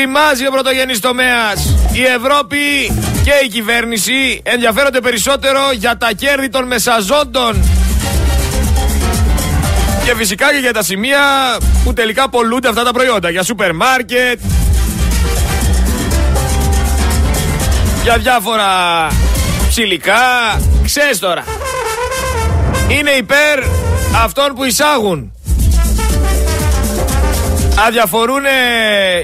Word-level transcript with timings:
Τριμάζει 0.00 0.46
ο 0.46 0.50
πρωτογενής 0.50 1.00
τομέας. 1.00 1.74
Η 1.92 2.02
Ευρώπη 2.02 2.58
και 3.24 3.32
η 3.44 3.48
κυβέρνηση 3.48 4.40
ενδιαφέρονται 4.42 5.00
περισσότερο 5.00 5.60
για 5.72 5.96
τα 5.96 6.10
κέρδη 6.12 6.48
των 6.48 6.66
μεσαζόντων. 6.66 7.64
Και 10.04 10.14
φυσικά 10.14 10.52
και 10.52 10.58
για 10.58 10.72
τα 10.72 10.82
σημεία 10.82 11.20
που 11.84 11.92
τελικά 11.92 12.28
πολλούνται 12.28 12.68
αυτά 12.68 12.82
τα 12.82 12.92
προϊόντα. 12.92 13.30
Για 13.30 13.42
σούπερ 13.42 13.74
μάρκετ, 13.74 14.40
για 18.02 18.16
διάφορα 18.16 18.68
ψηλικά. 19.68 20.60
Ξέρεις 20.84 21.18
τώρα. 21.18 21.44
Είναι 22.88 23.10
υπέρ 23.10 23.62
αυτών 24.24 24.54
που 24.54 24.64
εισάγουν. 24.64 25.32
Αδιαφορούν 27.86 28.42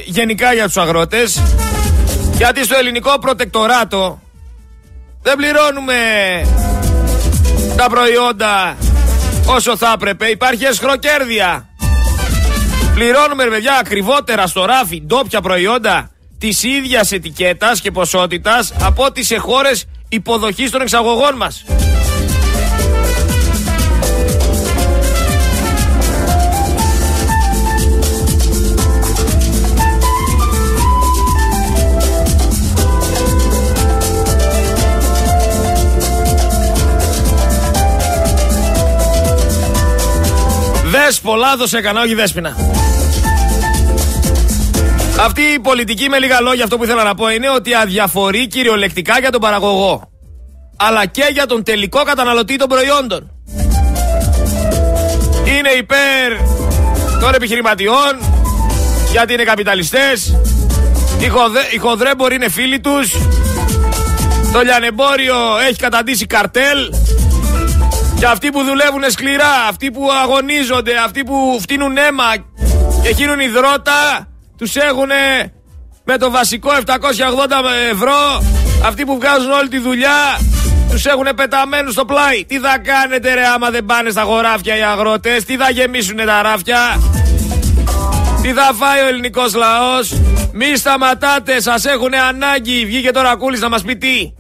γενικά 0.05 0.53
για 0.53 0.65
τους 0.65 0.77
αγρότες 0.77 1.43
γιατί 2.37 2.65
στο 2.65 2.77
ελληνικό 2.77 3.19
προτεκτοράτο 3.19 4.21
δεν 5.23 5.37
πληρώνουμε 5.37 5.95
τα 7.77 7.87
προϊόντα 7.89 8.77
όσο 9.47 9.77
θα 9.77 9.93
έπρεπε. 9.95 10.27
Υπάρχει 10.27 10.65
εσχροκέρδια. 10.65 11.69
Πληρώνουμε, 12.95 13.45
παιδιά, 13.45 13.75
ακριβότερα 13.81 14.47
στο 14.47 14.65
ράφι 14.65 15.03
ντόπια 15.03 15.41
προϊόντα 15.41 16.11
της 16.39 16.63
ίδιας 16.63 17.13
ετικέτας 17.13 17.81
και 17.81 17.91
ποσότητας 17.91 18.73
από 18.83 19.05
ό,τι 19.05 19.25
σε 19.25 19.37
χώρες 19.37 19.85
υποδοχής 20.09 20.71
των 20.71 20.81
εξαγωγών 20.81 21.37
μας. 21.37 21.65
Δες 41.07 41.21
δώσε 41.59 41.79
έκανα, 41.79 42.01
όχι 42.01 42.15
δέσποινα. 42.15 42.57
Αυτή 45.21 45.43
η 45.43 45.59
πολιτική 45.59 46.09
με 46.09 46.19
λίγα 46.19 46.41
λόγια 46.41 46.65
αυτό 46.65 46.77
που 46.77 46.85
ήθελα 46.85 47.03
να 47.03 47.15
πω 47.15 47.29
είναι 47.29 47.51
ότι 47.51 47.75
αδιαφορεί 47.75 48.47
κυριολεκτικά 48.47 49.19
για 49.19 49.31
τον 49.31 49.41
παραγωγό. 49.41 50.11
Αλλά 50.77 51.07
και 51.07 51.29
για 51.33 51.47
τον 51.47 51.63
τελικό 51.63 52.03
καταναλωτή 52.03 52.57
των 52.57 52.69
προϊόντων. 52.69 53.31
Είναι 55.45 55.69
υπέρ 55.69 56.37
των 57.21 57.35
επιχειρηματιών 57.35 58.19
γιατί 59.11 59.33
είναι 59.33 59.45
καπιταλιστές. 59.45 60.37
Οι, 61.19 61.29
χοδε, 61.29 61.61
οι 61.71 61.77
χοδρέμποροι 61.79 62.35
είναι 62.35 62.49
φίλοι 62.49 62.81
τους. 62.81 63.11
Το 64.53 64.61
λιανεμπόριο 64.61 65.37
έχει 65.69 65.79
καταντήσει 65.79 66.27
καρτέλ. 66.27 66.95
Και 68.19 68.27
αυτοί 68.27 68.51
που 68.51 68.63
δουλεύουν 68.63 69.11
σκληρά, 69.11 69.53
αυτοί 69.69 69.91
που 69.91 70.09
αγωνίζονται, 70.23 70.97
αυτοί 71.05 71.25
που 71.25 71.59
φτύνουν 71.61 71.97
αίμα 71.97 72.35
και 73.03 73.15
χύνουν 73.15 73.41
υδρότα, 73.41 74.29
τους 74.59 74.77
έχουν 74.77 75.09
με 76.05 76.19
το 76.19 76.31
βασικό 76.31 76.71
780 76.87 76.93
ευρώ. 77.91 78.45
Αυτοί 78.85 79.05
που 79.05 79.15
βγάζουν 79.15 79.51
όλη 79.51 79.69
τη 79.69 79.79
δουλειά, 79.79 80.39
τους 80.91 81.05
έχουν 81.05 81.29
πεταμένους 81.37 81.93
στο 81.93 82.05
πλάι. 82.05 82.45
Τι 82.45 82.59
θα 82.59 82.79
κάνετε 82.79 83.35
ρε 83.35 83.47
άμα 83.47 83.71
δεν 83.71 83.85
πάνε 83.85 84.11
στα 84.11 84.23
χωράφια 84.23 84.77
οι 84.77 84.83
αγρότες, 84.83 85.45
τι 85.45 85.57
θα 85.57 85.71
γεμίσουν 85.71 86.17
τα 86.17 86.43
ράφια; 86.43 87.01
Τι 88.43 88.53
θα 88.53 88.71
φάει 88.75 89.03
ο 89.03 89.07
ελληνικός 89.07 89.55
λαός; 89.55 90.13
Μη 90.53 90.77
σταματάτε, 90.77 91.61
σας 91.61 91.85
έχουν 91.85 92.15
ανάγκη. 92.29 92.85
Βγήκε 92.87 93.11
τώρα 93.11 93.37
κούλης 93.37 93.61
να 93.61 93.69
μας 93.69 93.83
πει 93.83 93.97
τι; 93.97 94.33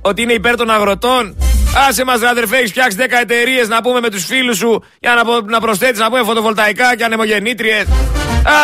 Ότι 0.00 0.22
είναι 0.22 0.32
υπέρ 0.32 0.56
των 0.56 0.70
αγροτών; 0.70 1.36
Άσε 1.76 2.04
μας 2.04 2.20
ρε 2.20 2.28
αδερφέ, 2.28 2.56
έχεις 2.56 2.70
φτιάξει 2.70 2.96
10 3.00 3.04
εταιρείες 3.20 3.68
να 3.68 3.82
πούμε 3.82 4.00
με 4.00 4.10
τους 4.10 4.24
φίλους 4.24 4.56
σου 4.56 4.84
για 5.00 5.14
να, 5.14 5.40
να 5.50 5.60
προσθέτεις 5.60 6.00
να 6.00 6.08
πούμε 6.08 6.22
φωτοβολταϊκά 6.22 6.96
και 6.96 7.04
ανεμογεννήτριες. 7.04 7.84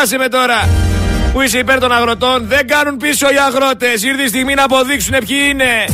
Άσε 0.03 0.19
με 0.19 0.29
τώρα 0.29 0.69
που 1.33 1.41
είσαι 1.41 1.59
υπέρ 1.59 1.81
των 1.81 1.93
αγροτών. 1.93 2.47
Δεν 2.47 2.67
κάνουν 2.67 2.97
πίσω 2.97 3.27
οι 3.31 3.39
αγρότες. 3.39 4.03
Ήρθε 4.03 4.23
η 4.23 4.29
στιγμή 4.29 4.55
να 4.55 4.65
αποδείξουν 4.65 5.15
ποιοι 5.27 5.39
είναι. 5.51 5.85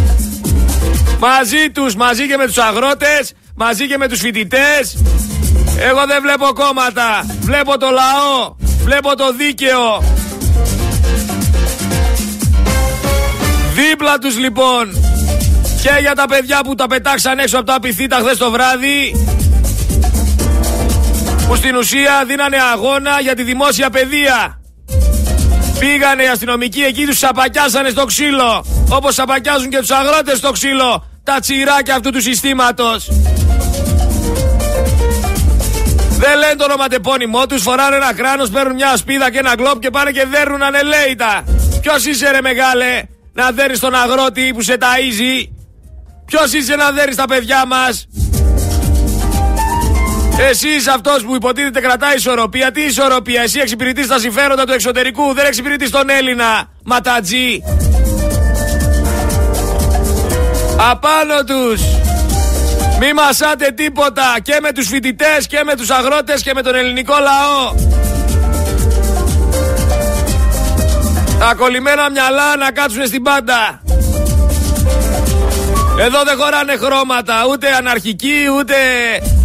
Μαζί 1.19 1.71
τους, 1.73 1.95
μαζί 1.95 2.27
και 2.27 2.37
με 2.37 2.47
τους 2.47 2.59
αγρότες, 2.59 3.33
μαζί 3.55 3.87
και 3.87 3.97
με 3.97 4.09
τους 4.09 4.21
φοιτητές. 4.21 4.97
Εγώ 5.79 6.07
δεν 6.07 6.23
βλέπω 6.23 6.47
κόμματα. 6.53 7.27
Βλέπω 7.41 7.79
το 7.79 7.87
λαό. 7.91 8.57
Βλέπω 8.85 9.17
το 9.17 9.33
δίκαιο. 9.33 10.03
Δίπλα 13.75 14.19
τους 14.19 14.39
λοιπόν 14.39 15.16
και 15.83 15.97
για 16.01 16.15
τα 16.15 16.27
παιδιά 16.27 16.61
που 16.65 16.75
τα 16.75 16.87
πετάξαν 16.87 17.39
έξω 17.39 17.57
από 17.57 17.67
τα 17.67 17.75
απειθήτα 17.75 18.17
χθες 18.17 18.37
το 18.37 18.51
βράδυ 18.51 19.27
που 21.49 21.57
στην 21.57 21.77
ουσία 21.77 22.25
δίνανε 22.27 22.57
αγώνα 22.73 23.21
για 23.21 23.35
τη 23.35 23.43
δημόσια 23.43 23.91
παιδεία. 23.91 24.61
Πήγανε 25.79 26.23
οι 26.23 26.27
αστυνομικοί 26.27 26.83
εκεί 26.83 27.07
τους 27.07 27.19
σαπακιάσανε 27.19 27.89
στο 27.89 28.05
ξύλο 28.05 28.65
όπως 28.91 29.15
σαπακιάζουν 29.15 29.71
και 29.71 29.79
τους 29.79 29.91
αγρότες 29.91 30.39
στο 30.39 30.51
ξύλο 30.51 31.05
τα 31.23 31.39
τσιράκια 31.41 31.95
αυτού 31.95 32.11
του 32.11 32.21
συστήματος. 32.21 33.09
Δεν 36.19 36.39
λένε 36.39 36.55
το 36.57 36.65
ονοματεπώνυμό 36.65 37.47
τους, 37.47 37.63
φοράνε 37.63 37.97
ένα 37.97 38.15
κράνος, 38.15 38.51
παίρνουν 38.51 38.75
μια 38.75 38.97
σπίδα 38.97 39.31
και 39.31 39.39
ένα 39.39 39.55
γκλόπ 39.55 39.79
και 39.79 39.91
πάνε 39.91 40.11
και 40.11 40.27
δέρνουν 40.31 40.63
ανελέητα. 40.63 41.45
Ποιος 41.81 42.05
είσαι 42.05 42.31
ρε 42.31 42.41
μεγάλε 42.41 43.03
να 43.33 43.51
δέρνεις 43.51 43.81
τον 43.81 43.95
αγρότη 43.95 44.53
που 44.55 44.63
σε 44.63 44.77
ταΐζει; 44.81 45.49
Ποιος 46.27 46.53
είσαι 46.53 46.77
να 46.77 46.91
δέρεις 46.91 47.17
τα 47.17 47.25
παιδιά 47.25 47.67
μας; 47.67 48.07
Εσύ 50.51 50.69
αυτός 50.95 51.25
που 51.25 51.35
υποτίθεται 51.35 51.81
κρατάει 51.81 52.15
ισορροπία. 52.15 52.71
Τι 52.71 52.83
ισορροπία, 52.83 53.43
εσύ 53.43 53.59
εξυπηρετείς 53.61 54.07
τα 54.07 54.19
συμφέροντα 54.19 54.65
του 54.65 54.73
εξωτερικού, 54.73 55.35
δεν 55.35 55.47
εξυπηρετείς 55.47 55.91
τον 55.91 56.11
Έλληνα. 56.11 56.69
Ματατζή. 56.85 57.63
Απάνω 60.91 61.45
τους. 61.47 61.81
Μη 63.01 63.13
μασάτε 63.13 63.71
τίποτα 63.71 64.37
και 64.43 64.59
με 64.63 64.73
τους 64.73 64.89
φοιτητές 64.89 65.47
και 65.47 65.63
με 65.65 65.75
τους 65.75 65.91
αγρότες 65.91 66.43
και 66.43 66.55
με 66.55 66.63
τον 66.63 66.75
ελληνικό 66.75 67.15
λαό. 67.21 67.75
Τα 71.39 71.55
κολλημένα 71.55 72.11
μυαλά 72.11 72.57
να 72.57 72.71
κάτσουν 72.71 73.07
στην 73.07 73.23
πάντα. 73.23 73.81
Εδώ 75.99 76.23
δεν 76.25 76.37
χωράνε 76.39 76.77
χρώματα, 76.77 77.47
ούτε 77.51 77.73
αναρχικοί, 77.79 78.45
ούτε 78.59 78.75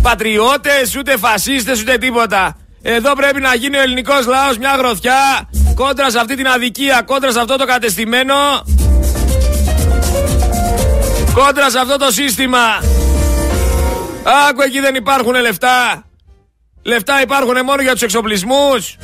πατριώτες, 0.01 0.95
ούτε 0.95 1.17
φασίστες, 1.17 1.81
ούτε 1.81 1.97
τίποτα. 1.97 2.55
Εδώ 2.81 3.13
πρέπει 3.13 3.41
να 3.41 3.55
γίνει 3.55 3.77
ο 3.77 3.81
ελληνικός 3.81 4.25
λαός 4.25 4.57
μια 4.57 4.75
γροθιά 4.77 5.49
κόντρα 5.75 6.09
σε 6.09 6.19
αυτή 6.19 6.35
την 6.35 6.47
αδικία, 6.47 7.01
κόντρα 7.05 7.31
σε 7.31 7.39
αυτό 7.39 7.55
το 7.55 7.65
κατεστημένο, 7.65 8.35
κόντρα 11.33 11.69
σε 11.69 11.79
αυτό 11.79 11.97
το 11.97 12.11
σύστημα. 12.11 12.83
Άκου 14.49 14.61
εκεί 14.61 14.79
δεν 14.79 14.95
υπάρχουν 14.95 15.35
λεφτά. 15.41 16.03
Λεφτά 16.83 17.21
υπάρχουν 17.21 17.63
μόνο 17.65 17.81
για 17.81 17.91
τους 17.91 18.01
εξοπλισμούς. 18.01 18.97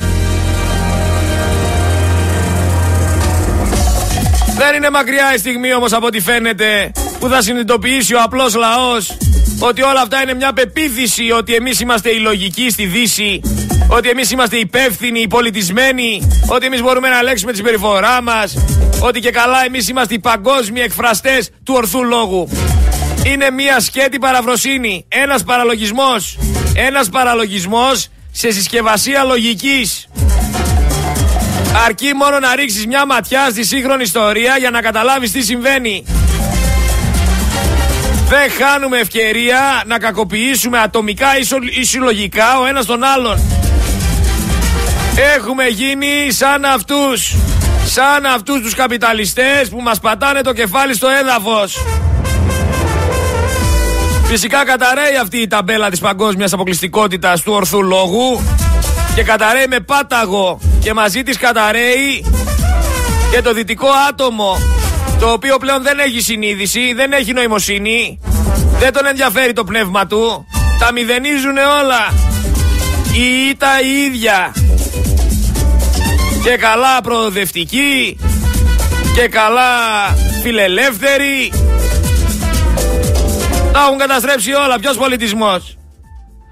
Δεν 4.56 4.74
είναι 4.74 4.90
μακριά 4.90 5.34
η 5.34 5.38
στιγμή 5.38 5.74
όμως 5.74 5.92
από 5.92 6.06
ό,τι 6.06 6.20
φαίνεται 6.20 6.90
που 7.18 7.28
θα 7.28 7.42
συνειδητοποιήσει 7.42 8.14
ο 8.14 8.22
απλός 8.22 8.54
λαός 8.54 9.16
ότι 9.60 9.82
όλα 9.82 10.00
αυτά 10.00 10.22
είναι 10.22 10.34
μια 10.34 10.52
πεποίθηση 10.52 11.30
ότι 11.30 11.54
εμείς 11.54 11.80
είμαστε 11.80 12.10
οι 12.10 12.18
λογικοί 12.18 12.70
στη 12.70 12.86
Δύση, 12.86 13.40
ότι 13.88 14.08
εμείς 14.08 14.30
είμαστε 14.30 14.56
υπεύθυνοι, 14.56 15.28
πολιτισμένοι, 15.28 16.28
ότι 16.46 16.66
εμείς 16.66 16.82
μπορούμε 16.82 17.08
να 17.08 17.22
λέξουμε 17.22 17.50
τη 17.50 17.56
συμπεριφορά 17.56 18.22
μας, 18.22 18.54
ότι 19.00 19.20
και 19.20 19.30
καλά 19.30 19.64
εμείς 19.64 19.88
είμαστε 19.88 20.14
οι 20.14 20.18
παγκόσμιοι 20.18 20.82
εκφραστές 20.84 21.50
του 21.64 21.74
ορθού 21.76 22.04
λόγου. 22.04 22.48
Είναι 23.26 23.50
μια 23.50 23.80
σκέτη 23.80 24.18
παραβροσύνη, 24.18 25.04
ένας 25.08 25.44
παραλογισμός, 25.44 26.38
ένας 26.74 27.08
παραλογισμός 27.08 28.08
σε 28.32 28.50
συσκευασία 28.50 29.24
λογικής. 29.24 30.08
Αρκεί 31.84 32.10
μόνο 32.14 32.38
να 32.38 32.54
ρίξεις 32.54 32.86
μια 32.86 33.06
ματιά 33.06 33.48
στη 33.50 33.64
σύγχρονη 33.64 34.02
ιστορία 34.02 34.56
για 34.58 34.70
να 34.70 34.80
καταλάβεις 34.80 35.32
τι 35.32 35.42
συμβαίνει. 35.42 36.04
Δεν 38.28 38.50
χάνουμε 38.50 38.98
ευκαιρία 38.98 39.82
να 39.86 39.98
κακοποιήσουμε 39.98 40.78
ατομικά 40.78 41.26
ή 41.80 41.84
συλλογικά 41.84 42.58
ο 42.58 42.66
ένας 42.66 42.86
τον 42.86 43.04
άλλον. 43.04 43.40
Έχουμε 45.36 45.64
γίνει 45.64 46.30
σαν 46.30 46.64
αυτούς. 46.64 47.34
Σαν 47.86 48.26
αυτούς 48.26 48.60
τους 48.60 48.74
καπιταλιστές 48.74 49.68
που 49.68 49.80
μας 49.80 50.00
πατάνε 50.00 50.40
το 50.40 50.52
κεφάλι 50.52 50.94
στο 50.94 51.08
έδαφος. 51.20 51.78
Φυσικά 54.24 54.64
καταραίει 54.64 55.16
αυτή 55.22 55.38
η 55.38 55.46
ταμπέλα 55.46 55.90
της 55.90 56.00
παγκόσμιας 56.00 56.52
αποκλειστικότητας 56.52 57.42
του 57.42 57.52
ορθού 57.52 57.82
λόγου 57.82 58.42
και 59.14 59.22
καταραίει 59.22 59.66
με 59.68 59.80
πάταγο 59.80 60.60
και 60.80 60.92
μαζί 60.92 61.22
της 61.22 61.38
καταραίει 61.38 62.24
Και 63.30 63.42
το 63.42 63.52
δυτικό 63.52 63.88
άτομο, 64.08 64.58
το 65.20 65.32
οποίο 65.32 65.56
πλέον 65.58 65.82
δεν 65.82 65.98
έχει 65.98 66.20
συνείδηση, 66.20 66.92
δεν 66.92 67.12
έχει 67.12 67.32
νοημοσύνη, 67.32 68.20
δεν 68.78 68.92
τον 68.92 69.06
ενδιαφέρει 69.06 69.52
το 69.52 69.64
πνεύμα 69.64 70.06
του, 70.06 70.46
τα 70.78 70.92
μηδενίζουν 70.92 71.56
όλα. 71.56 72.12
Η 73.12 73.48
ήττα 73.50 73.80
η 73.82 74.02
ίδια. 74.04 74.54
Και 76.42 76.56
καλά 76.56 77.00
προοδευτική 77.02 78.18
και 79.14 79.28
καλά 79.28 79.70
φιλελεύθεροι. 80.42 81.52
Τα 83.72 83.80
έχουν 83.86 83.98
καταστρέψει 83.98 84.52
όλα. 84.52 84.78
Ποιος 84.78 84.96
πολιτισμός; 84.96 85.78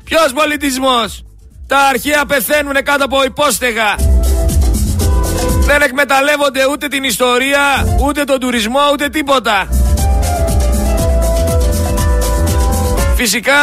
Ποιος 0.05 0.33
πολιτισμός; 0.35 1.25
Τα 1.67 1.79
αρχαία 1.79 2.27
πεθαίνουν 2.27 2.75
κάτω 2.85 3.05
από 3.05 3.25
υπόστεγα. 3.25 4.16
Δεν 5.67 5.83
εκμεταλλεύονται 5.83 6.61
ούτε 6.71 6.89
την 6.89 7.05
ιστορία, 7.05 7.61
ούτε 8.03 8.25
τον 8.25 8.41
τουρισμό, 8.41 8.81
ούτε 8.93 9.09
τίποτα. 9.09 9.69
Φυσικά 13.17 13.55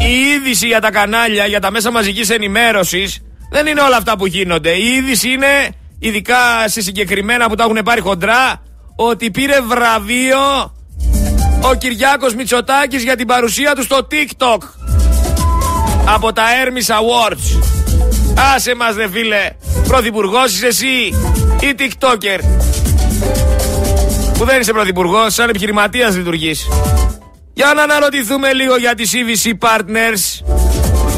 η 0.00 0.12
είδηση 0.12 0.66
για 0.66 0.80
τα 0.80 0.90
κανάλια, 0.90 1.46
για 1.46 1.60
τα 1.60 1.70
μέσα 1.70 1.90
μαζικής 1.90 2.30
ενημέρωσης 2.30 3.22
δεν 3.50 3.66
είναι 3.66 3.80
όλα 3.80 3.96
αυτά 3.96 4.16
που 4.16 4.26
γίνονται. 4.26 4.70
Η 4.70 4.86
είδηση 4.86 5.30
είναι, 5.30 5.68
ειδικά 5.98 6.68
σε 6.68 6.80
συγκεκριμένα 6.80 7.48
που 7.48 7.54
τα 7.54 7.64
έχουν 7.64 7.78
πάρει 7.84 8.00
χοντρά, 8.00 8.62
ότι 8.96 9.30
πήρε 9.30 9.60
βραβείο 9.60 10.74
ο 11.62 11.74
Κυριάκος 11.74 12.34
Μητσοτάκης 12.34 13.02
για 13.02 13.16
την 13.16 13.26
παρουσία 13.26 13.74
του 13.74 13.82
στο 13.82 14.06
TikTok 14.10 14.58
από 16.14 16.32
τα 16.32 16.42
Hermes 16.42 16.94
Awards. 16.94 17.69
Άσε 18.54 18.74
μας 18.74 18.94
ρε 18.96 19.08
φίλε, 19.08 19.50
πρωθυπουργός 19.88 20.54
είσαι 20.54 20.66
εσύ 20.66 20.86
ή 21.60 21.74
TikToker; 21.78 22.40
Που 24.38 24.44
δεν 24.44 24.60
είσαι 24.60 24.72
πρωθυπουργός, 24.72 25.34
σαν 25.34 25.48
επιχειρηματίας 25.48 26.16
λειτουργείς. 26.16 26.68
Για 27.52 27.72
να 27.74 27.82
αναρωτηθούμε 27.82 28.52
λίγο 28.52 28.76
για 28.76 28.94
τις 28.94 29.12
CVC 29.12 29.52
Partners. 29.68 30.44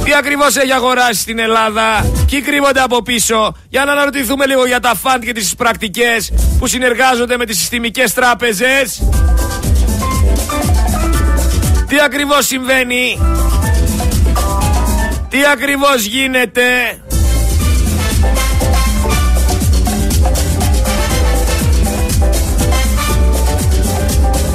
Τι 0.05 0.15
ακριβώς 0.15 0.57
έχει 0.57 0.73
αγοράσει 0.73 1.21
στην 1.21 1.39
Ελλάδα, 1.39 2.07
ποιοι 2.31 2.41
κρύβονται 2.41 2.81
από 2.81 3.03
πίσω. 3.03 3.55
Για 3.69 3.85
να 3.85 3.93
αναρωτηθούμε 3.93 4.47
λίγο 4.47 4.67
για 4.67 4.81
τα 4.81 4.95
φαντ 4.95 5.25
και 5.25 5.33
τις 5.33 5.55
πρακτικές 5.55 6.33
που 6.59 6.67
συνεργάζονται 6.67 7.37
με 7.37 7.47
τις 7.47 7.59
συστημικές 7.59 8.15
τράπεζες. 8.15 9.03
Τι 11.89 12.01
ακριβώς 12.05 12.47
συμβαίνει, 12.47 13.19
τι 15.29 15.39
ακριβώς 15.53 16.05
γίνεται. 16.05 16.63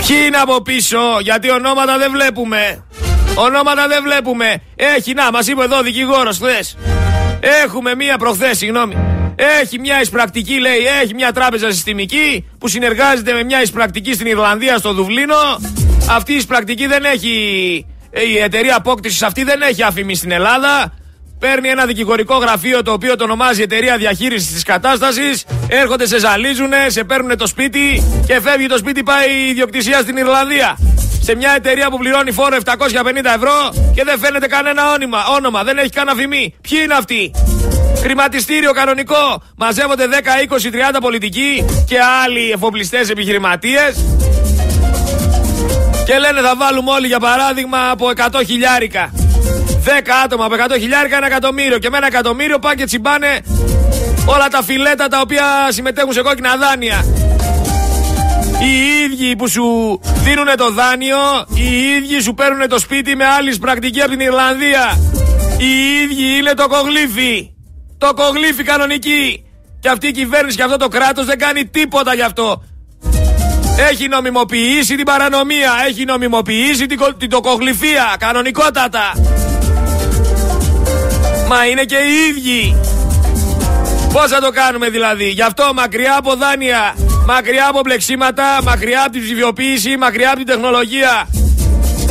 Ποιοι 0.07 0.17
είναι 0.25 0.37
από 0.37 0.61
πίσω, 0.61 0.97
γιατί 1.21 1.51
ονόματα 1.51 1.97
δεν 1.97 2.11
βλέπουμε. 2.11 2.83
Ονόματα 3.35 3.87
δεν 3.87 4.03
βλέπουμε. 4.03 4.61
Έχει, 4.75 5.13
να, 5.13 5.31
μας 5.31 5.47
είπε 5.47 5.63
εδώ 5.63 5.81
δικηγόρος 5.81 6.37
χθες. 6.37 6.77
Έχουμε 7.63 7.95
μία 7.95 8.17
προχθές, 8.17 8.57
συγγνώμη. 8.57 8.97
Έχει 9.61 9.79
μια 9.79 10.01
εισπρακτική, 10.01 10.59
λέει, 10.59 10.79
έχει 11.01 11.13
μια 11.13 11.31
τράπεζα 11.31 11.71
συστημική 11.71 12.47
που 12.57 12.67
συνεργάζεται 12.67 13.33
με 13.33 13.43
μια 13.43 13.61
εισπρακτική 13.61 14.13
στην 14.13 14.25
Ιρλανδία, 14.27 14.77
στο 14.77 14.93
Δουβλίνο. 14.93 15.35
Αυτή 16.09 16.33
η 16.33 16.35
εισπρακτική 16.35 16.87
δεν 16.87 17.03
έχει. 17.03 17.31
Η 18.33 18.37
εταιρεία 18.37 18.75
απόκτησης 18.75 19.21
αυτή 19.21 19.43
δεν 19.43 19.61
έχει 19.61 19.83
αφημί 19.83 20.15
στην 20.15 20.31
Ελλάδα. 20.31 20.93
Παίρνει 21.39 21.69
ένα 21.69 21.85
δικηγορικό 21.85 22.37
γραφείο 22.37 22.81
το 22.83 22.91
οποίο 22.91 23.15
το 23.15 23.23
ονομάζει 23.23 23.61
Εταιρεία 23.61 23.97
Διαχείρισης 23.97 24.53
της 24.53 24.63
Κατάστασης. 24.63 25.45
Έρχονται, 25.67 26.07
σε 26.07 26.19
ζαλίζουνε, 26.19 26.85
σε 26.87 27.03
παίρνουν 27.03 27.37
το 27.37 27.47
σπίτι 27.47 28.03
και 28.27 28.41
φεύγει 28.41 28.67
το 28.67 28.77
σπίτι, 28.77 29.03
πάει 29.03 29.29
η 29.45 29.49
ιδιοκτησία 29.49 29.99
στην 29.99 30.17
Ιρλανδία. 30.17 30.77
Σε 31.21 31.35
μια 31.35 31.53
εταιρεία 31.55 31.89
που 31.89 31.97
πληρώνει 31.97 32.31
φόρο 32.31 32.57
750 32.65 32.75
ευρώ 33.35 33.73
και 33.95 34.03
δεν 34.03 34.19
φαίνεται 34.19 34.47
κανένα 34.47 34.91
όνομα. 34.91 35.19
όνομα 35.35 35.63
δεν 35.63 35.77
έχει 35.77 35.89
καν 35.89 36.09
αφημί. 36.09 36.55
Ποιοι 36.69 36.79
είναι 36.83 36.93
αυτοί; 36.93 37.31
Χρηματιστήριο 38.01 38.71
κανονικό. 38.71 39.43
Μαζεύονται 39.55 40.07
10, 40.07 40.11
20, 40.53 40.71
30 40.71 40.97
πολιτικοί 41.01 41.65
και 41.87 41.97
άλλοι 42.23 42.51
εφοπλιστές 42.51 43.09
επιχειρηματίες. 43.09 44.05
Και 46.05 46.17
λένε 46.17 46.41
θα 46.41 46.55
βάλουμε 46.55 46.91
όλοι 46.91 47.07
για 47.07 47.19
παράδειγμα 47.19 47.89
από 47.89 48.09
100 48.15 48.41
χιλιάρικα. 48.45 49.11
10 49.87 49.89
άτομα 50.23 50.45
από 50.45 50.55
100 50.55 50.79
χιλιάρικα 50.79 51.17
ένα 51.17 51.25
εκατομμύριο. 51.25 51.77
Και 51.77 51.89
με 51.89 51.97
ένα 51.97 52.07
εκατομμύριο 52.07 52.59
πάνε 52.59 52.75
και 52.75 52.85
τσιμπάνε 52.85 53.41
όλα 54.25 54.47
τα 54.47 54.63
φιλέτα 54.63 55.07
τα 55.07 55.19
οποία 55.19 55.43
συμμετέχουν 55.69 56.13
σε 56.13 56.21
κόκκινα 56.21 56.55
δάνεια. 56.55 57.05
Οι 58.61 59.03
ίδιοι 59.03 59.35
που 59.35 59.47
σου 59.47 59.99
δίνουν 60.23 60.47
το 60.57 60.71
δάνειο, 60.71 61.17
οι 61.53 61.95
ίδιοι 61.95 62.21
σου 62.21 62.33
παίρνουν 62.33 62.67
το 62.67 62.79
σπίτι 62.79 63.15
με 63.15 63.25
άλλη 63.25 63.57
πρακτική 63.57 64.01
από 64.01 64.09
την 64.09 64.19
Ιρλανδία. 64.19 64.99
Οι 65.57 66.01
ίδιοι 66.03 66.37
είναι 66.37 66.53
το 66.53 66.67
κογλίφι. 66.67 67.51
Το 67.97 68.13
κογλίφι 68.13 68.63
κανονική. 68.63 69.45
Και 69.79 69.89
αυτή 69.89 70.07
η 70.07 70.11
κυβέρνηση 70.11 70.57
και 70.57 70.63
αυτό 70.63 70.77
το 70.77 70.87
κράτος 70.87 71.25
δεν 71.25 71.37
κάνει 71.37 71.65
τίποτα 71.65 72.13
γι' 72.13 72.21
αυτό. 72.21 72.63
Έχει 73.89 74.07
νομιμοποιήσει 74.07 74.95
την 74.95 75.05
παρανομία, 75.05 75.71
έχει 75.87 76.05
νομιμοποιήσει 76.05 76.85
την, 76.85 76.99
την 77.17 77.29
τοκογλυφία, 77.29 78.15
κανονικότατα. 78.19 79.11
Μα 81.47 81.65
είναι 81.65 81.83
και 81.83 81.95
οι 81.95 82.27
ίδιοι. 82.29 82.75
Πώς 84.13 84.27
θα 84.27 84.39
το 84.39 84.49
κάνουμε 84.49 84.89
δηλαδή, 84.89 85.29
γι' 85.29 85.41
αυτό 85.41 85.71
μακριά 85.73 86.17
από 86.17 86.35
δάνεια, 86.35 86.95
μακριά 87.25 87.67
από 87.67 87.79
μπλεξίματα, 87.79 88.59
μακριά 88.63 89.01
από 89.01 89.11
την 89.11 89.21
ψηφιοποίηση, 89.21 89.97
μακριά 89.97 90.27
από 90.27 90.37
την 90.37 90.45
τεχνολογία. 90.45 91.27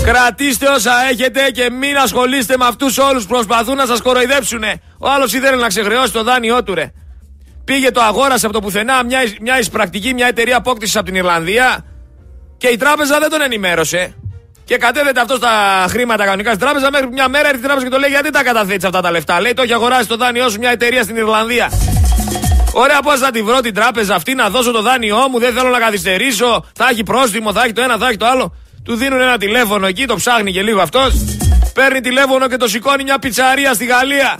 Κρατήστε 0.04 0.68
όσα 0.68 0.92
έχετε 1.10 1.50
και 1.50 1.70
μην 1.70 1.96
ασχολείστε 1.96 2.56
με 2.56 2.64
αυτούς 2.66 2.98
όλους 2.98 3.22
που 3.22 3.28
προσπαθούν 3.28 3.76
να 3.76 3.86
σας 3.86 4.00
κοροϊδέψουν. 4.00 4.62
Ο 4.98 5.08
άλλος 5.08 5.32
ήθελε 5.32 5.56
να 5.56 5.68
ξεχρεώσει 5.68 6.12
το 6.12 6.22
δάνειό 6.22 6.62
του 6.62 6.74
ρε. 6.74 6.92
Πήγε 7.64 7.90
το 7.90 8.00
αγόρασε 8.00 8.46
από 8.46 8.54
το 8.54 8.60
πουθενά 8.60 9.04
μια, 9.04 9.20
μια 9.40 9.58
εισπρακτική, 9.58 10.14
μια 10.14 10.26
εταιρεία 10.26 10.56
απόκτησης 10.56 10.96
από 10.96 11.04
την 11.04 11.14
Ιρλανδία 11.14 11.84
και 12.56 12.68
η 12.68 12.76
τράπεζα 12.76 13.18
δεν 13.18 13.30
τον 13.30 13.42
ενημέρωσε. 13.42 14.14
Και 14.66 14.76
κατέθετε 14.76 15.20
αυτό 15.20 15.34
στα 15.36 15.84
χρήματα 15.88 16.24
κανονικά 16.24 16.48
στην 16.48 16.60
τράπεζα. 16.60 16.90
Μέχρι 16.90 17.08
μια 17.12 17.28
μέρα 17.28 17.48
έρθει 17.48 17.60
η 17.60 17.62
τράπεζα 17.62 17.84
και 17.84 17.92
το 17.92 17.98
λέει: 17.98 18.10
Γιατί 18.10 18.30
τα 18.30 18.42
καταθέτεις 18.42 18.84
αυτά 18.84 19.00
τα 19.00 19.10
λεφτά; 19.10 19.40
Λέει: 19.40 19.54
Το 19.54 19.62
έχει 19.62 19.72
αγοράσει 19.72 20.08
το 20.08 20.16
δάνειό 20.16 20.48
σου 20.48 20.58
μια 20.58 20.70
εταιρεία 20.70 21.02
στην 21.02 21.16
Ιρλανδία. 21.16 21.70
Ωραία, 22.72 23.00
πώς 23.00 23.18
θα 23.18 23.30
τη 23.30 23.42
βρω 23.42 23.60
την 23.60 23.74
τράπεζα 23.74 24.14
αυτή 24.14 24.34
να 24.34 24.48
δώσω 24.48 24.70
το 24.70 24.82
δάνειό 24.82 25.28
μου. 25.30 25.38
Δεν 25.38 25.52
θέλω 25.54 25.68
να 25.68 25.78
καθυστερήσω. 25.78 26.64
Θα 26.74 26.88
έχει 26.90 27.02
πρόστιμο, 27.02 27.52
θα 27.52 27.62
έχει 27.62 27.72
το 27.72 27.82
ένα, 27.82 27.96
θα 27.96 28.08
έχει 28.08 28.16
το 28.16 28.26
άλλο. 28.26 28.54
Του 28.84 28.94
δίνουν 28.96 29.20
ένα 29.20 29.38
τηλέφωνο 29.38 29.86
εκεί, 29.86 30.06
το 30.06 30.14
ψάχνει 30.14 30.52
και 30.52 30.62
λίγο 30.62 30.80
αυτός. 30.80 31.14
Παίρνει 31.74 32.00
τηλέφωνο 32.00 32.48
και 32.48 32.56
το 32.56 32.68
σηκώνει 32.68 33.04
μια 33.04 33.18
πιτσαρία 33.18 33.74
στη 33.74 33.84
Γαλλία. 33.84 34.38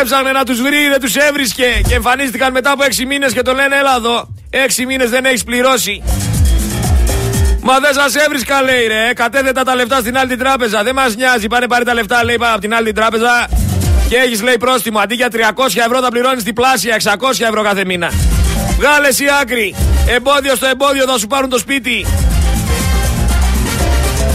Έψανε 0.00 0.32
να 0.32 0.44
τους 0.44 0.62
βρει, 0.62 0.88
δεν 0.88 1.00
τους 1.00 1.16
έβρισκε. 1.16 1.80
Και 1.88 1.94
εμφανίστηκαν 1.94 2.52
μετά 2.52 2.70
από 2.70 2.84
6 2.84 3.04
μήνες 3.06 3.32
και 3.32 3.42
το 3.42 3.52
λένε: 3.52 3.76
Έλα 3.76 3.96
εδώ. 3.96 4.34
6 4.50 4.84
μήνες 4.86 5.10
δεν 5.10 5.24
έχεις 5.24 5.44
πληρώσει. 5.44 6.02
Μα 7.64 7.78
δεν 7.78 7.92
σας 7.92 8.14
έβρισκα, 8.14 8.62
λέει 8.62 8.86
ρε. 8.86 9.12
Κατέθετα 9.14 9.62
τα 9.62 9.74
λεφτά 9.74 9.98
στην 9.98 10.18
άλλη 10.18 10.28
την 10.28 10.38
τράπεζα. 10.38 10.82
Δεν 10.82 10.94
μας 10.94 11.14
νοιάζει. 11.16 11.46
Πάνε 11.46 11.66
πάρει 11.66 11.84
τα 11.84 11.94
λεφτά, 11.94 12.24
λέει, 12.24 12.38
από 12.40 12.60
την 12.60 12.74
άλλη 12.74 12.84
την 12.84 12.94
τράπεζα. 12.94 13.48
Και 14.08 14.16
έχεις, 14.16 14.42
λέει, 14.42 14.56
πρόστιμο. 14.58 14.98
Αντί 14.98 15.14
για 15.14 15.28
300 15.28 15.80
ευρώ 15.86 16.00
θα 16.00 16.08
πληρώνεις 16.08 16.42
διπλάσια, 16.42 16.94
600 16.94 17.44
ευρώ 17.46 17.62
κάθε 17.62 17.84
μήνα. 17.84 18.10
Βγάλε 18.78 19.08
η 19.08 19.26
άκρη. 19.40 19.74
Εμπόδιο 20.08 20.54
στο 20.54 20.66
εμπόδιο 20.66 21.04
θα 21.06 21.18
σου 21.18 21.26
πάρουν 21.26 21.50
το 21.50 21.58
σπίτι. 21.58 22.06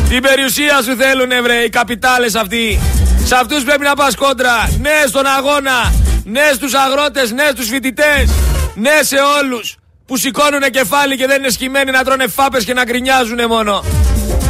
Την 0.10 0.22
περιουσία 0.22 0.82
σου 0.82 0.96
θέλουν, 0.96 1.30
βρε, 1.44 1.56
οι 1.56 1.70
καπιτάλες 1.70 2.36
αυτοί. 2.36 2.80
Σε 3.24 3.36
αυτούς 3.36 3.64
πρέπει 3.64 3.84
να 3.84 3.94
πας 3.94 4.16
κόντρα. 4.16 4.70
Ναι 4.82 5.04
στον 5.08 5.26
αγώνα. 5.26 5.94
Ναι 6.24 6.50
στους 6.54 6.74
αγρότες, 6.74 7.32
ναι 7.32 7.48
στους 7.52 7.70
φοιτητές. 7.70 8.30
Ναι 8.76 9.00
σε 9.02 9.18
όλους 9.42 9.78
που 10.08 10.18
σηκώνουν 10.18 10.62
κεφάλι 10.72 11.18
και 11.18 11.28
δεν 11.28 11.38
είναι 11.38 11.50
σκημένοι 11.50 11.92
να 11.92 12.04
τρώνε 12.04 12.28
φάπες 12.28 12.64
και 12.64 12.74
να 12.74 12.84
γκρινιάζουν 12.84 13.46
μόνο. 13.48 13.84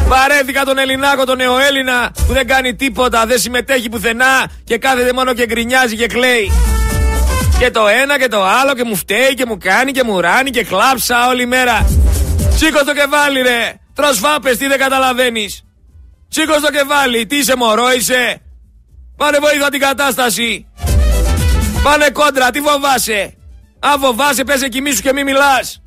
Βαρέθηκα 0.06 0.64
τον 0.64 0.78
Ελληνάκο, 0.78 1.24
τον 1.24 1.36
νεοέλληνα 1.36 2.10
που 2.26 2.32
δεν 2.32 2.46
κάνει 2.46 2.74
τίποτα, 2.74 3.26
δεν 3.26 3.38
συμμετέχει 3.38 3.88
πουθενά 3.88 4.50
και 4.64 4.78
κάθεται 4.78 5.12
μόνο 5.12 5.34
και 5.34 5.46
γκρινιάζει 5.46 5.96
και 5.96 6.06
κλαίει. 6.06 6.52
Και 7.58 7.70
το 7.70 7.86
ένα 8.02 8.18
και 8.18 8.28
το 8.28 8.44
άλλο 8.44 8.74
και 8.74 8.84
μου 8.84 8.96
φταίει 8.96 9.34
και 9.34 9.46
μου 9.46 9.58
κάνει 9.58 9.92
και 9.92 10.02
μου 10.04 10.20
ράνει 10.20 10.50
και 10.50 10.64
κλάψα 10.64 11.28
όλη 11.28 11.46
μέρα. 11.46 11.86
Σήκω 12.56 12.84
το 12.84 12.94
κεφάλι 12.94 13.42
ρε, 13.42 13.74
τρως 13.94 14.18
φάπες, 14.18 14.56
τι 14.56 14.66
δεν 14.66 14.78
καταλαβαίνεις. 14.78 15.64
Σήκω 16.28 16.60
το 16.60 16.70
κεφάλι, 16.70 17.26
τι 17.26 17.36
είσαι 17.36 17.56
μωρό 17.56 17.92
είσαι. 17.92 18.40
Πάνε 19.16 19.38
βοήθα 19.40 19.68
την 19.68 19.80
κατάσταση. 19.80 20.66
Πάνε 21.82 22.10
κόντρα, 22.10 22.50
τι 22.50 22.60
φοβάσαι. 22.60 23.37
Αν 23.80 24.00
φοβάσαι, 24.00 24.44
πες 24.44 24.62
εκεί 24.62 24.82
σου 24.94 25.02
και 25.02 25.12
μη 25.12 25.24
μιλάς. 25.24 25.82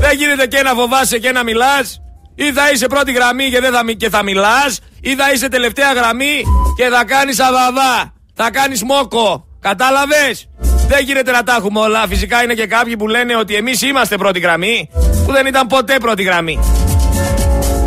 Δεν 0.00 0.16
γίνεται 0.16 0.46
και 0.46 0.62
να 0.62 0.70
φοβάσαι 0.70 1.18
και 1.18 1.32
να 1.32 1.42
μιλάς. 1.42 2.00
Ή 2.34 2.52
θα 2.52 2.70
είσαι 2.70 2.86
πρώτη 2.86 3.12
γραμμή 3.12 3.50
και, 3.50 3.60
δεν 3.60 3.72
θα, 3.72 3.82
και 3.96 4.08
θα 4.08 4.22
μιλάς, 4.22 4.80
ή 5.00 5.14
θα 5.14 5.32
είσαι 5.32 5.48
τελευταία 5.48 5.92
γραμμή 5.92 6.42
και 6.76 6.88
θα 6.88 7.04
κάνεις 7.04 7.40
αβαβά. 7.40 8.12
Θα 8.34 8.50
κάνεις 8.50 8.82
μόκο. 8.82 9.46
Κατάλαβες; 9.60 10.48
Δεν 10.88 11.04
γίνεται 11.04 11.30
να 11.30 11.42
τα 11.42 11.54
έχουμε 11.54 11.80
όλα. 11.80 12.06
Φυσικά 12.06 12.42
είναι 12.42 12.54
και 12.54 12.66
κάποιοι 12.66 12.96
που 12.96 13.08
λένε 13.08 13.36
ότι 13.36 13.54
εμείς 13.54 13.82
είμαστε 13.82 14.16
πρώτη 14.16 14.38
γραμμή, 14.38 14.90
που 15.26 15.32
δεν 15.32 15.46
ήταν 15.46 15.66
ποτέ 15.66 15.96
πρώτη 15.98 16.22
γραμμή. 16.22 16.58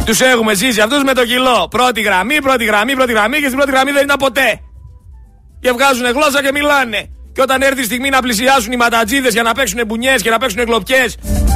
Τους 0.06 0.22
έχουμε 0.22 0.54
ζήσει 0.54 0.82
αυτούς 0.82 1.04
με 1.04 1.14
το 1.14 1.26
κιλό. 1.26 1.68
Πρώτη 1.70 2.02
γραμμή, 2.02 2.42
πρώτη 2.42 2.66
γραμμή, 2.66 2.94
πρώτη 2.94 3.12
γραμμή 3.12 3.38
και 3.38 3.46
στην 3.46 3.56
πρώτη 3.58 3.72
γραμμή 3.72 3.92
δεν 3.92 4.04
ήταν 4.04 4.18
ποτέ. 4.18 4.60
Και 5.60 5.72
βγάζουν 5.72 6.06
γλώσσα 6.06 6.44
και 6.44 6.52
μιλάνε. 6.52 7.10
Και 7.38 7.44
όταν 7.44 7.62
έρθει 7.62 7.82
η 7.82 7.84
στιγμή 7.84 8.10
να 8.10 8.20
πλησιάσουν 8.20 8.72
οι 8.72 8.76
ματατζίδε 8.76 9.30
για 9.30 9.44
να 9.44 9.54
παίξουν 9.54 9.80
μπουνιές 9.86 10.22
και 10.22 10.30
να 10.30 10.38
παίξουν 10.38 10.66
κλοπιέ 10.66 11.06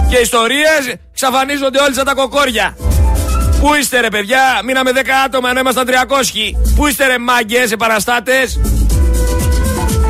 και 0.10 0.18
ιστορίες, 0.18 0.96
ξαφανίζονται 1.14 1.80
όλοι 1.80 1.94
σαν 1.94 2.06
τα 2.06 2.14
κοκόρια. 2.14 2.78
Πού 3.60 3.74
είστε 3.80 4.00
ρε 4.00 4.08
παιδιά, 4.08 4.62
μείναμε 4.66 4.92
10 4.94 4.98
άτομα 5.26 5.50
ενώ 5.50 5.60
ήμασταν 5.60 5.88
300. 5.88 5.92
Πού 6.76 6.88
είστε 6.88 7.08
ρε 7.08 7.18
μάγκες, 7.18 7.72
επαναστάτε. 7.72 8.34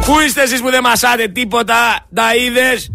Πού 0.05 0.19
είστε 0.19 0.41
εσείς 0.41 0.61
που 0.61 0.69
δεν 0.69 0.81
μασάτε 0.83 1.27
τίποτα, 1.27 2.05
είδες; 2.45 2.91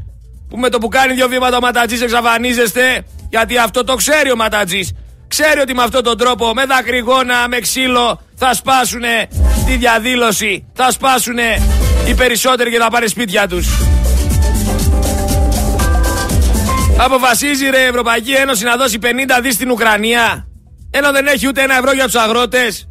Που 0.48 0.56
με 0.58 0.68
το 0.68 0.78
που 0.78 0.88
κάνει 0.88 1.14
δύο 1.14 1.28
βήματα 1.28 1.56
ο 1.56 1.60
ματατζής 1.60 2.02
εξαφανίζεστε; 2.02 3.04
Γιατί 3.28 3.58
αυτό 3.58 3.84
το 3.84 3.94
ξέρει 3.94 4.30
ο 4.30 4.36
ματατζής. 4.36 4.92
Ξέρει 5.28 5.60
ότι 5.60 5.74
με 5.74 5.82
αυτόν 5.82 6.02
τον 6.02 6.18
τρόπο, 6.18 6.52
με 6.54 6.64
δακρυγόνα, 6.64 7.48
με 7.48 7.58
ξύλο, 7.58 8.20
θα 8.36 8.54
σπάσουνε 8.54 9.28
τη 9.66 9.76
διαδήλωση. 9.76 10.66
Θα 10.74 10.90
σπάσουνε 10.90 11.62
οι 12.08 12.14
περισσότεροι 12.14 12.70
και 12.70 12.78
θα 12.78 12.90
πάρει 12.90 13.08
σπίτια 13.08 13.46
τους. 13.46 13.66
Αποφασίζει 16.98 17.70
ρε 17.70 17.78
η 17.80 17.86
Ευρωπαϊκή 17.86 18.32
Ένωση 18.32 18.64
να 18.64 18.76
δώσει 18.76 18.98
50 19.02 19.06
δις 19.42 19.54
στην 19.54 19.70
Ουκρανία 19.70 20.46
ενώ 20.90 21.12
δεν 21.12 21.26
έχει 21.26 21.46
ούτε 21.46 21.62
ένα 21.62 21.76
ευρώ 21.76 21.92
για 21.92 22.04
τους 22.04 22.14
αγρότες. 22.14 22.88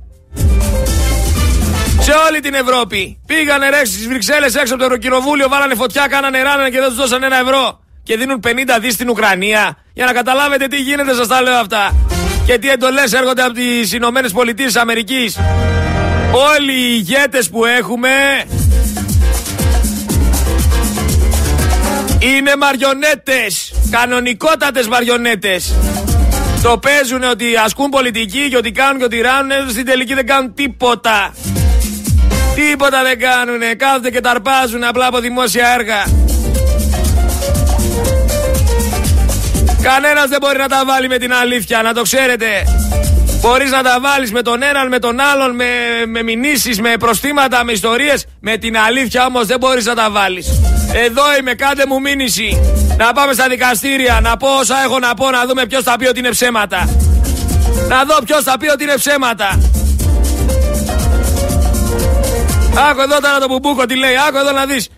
Σε 1.99 2.11
όλη 2.29 2.39
την 2.39 2.53
Ευρώπη 2.53 3.19
πήγανε 3.25 3.69
ρε 3.69 3.85
στις 3.85 4.07
Βρυξέλλες 4.07 4.55
έξω 4.55 4.73
από 4.73 4.81
το 4.83 4.85
Ευρωκοινοβούλιο, 4.85 5.49
βάλανε 5.49 5.75
φωτιά, 5.75 6.07
κάνανε 6.07 6.41
ράνανε 6.41 6.69
και 6.69 6.79
δεν 6.79 6.87
τους 6.87 6.97
δώσαν 6.97 7.23
ένα 7.23 7.39
ευρώ. 7.39 7.79
Και 8.03 8.17
δίνουν 8.17 8.39
50 8.39 8.79
δις 8.81 8.93
στην 8.93 9.09
Ουκρανία 9.09 9.77
για 9.93 10.05
να 10.05 10.13
καταλάβετε 10.13 10.67
τι 10.67 10.77
γίνεται 10.77 11.13
σας 11.13 11.27
τα 11.27 11.41
λέω 11.41 11.55
αυτά. 11.55 11.95
Και 12.45 12.57
τι 12.57 12.69
εντολές 12.69 13.13
έρχονται 13.13 13.41
από 13.41 13.53
τις 13.53 13.93
Ηνωμένες 13.93 14.31
Πολιτείες 14.31 14.75
Αμερικής. 14.75 15.37
Όλοι 16.55 16.71
οι 16.71 16.87
ηγέτες 16.91 17.49
που 17.49 17.65
έχουμε 17.65 18.09
είναι 22.25 22.55
μαριονέτες. 22.55 23.73
Κανονικότατες 23.91 24.87
μαριονέτες. 24.87 25.75
Το 26.63 26.77
παίζουν 26.77 27.23
ότι 27.23 27.45
ασκούν 27.65 27.89
πολιτική 27.89 28.47
και 28.49 28.57
ότι 28.57 28.71
κάνουν 28.71 28.97
και 28.97 29.03
ότι 29.03 29.21
ράνουν. 29.21 29.69
Στην 29.69 29.85
τελική 29.85 30.13
δεν 30.13 30.25
κάνουν 30.25 30.53
τίποτα. 30.53 31.33
Τίποτα 32.55 33.03
δεν 33.03 33.19
κάνουνε. 33.19 33.73
Κάθονται 33.73 34.09
και 34.09 34.21
ταρπάζουν 34.21 34.83
απλά 34.83 35.07
από 35.07 35.19
δημόσια 35.19 35.67
έργα. 35.67 36.03
Κανένας 39.81 40.29
δεν 40.29 40.37
μπορεί 40.41 40.57
να 40.57 40.67
τα 40.67 40.83
βάλει 40.85 41.07
με 41.07 41.17
την 41.17 41.33
αλήθεια, 41.33 41.81
να 41.81 41.93
το 41.93 42.01
ξέρετε. 42.01 42.47
Μπορείς 43.41 43.71
να 43.71 43.83
τα 43.83 43.99
βάλεις 44.01 44.31
με 44.31 44.41
τον 44.41 44.63
έναν, 44.63 44.87
με 44.87 44.99
τον 44.99 45.19
άλλον, 45.19 45.55
με, 45.55 45.65
με 46.05 46.23
μηνύσεις, 46.23 46.79
με 46.79 46.97
προστήματα, 46.99 47.63
με 47.63 47.71
ιστορίες. 47.71 48.25
Με 48.39 48.57
την 48.57 48.77
αλήθεια 48.77 49.25
όμως 49.25 49.45
δεν 49.45 49.59
μπορείς 49.59 49.85
να 49.85 49.95
τα 49.95 50.11
βάλεις. 50.11 50.61
Εδώ 51.03 51.23
είμαι, 51.39 51.53
κάντε 51.53 51.83
μου 51.89 51.99
μήνυση. 52.01 52.49
Να 52.97 53.11
πάμε 53.13 53.33
στα 53.33 53.47
δικαστήρια, 53.49 54.19
να 54.21 54.37
πω 54.37 54.47
όσα 54.59 54.75
έχω 54.85 54.99
να 54.99 55.13
πω, 55.13 55.29
να 55.29 55.45
δούμε 55.47 55.65
ποιος 55.65 55.83
θα 55.83 55.95
πει 55.99 56.05
ότι 56.07 56.19
είναι 56.19 56.29
ψέματα. 56.29 56.79
Να 57.89 58.03
δω 58.03 58.17
ποιος 58.25 58.43
θα 58.43 58.57
πει 58.57 58.67
ότι 58.69 58.83
είναι 58.83 58.95
ψέματα. 58.95 59.47
Άκου 62.89 63.01
εδώ 63.07 63.17
τώρα 63.25 63.37
το 63.39 63.47
μπουμπούκο 63.49 63.85
τι 63.85 63.95
λέει, 63.95 64.15
άκου 64.27 64.37
εδώ 64.37 64.51
να 64.51 64.65
δεις. 64.65 64.89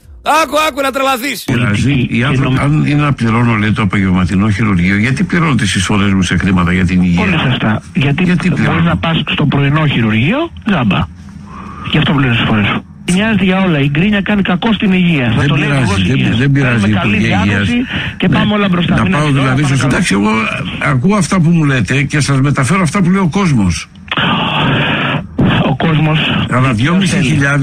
Άκου, 0.44 0.56
άκου 0.68 0.82
να 0.82 0.92
τρελαθείς. 0.92 1.44
Πειράζει. 1.44 2.08
Οι 2.10 2.24
άνθρωποι, 2.24 2.58
αν 2.60 2.86
είναι 2.86 3.02
να 3.02 3.14
πληρώνω, 3.14 3.54
λέει 3.56 3.72
το 3.72 3.82
απογευματινό 3.82 4.50
χειρουργείο, 4.50 4.98
γιατί 4.98 5.24
πληρώνω 5.24 5.56
τις 5.56 5.76
εισόδες 5.76 6.14
μου 6.14 6.22
σε 6.22 6.38
χρήματα 6.38 6.74
για 6.74 6.86
την 6.86 7.02
υγεία; 7.02 7.20
Πολύ 7.20 7.40
σωστά. 7.40 7.82
Γιατί, 7.94 8.24
γιατί 8.24 8.50
μπορείς 8.50 8.84
να 8.84 8.98
πας 8.98 9.24
στο 9.26 9.46
πρωινό 9.46 9.88
χειρουργείο, 9.88 10.52
γάμπα. 10.70 11.08
Γι' 11.92 11.98
αυτό 11.98 12.12
πληρώνεις 12.12 12.38
τις 12.38 12.48
φορέ 12.48 12.64
σου. 12.64 12.86
Νοιάζεται 13.14 13.44
για 13.44 13.62
όλα. 13.62 13.80
Η 13.80 13.90
γκρίνια 13.90 14.22
κάνει 14.22 14.42
κακό 14.42 14.74
στην 14.74 14.92
υγεία. 14.92 15.34
Δεν 15.38 15.54
πειράζει, 15.54 16.14
δεν, 16.14 16.38
δεν 16.38 16.52
πειράζει 16.52 16.88
η 16.88 16.92
Υπουργεία 16.92 17.44
Υγείας. 17.46 17.68
Και 18.18 18.30
πάμε 18.30 18.54
όλα 18.54 18.68
μπροστά. 18.68 18.96
Να 18.96 19.18
πάω 19.18 19.32
δηλαδή 19.32 19.64
στο 19.64 19.86
Εντάξει, 19.86 20.14
εγώ 20.14 20.30
ακούω 20.80 21.16
αυτά 21.16 21.40
που 21.40 21.50
μου 21.50 21.64
λέτε 21.64 22.04
και 22.04 22.20
σας 22.20 22.42
μεταφέρω 22.42 22.82
αυτά 22.82 23.02
που 23.02 23.10
λέει 23.10 23.22
ο 23.22 23.30
κόσμος 23.30 23.90
ο 25.70 25.76
κόσμος. 25.76 26.20
Αλλά 26.52 26.76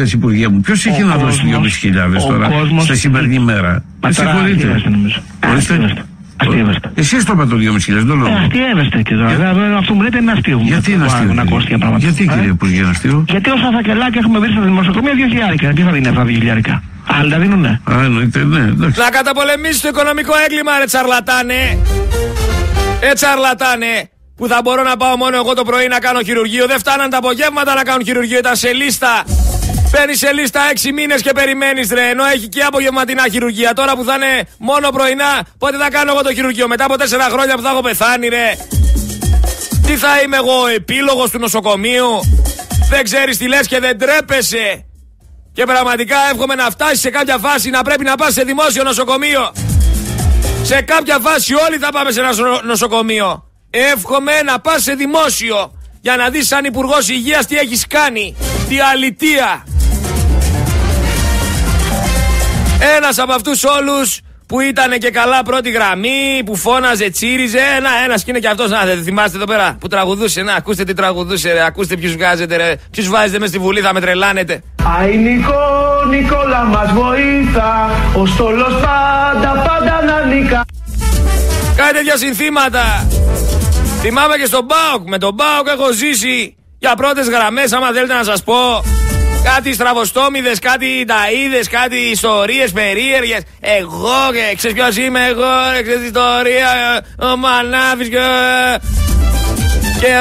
2.500 0.07 0.13
υπουργεία 0.13 0.51
μου. 0.51 0.61
Ποιος 0.61 0.87
έχει 0.87 1.03
να 1.03 1.17
δώσει 1.17 1.43
2.500 1.45 2.29
τώρα 2.29 2.49
κόσμος, 2.49 2.85
στη 2.85 2.97
σημερινή 2.97 3.39
μέρα; 3.39 3.85
Με 4.01 4.13
συγχωρείτε. 4.13 4.83
Αστείευεστε. 6.37 6.91
Εσύ 6.95 7.25
το 7.27 7.33
είπα 7.35 7.47
το 7.47 7.57
2.500, 7.57 7.61
δεν 7.87 8.17
λέω. 8.17 8.37
Αστείευεστε 8.37 9.03
και 9.03 9.15
τώρα. 9.15 9.77
Αυτό 9.79 9.95
μου 9.95 10.03
λέτε 10.03 10.19
είναι 10.19 10.33
αστείο. 10.33 10.61
Γιατί 10.63 10.93
είναι 10.93 11.05
αστείο. 11.05 11.33
Γιατί 11.97 12.23
ε; 12.23 12.35
κύριε 12.35 12.51
Υπουργέ 12.51 12.79
είναι 12.81 12.89
αστείο. 12.89 13.25
Γιατί 13.29 13.51
όσα 13.51 13.71
φακελάκια 13.73 14.21
έχουμε 14.23 14.39
βρει 14.39 14.51
στα 14.51 14.61
δημοσιοκομεία 14.61 15.13
2.000. 15.69 15.75
Τι 15.75 15.83
θα 15.83 15.91
δίνει 15.91 16.09
αυτά 16.09 16.25
2.000. 16.27 16.81
Άλλοι 17.07 17.31
τα 17.31 17.39
δίνουνε; 17.39 17.81
Α, 17.85 18.05
εννοείται, 18.05 18.45
ναι. 18.45 18.61
Να 19.03 19.11
καταπολεμήσει 19.11 19.83
το 19.83 19.89
οικονομικό 19.89 20.33
έγκλημα, 20.45 20.79
ρε 20.79 20.85
τσαρλατάνε. 20.85 21.79
Ε, 23.01 23.13
τσαρλατάνε 23.13 24.09
που 24.37 24.47
θα 24.49 24.61
μπορώ 24.63 24.83
να 24.83 24.97
πάω 24.97 25.17
μόνο 25.17 25.37
εγώ 25.37 25.55
το 25.55 25.65
πρωί 25.65 25.87
να 25.89 25.99
κάνω 25.99 26.21
χειρουργείο. 26.23 26.67
Δεν 26.67 26.79
φτάναν 26.79 27.11
τα 27.11 27.17
απογεύματα 27.17 27.75
να 27.75 27.83
κάνουν 27.83 28.05
χειρουργείο, 28.05 28.39
ήταν 28.39 28.57
σε 28.57 28.73
λίστα. 28.73 29.25
Παίρνει 29.97 30.17
σε 30.17 30.33
λίστα 30.33 30.61
6 30.75 30.93
μήνες 30.95 31.23
και 31.23 31.33
περιμένεις 31.33 31.91
ρε. 31.91 32.09
Ενώ 32.09 32.25
έχει 32.25 32.49
και 32.49 32.63
απογευματινά 32.63 33.23
χειρουργία. 33.31 33.73
Τώρα 33.73 33.97
που 33.97 34.05
θα 34.05 34.15
είναι 34.15 34.49
μόνο 34.59 34.91
πρωινά, 34.91 35.47
πότε 35.59 35.77
θα 35.77 35.91
κάνω 35.91 36.13
εγώ 36.13 36.23
το 36.23 36.35
χειρουργείο; 36.35 36.69
Μετά 36.69 36.85
από 36.85 36.95
4 36.95 37.05
χρόνια 37.33 37.55
που 37.57 37.63
θα 37.63 37.71
έχω 37.71 37.81
πεθάνει, 37.81 38.29
ρε. 38.29 38.53
Τι 39.87 39.97
θα 39.97 40.21
είμαι 40.25 40.37
εγώ, 40.37 40.63
ο 40.63 40.67
επίλογος 40.67 41.31
του 41.31 41.39
νοσοκομείου; 41.39 42.21
Δεν 42.91 43.05
ξέρεις 43.05 43.39
τι 43.39 43.49
λες 43.49 43.67
και 43.67 43.81
δεν 43.81 43.99
τρέπεσαι. 43.99 44.85
Και 45.53 45.65
πραγματικά 45.65 46.17
εύχομαι 46.33 46.55
να 46.55 46.71
φτάσεις 46.71 47.01
σε 47.01 47.11
κάποια 47.11 47.39
φάση 47.39 47.71
να 47.71 47.83
πρέπει 47.83 48.05
να 48.05 48.15
πας 48.15 48.33
σε 48.33 48.43
δημόσιο 48.43 48.83
νοσοκομείο. 48.83 49.53
Σε 50.63 50.81
κάποια 50.81 51.19
φάση 51.19 51.55
όλοι 51.55 51.79
θα 51.79 51.89
πάμε 51.93 52.11
σε 52.11 52.21
ένα 52.21 52.33
νοσοκομείο. 52.65 53.45
Εύχομαι 53.71 54.43
να 54.43 54.61
πας 54.61 54.83
σε 54.83 54.93
δημόσιο 54.95 55.73
για 56.01 56.17
να 56.17 56.29
δεις 56.29 56.47
σαν 56.47 56.65
υπουργός 56.65 57.09
Υγείας 57.09 57.47
τι 57.47 57.57
έχεις 57.57 57.87
κάνει. 57.87 58.37
Τι 58.69 58.81
αλητία. 58.81 59.65
Ένας 62.97 63.19
από 63.19 63.33
αυτούς 63.33 63.65
όλους 63.65 64.21
που 64.47 64.61
ήταν 64.61 64.99
και 64.99 65.11
καλά 65.11 65.43
πρώτη 65.43 65.71
γραμμή, 65.71 66.43
που 66.45 66.57
φώναζε, 66.57 67.11
τσίριζε. 67.11 67.59
Ένα, 67.77 67.89
ένας 68.05 68.25
και 68.25 68.31
είναι 68.31 68.41
και 68.41 68.49
αυτός. 68.49 68.71
Να, 68.71 68.85
δεν 68.85 69.03
θυμάστε 69.03 69.37
εδώ 69.37 69.47
πέρα 69.47 69.77
που 69.81 69.89
τραγουδούσε. 69.89 70.43
Να, 70.43 70.55
ακούστε 70.55 70.85
τι 70.85 70.95
τραγουδούσε, 70.95 71.53
ρε. 71.53 71.65
Ακούστε 71.65 71.97
ποιους 71.97 72.13
βγάζετε, 72.13 72.57
ρε. 72.57 72.75
Ποιους 72.91 73.09
βάζετε 73.09 73.39
μες 73.39 73.49
στη 73.49 73.59
βουλή, 73.59 73.81
θα 73.81 73.93
με 73.93 74.01
τρελάνετε. 74.01 74.63
Αϊ 74.99 75.17
Νικό, 75.17 75.55
Νικόλα 76.11 76.65
μας 76.65 76.93
βοήθα. 76.93 77.91
Ο 78.17 78.27
στόλος 78.27 78.73
πάντα, 78.73 79.63
πάντα 79.67 80.03
να 80.05 80.25
νικά. 80.35 80.65
Κάτι 81.77 81.93
τέτοια 81.93 82.17
συνθήματα. 82.17 83.07
Θυμάμαι 84.01 84.37
και 84.37 84.47
στον 84.47 84.65
Μπάουκ. 84.65 85.09
Με 85.09 85.19
τον 85.19 85.35
Μπάουκ 85.35 85.67
έχω 85.69 85.93
ζήσει 85.93 86.57
για 86.79 86.95
πρώτες 86.95 87.29
γραμμές. 87.29 87.73
Άμα 87.73 87.87
θέλετε 87.93 88.15
να 88.15 88.25
σας 88.25 88.43
πω 88.43 88.85
κάτι 89.45 89.73
στραβοστόμιδες, 89.73 90.59
κάτι 90.59 91.05
ταΐδε, 91.09 91.65
κάτι 91.71 91.97
ιστορίες 91.97 92.73
περίεργες. 92.73 93.43
Εγώ 93.61 94.31
και 94.33 94.57
ξέρεις 94.57 94.77
ποιος 94.77 94.97
είμαι 94.97 95.27
εγώ, 95.27 95.83
ξέρεις 95.83 96.07
ιστορία. 96.07 97.05
Ο 97.19 97.37
Μανάβης 97.37 98.09
και. 98.09 98.27
Και. 100.01 100.15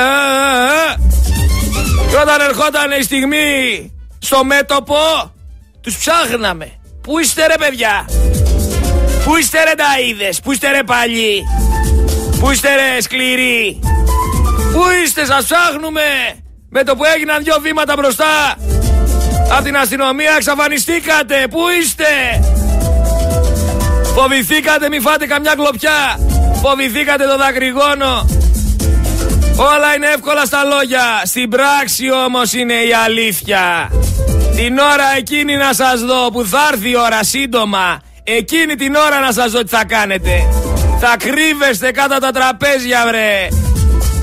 Και 2.09 2.17
όταν 2.21 2.41
ερχόταν 2.41 2.91
η 2.99 3.03
στιγμή 3.03 3.91
στο 4.19 4.43
μέτωπο, 4.43 4.95
τους 5.81 5.97
ψάχναμε. 5.97 6.71
Πού 7.01 7.19
είστε 7.19 7.47
ρε 7.47 7.55
παιδιά, 7.59 8.05
πού 9.25 9.35
είστε 9.35 9.63
ρε 9.63 9.73
ταΐδες, 9.77 10.37
πού 10.43 10.51
είστε 10.51 10.71
ρε 10.71 10.83
παλιοί; 10.83 11.43
Πού 12.39 12.51
είστε 12.51 12.75
ρε 12.75 13.01
σκληροί; 13.01 13.79
Πού 14.73 14.81
είστε; 15.03 15.25
Σας 15.25 15.45
ψάχνουμε 15.45 16.01
Με 16.69 16.83
το 16.83 16.95
που 16.95 17.03
έγιναν 17.03 17.43
δυο 17.43 17.55
βήματα 17.61 17.93
μπροστά 17.95 18.57
Από 19.55 19.63
την 19.63 19.77
αστυνομία 19.77 20.33
εξαφανιστήκατε. 20.35 21.47
Πού 21.49 21.59
είστε; 21.79 22.03
Φοβηθήκατε 24.15 24.89
μη 24.89 24.99
φάτε 24.99 25.25
καμιά 25.25 25.53
κλοπιά. 25.55 26.19
Φοβηθήκατε 26.61 27.25
το 27.25 27.37
δακρυγόνο. 27.37 28.25
Όλα 29.55 29.95
είναι 29.95 30.07
εύκολα 30.07 30.45
στα 30.45 30.63
λόγια. 30.63 31.21
Στην 31.23 31.49
πράξη 31.49 32.11
όμως 32.25 32.53
είναι 32.53 32.73
η 32.73 32.93
αλήθεια. 33.05 33.91
Την 34.55 34.77
ώρα 34.77 35.07
εκείνη 35.17 35.55
να 35.55 35.73
σας 35.73 36.01
δω 36.01 36.31
Που 36.31 36.45
θα 36.45 36.69
έρθει 36.71 36.89
η 36.89 36.97
ώρα 36.97 37.23
σύντομα 37.23 38.01
Εκείνη 38.23 38.75
την 38.75 38.95
ώρα 38.95 39.19
να 39.19 39.31
σας 39.31 39.51
δω 39.51 39.63
τι 39.63 39.69
θα 39.69 39.85
κάνετε. 39.85 40.47
Θα 40.99 41.15
κρύβεστε 41.17 41.91
κάτω 41.91 42.17
τα 42.17 42.31
τραπέζια 42.31 43.03
βρε. 43.07 43.47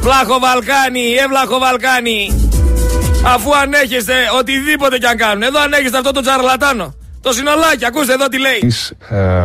Βλάχο 0.01 0.39
Βαλκάνι, 0.39 1.15
εύλαχο 1.25 1.59
Βαλκάνι 1.59 2.50
Αφού 3.25 3.57
ανέχεστε 3.57 4.15
οτιδήποτε 4.39 4.99
κι 4.99 5.07
αν 5.07 5.17
κάνουν 5.17 5.43
Εδώ 5.43 5.61
ανέχεστε 5.61 5.99
αυτό 5.99 6.11
το 6.11 6.21
τσαρλατάνο 6.21 6.95
Το 7.21 7.33
συνολάκι, 7.33 7.87
ακούστε 7.87 8.13
εδώ 8.13 8.29
τι 8.29 8.39
λέει. 8.39 8.73
Ε, 9.09 9.45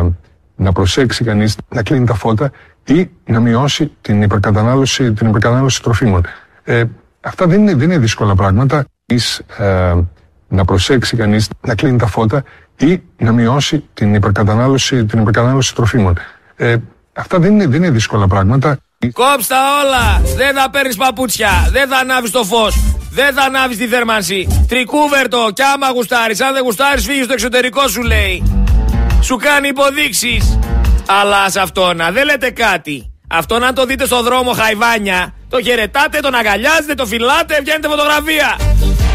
να 0.56 0.72
προσέξει 0.72 1.24
κανείς 1.24 1.56
να 1.68 1.82
κλείνει 1.82 2.06
τα 2.06 2.14
φώτα 2.14 2.50
ή 2.84 3.10
να 3.24 3.40
μειώσει 3.40 3.92
την 4.00 4.22
υπερκατανάλωση, 4.22 5.12
την 5.12 5.28
υπερκατανάλωση 5.28 5.82
τροφίμων. 5.82 6.26
Ε, 6.64 6.84
αυτά 7.20 7.46
δεν 7.46 7.60
είναι, 7.60 7.74
δεν 7.74 7.90
είναι 7.90 7.98
δύσκολα 7.98 8.34
πράγματα. 8.34 8.84
Εις, 9.06 9.42
ε, 9.58 9.94
να 10.48 10.64
προσέξει 10.64 11.16
κανείς 11.16 11.48
να 11.60 11.74
κλείνει 11.74 11.98
τα 11.98 12.06
φώτα 12.06 12.44
ή 12.76 13.02
να 13.16 13.32
μειώσει 13.32 13.84
την 13.94 14.14
υπερκατανάλωση, 14.14 15.04
την 15.04 15.20
υπερκατανάλωση 15.20 15.74
τροφίμων. 15.74 16.18
Ε, 16.56 16.76
αυτά 17.12 17.38
δεν 17.38 17.52
είναι, 17.52 17.66
δεν 17.66 17.82
είναι 17.82 17.90
δύσκολα 17.90 18.26
πράγματα. 18.26 18.78
Κόψτα 19.12 19.56
όλα! 19.84 20.34
Δεν 20.36 20.54
θα 20.54 20.70
παίρνεις 20.70 20.96
παπούτσια, 20.96 21.68
δεν 21.70 21.88
θα 21.88 21.96
ανάβεις 21.96 22.30
το 22.30 22.44
φως, 22.44 22.95
δεν 23.16 23.34
θα 23.34 23.42
ανάβεις 23.42 23.76
τη 23.76 23.86
θέρμανση. 23.86 24.64
Τρικούβερτο, 24.68 25.50
κι 25.54 25.62
άμα 25.62 25.90
γουστάρεις, 25.90 26.40
αν 26.40 26.52
δεν 26.52 26.62
γουστάρεις, 26.62 27.04
φύγεις 27.04 27.24
στο 27.24 27.32
εξωτερικό 27.32 27.88
σου 27.88 28.02
λέει. 28.02 28.42
Σου 29.22 29.36
κάνει 29.36 29.68
υποδείξεις. 29.68 30.58
Αλλά 31.06 31.50
σε 31.50 31.60
αυτό 31.60 31.92
να 31.94 32.10
δεν 32.10 32.24
λέτε 32.24 32.50
κάτι. 32.50 33.10
Αυτό 33.28 33.58
να 33.58 33.72
το 33.72 33.84
δείτε 33.84 34.06
στο 34.06 34.22
δρόμο 34.22 34.52
χαϊβάνια, 34.52 35.34
το 35.48 35.62
χαιρετάτε, 35.62 36.20
τον 36.20 36.34
αγκαλιάζετε, 36.34 36.94
το 36.94 37.06
φυλάτε, 37.06 37.58
βγαίνετε 37.60 37.88
φωτογραφία. 37.88 38.58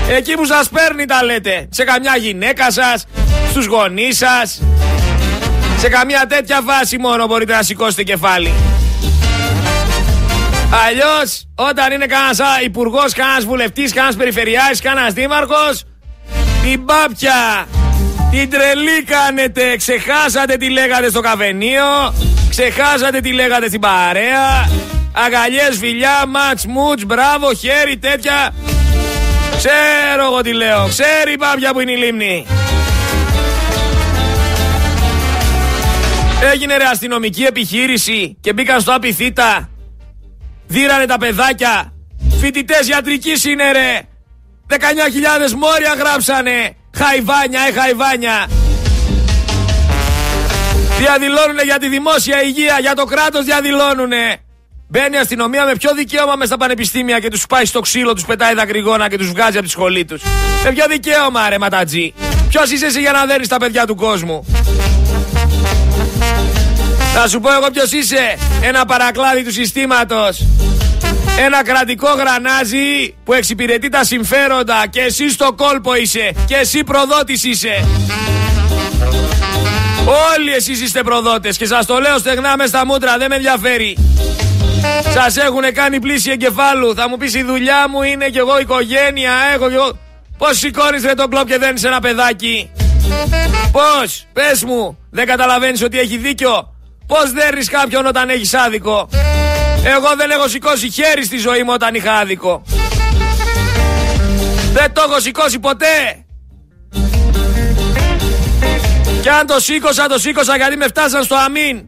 Εκεί 0.10 0.34
που 0.34 0.46
σας 0.46 0.70
παίρνει 0.70 1.05
τα 1.05 1.24
λέτε. 1.24 1.67
Σε 1.72 1.84
καμιά 1.84 2.15
γυναίκα 2.17 2.72
σας, 2.72 3.05
στους 3.50 3.65
γονείς 3.65 4.17
σας. 4.17 4.62
Σε 5.77 5.89
καμιά 5.89 6.25
τέτοια 6.29 6.62
βάση 6.63 6.98
μόνο 6.98 7.27
μπορείτε 7.27 7.53
να 7.53 7.62
σηκώσετε 7.62 8.03
κεφάλι. 8.03 8.53
Αλλιώς, 10.73 11.47
όταν 11.55 11.91
είναι 11.91 12.05
κανένας 12.05 12.39
υπουργός, 12.63 13.13
κανένας 13.13 13.45
βουλευτής, 13.45 13.93
κανένας 13.93 14.15
περιφερειάρχης, 14.15 14.81
κανένας 14.81 15.13
δήμαρχος, 15.13 15.83
την 16.63 16.85
πάπια, 16.85 17.67
την 18.31 18.49
τρελή 18.49 19.03
κάνετε. 19.03 19.75
Ξεχάσατε 19.75 20.57
τι 20.57 20.69
λέγατε 20.69 21.09
στο 21.09 21.19
καφενείο, 21.19 22.13
ξεχάσατε 22.49 23.19
τι 23.19 23.31
λέγατε 23.33 23.67
στην 23.67 23.79
παρέα. 23.79 24.69
Αγκαλιέ, 25.25 25.71
φιλιά, 25.79 26.25
ματ, 26.27 26.59
μουτς, 26.67 27.05
μπράβο, 27.05 27.53
χέρι, 27.53 27.97
τέτοια. 27.97 28.53
Ξέρω 29.57 30.25
εγώ 30.25 30.41
τι 30.41 30.53
λέω. 30.53 30.87
Ξέρει 30.87 31.33
η 31.33 31.37
πάπια 31.37 31.73
που 31.73 31.79
είναι 31.79 31.91
η 31.91 31.95
λίμνη. 31.97 32.45
Έγινε 36.53 36.77
ρε 36.77 36.85
αστυνομική 36.85 37.43
επιχείρηση 37.43 38.37
και 38.41 38.53
μπήκαν 38.53 38.81
στο 38.81 38.93
απειθήτα 38.93 39.70
Δίρανε 40.71 41.05
τα 41.05 41.17
παιδάκια. 41.17 41.93
Φοιτητές 42.39 42.87
ιατρική 42.87 43.49
είναι 43.49 43.71
ρε. 43.71 44.01
19.000 44.69 44.77
μόρια 45.51 45.93
γράψανε. 45.97 46.75
Χαϊβάνια, 46.97 47.61
ε 47.69 47.71
χαϊβάνια. 47.71 48.47
Διαδηλώνουνε 50.99 51.63
για 51.63 51.79
τη 51.79 51.87
δημόσια 51.89 52.43
υγεία, 52.43 52.77
για 52.79 52.95
το 52.95 53.05
κράτος 53.05 53.45
διαδηλώνουνε. 53.45 54.37
Μπαίνει 54.87 55.15
η 55.15 55.19
αστυνομία 55.19 55.65
με 55.65 55.75
ποιο 55.75 55.93
δικαίωμα 55.93 56.35
μες 56.35 56.47
στα 56.47 56.57
πανεπιστήμια 56.57 57.19
και 57.19 57.29
τους 57.29 57.45
πάει 57.45 57.65
στο 57.65 57.79
ξύλο, 57.79 58.13
τους 58.13 58.25
πετάει 58.25 58.53
δακρυγόνα 58.53 59.09
και 59.09 59.17
τους 59.17 59.31
βγάζει 59.31 59.57
από 59.57 59.65
τη 59.65 59.71
σχολή 59.71 60.05
τους. 60.05 60.21
Με 60.63 60.71
ποιο 60.71 60.85
δικαίωμα, 60.89 61.49
ρε 61.49 61.57
ματατζή. 61.57 62.13
Ποιος 62.49 62.71
είσαι 62.71 62.85
εσύ 62.85 62.99
για 62.99 63.11
να 63.11 63.25
δέρει 63.25 63.47
τα 63.47 63.57
παιδιά 63.57 63.85
του 63.85 63.95
κόσμου; 63.95 64.45
Θα 67.13 67.27
σου 67.27 67.39
πω 67.39 67.53
εγώ 67.53 67.67
ποιος 67.73 67.91
είσαι. 67.91 68.37
Ένα 68.61 68.85
παρακλάδι 68.85 69.43
του 69.43 69.51
συστήματος. 69.51 70.45
Ένα 71.45 71.63
κρατικό 71.63 72.09
γρανάζι 72.09 73.15
που 73.23 73.33
εξυπηρετεί 73.33 73.89
τα 73.89 74.03
συμφέροντα 74.03 74.87
και 74.89 75.01
εσύ 75.01 75.29
στο 75.29 75.53
κόλπο 75.53 75.95
είσαι 75.95 76.31
και 76.45 76.55
εσύ 76.55 76.83
προδότης 76.83 77.43
είσαι. 77.43 77.85
Όλοι 80.35 80.53
εσείς 80.53 80.81
είστε 80.81 81.03
προδότες 81.03 81.57
και 81.57 81.65
σας 81.65 81.85
το 81.85 81.99
λέω 81.99 82.17
στεγνά 82.17 82.55
μες 82.57 82.69
στα 82.69 82.85
μούτρα, 82.85 83.17
δεν 83.17 83.29
με 83.29 83.35
ενδιαφέρει. 83.35 83.97
Σας 85.13 85.37
έχουν 85.37 85.74
κάνει 85.74 86.00
πλήση 86.00 86.31
εγκεφάλου. 86.31 86.95
Θα 86.95 87.09
μου 87.09 87.17
πεις 87.17 87.33
η 87.33 87.43
δουλειά 87.43 87.89
μου 87.89 88.01
είναι 88.01 88.29
κι 88.29 88.37
εγώ 88.37 88.59
οικογένεια, 88.59 89.31
έχω 89.53 89.67
κι 89.67 89.74
εγώ... 89.74 90.00
Πώς 90.37 90.57
σηκώνεις 90.57 91.03
ρε 91.03 91.13
τον 91.13 91.29
κλόπ 91.29 91.47
και 91.47 91.57
δένεις 91.57 91.83
ένα 91.83 92.00
παιδάκι; 92.00 92.71
Πώς, 93.71 94.25
πες 94.33 94.63
μου, 94.63 94.97
δεν 95.09 95.25
καταλαβαίνεις 95.25 95.83
ότι 95.83 96.00
έχει 96.00 96.17
δίκιο; 96.17 96.74
Πώς 97.13 97.31
δέρνεις 97.31 97.69
κάποιον 97.69 98.05
όταν 98.05 98.29
έχεις 98.29 98.53
άδικο; 98.53 99.09
Εγώ 99.83 100.15
δεν 100.17 100.31
έχω 100.31 100.47
σηκώσει 100.47 100.89
χέρι 100.89 101.25
στη 101.25 101.37
ζωή 101.37 101.63
μου 101.63 101.71
όταν 101.74 101.95
είχα 101.95 102.13
άδικο. 102.13 102.63
Δεν 104.74 104.93
το 104.93 105.01
έχω 105.09 105.19
σηκώσει 105.19 105.59
ποτέ. 105.59 106.25
Και 109.21 109.29
αν 109.29 109.47
το 109.47 109.59
σήκωσα, 109.59 110.07
το 110.07 110.19
σήκωσα 110.19 110.55
γιατί 110.55 110.77
με 110.77 110.87
φτάσαν 110.87 111.24
στο 111.24 111.35
αμήν. 111.35 111.85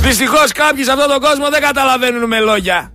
Δυστυχώς 0.00 0.52
κάποιοι 0.52 0.84
σε 0.84 0.92
αυτόν 0.92 1.08
τον 1.08 1.20
κόσμο 1.20 1.48
δεν 1.48 1.60
καταλαβαίνουν 1.60 2.26
με 2.26 2.40
λόγια. 2.40 2.92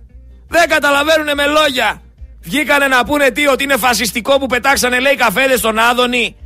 Δεν 0.48 0.68
καταλαβαίνουν 0.68 1.28
με 1.34 1.46
λόγια. 1.46 2.02
Βγήκανε 2.40 2.86
να 2.86 3.04
πούνε 3.04 3.30
τι, 3.30 3.46
ότι 3.46 3.64
είναι 3.64 3.76
φασιστικό 3.76 4.38
που 4.38 4.46
πετάξανε 4.46 4.98
λέει 4.98 5.14
καφέδες 5.14 5.58
στον 5.58 5.78
Άδωνη. 5.78 6.36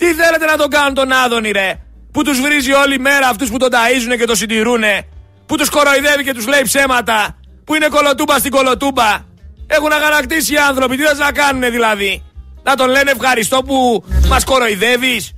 Τι 0.00 0.06
θέλετε 0.06 0.44
να 0.44 0.56
τον 0.56 0.70
κάνουν 0.70 0.94
τον 0.94 1.12
Άδωνη 1.12 1.50
ρε. 1.50 1.78
Που 2.12 2.22
τους 2.22 2.40
βρίζει 2.40 2.72
όλη 2.72 2.98
μέρα 2.98 3.28
αυτούς 3.28 3.50
που 3.50 3.56
τον 3.56 3.68
ταΐζουνε 3.72 4.16
και 4.18 4.24
τον 4.24 4.36
συντηρούνε. 4.36 5.06
Που 5.46 5.56
τους 5.56 5.68
κοροϊδεύει 5.68 6.24
και 6.24 6.34
τους 6.34 6.46
λέει 6.46 6.62
ψέματα. 6.62 7.36
Που 7.64 7.74
είναι 7.74 7.86
κολοτούμπα 7.88 8.38
στην 8.38 8.50
κολοτούμπα. 8.50 9.18
Έχουν 9.66 9.92
αγανακτήσει 9.92 10.52
οι 10.52 10.56
άνθρωποι. 10.56 10.96
Τι 10.96 11.02
θες 11.02 11.18
να 11.18 11.32
κάνουνε 11.32 11.70
δηλαδή; 11.70 12.22
Να 12.62 12.74
τον 12.74 12.88
λένε 12.88 13.10
ευχαριστώ 13.10 13.62
που 13.62 14.04
μας 14.28 14.44
κοροϊδεύεις. 14.44 15.32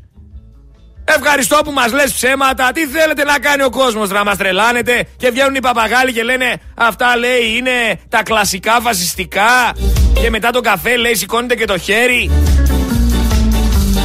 Ευχαριστώ 1.05 1.61
που 1.65 1.73
μας 1.73 1.93
λες 1.93 2.13
ψέματα. 2.13 2.73
Τι 2.73 2.87
θέλετε 2.87 3.25
να 3.25 3.39
κάνει 3.39 3.63
ο 3.63 3.71
κόσμος, 3.71 4.11
να 4.11 4.25
μας 4.25 4.37
τρελάνετε 4.37 5.07
και 5.17 5.31
βγαίνουν 5.31 5.55
οι 5.55 5.61
παπαγάλοι 5.61 6.13
και 6.13 6.23
λένε 6.23 6.55
αυτά 6.75 7.17
λέει 7.17 7.57
είναι 7.57 8.01
τα 8.09 8.23
κλασικά 8.23 8.81
φασιστικά 8.81 9.73
και 10.21 10.31
μετά 10.31 10.51
το 10.51 10.61
καφέ 10.61 10.97
λέει 10.97 11.15
σηκώνεται 11.15 11.55
και 11.55 11.65
το 11.65 11.79
χέρι. 11.79 12.31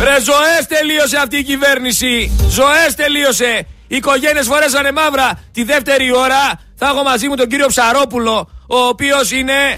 Ρε 0.03 0.21
ζωές 0.21 0.65
τελείωσε 0.67 1.17
αυτή 1.17 1.37
η 1.37 1.43
κυβέρνηση. 1.43 2.31
Ζωές 2.49 2.95
τελείωσε. 2.95 3.67
Οι 3.87 3.95
οικογένειες 3.95 4.47
φορέσανε 4.47 4.91
μαύρα. 4.91 5.39
Τη 5.53 5.63
δεύτερη 5.63 6.15
ώρα 6.15 6.59
θα 6.75 6.87
έχω 6.87 7.03
μαζί 7.03 7.27
μου 7.27 7.35
τον 7.35 7.47
κύριο 7.47 7.67
Ψαρόπουλο, 7.67 8.49
ο 8.67 8.77
οποίος 8.77 9.31
είναι 9.31 9.77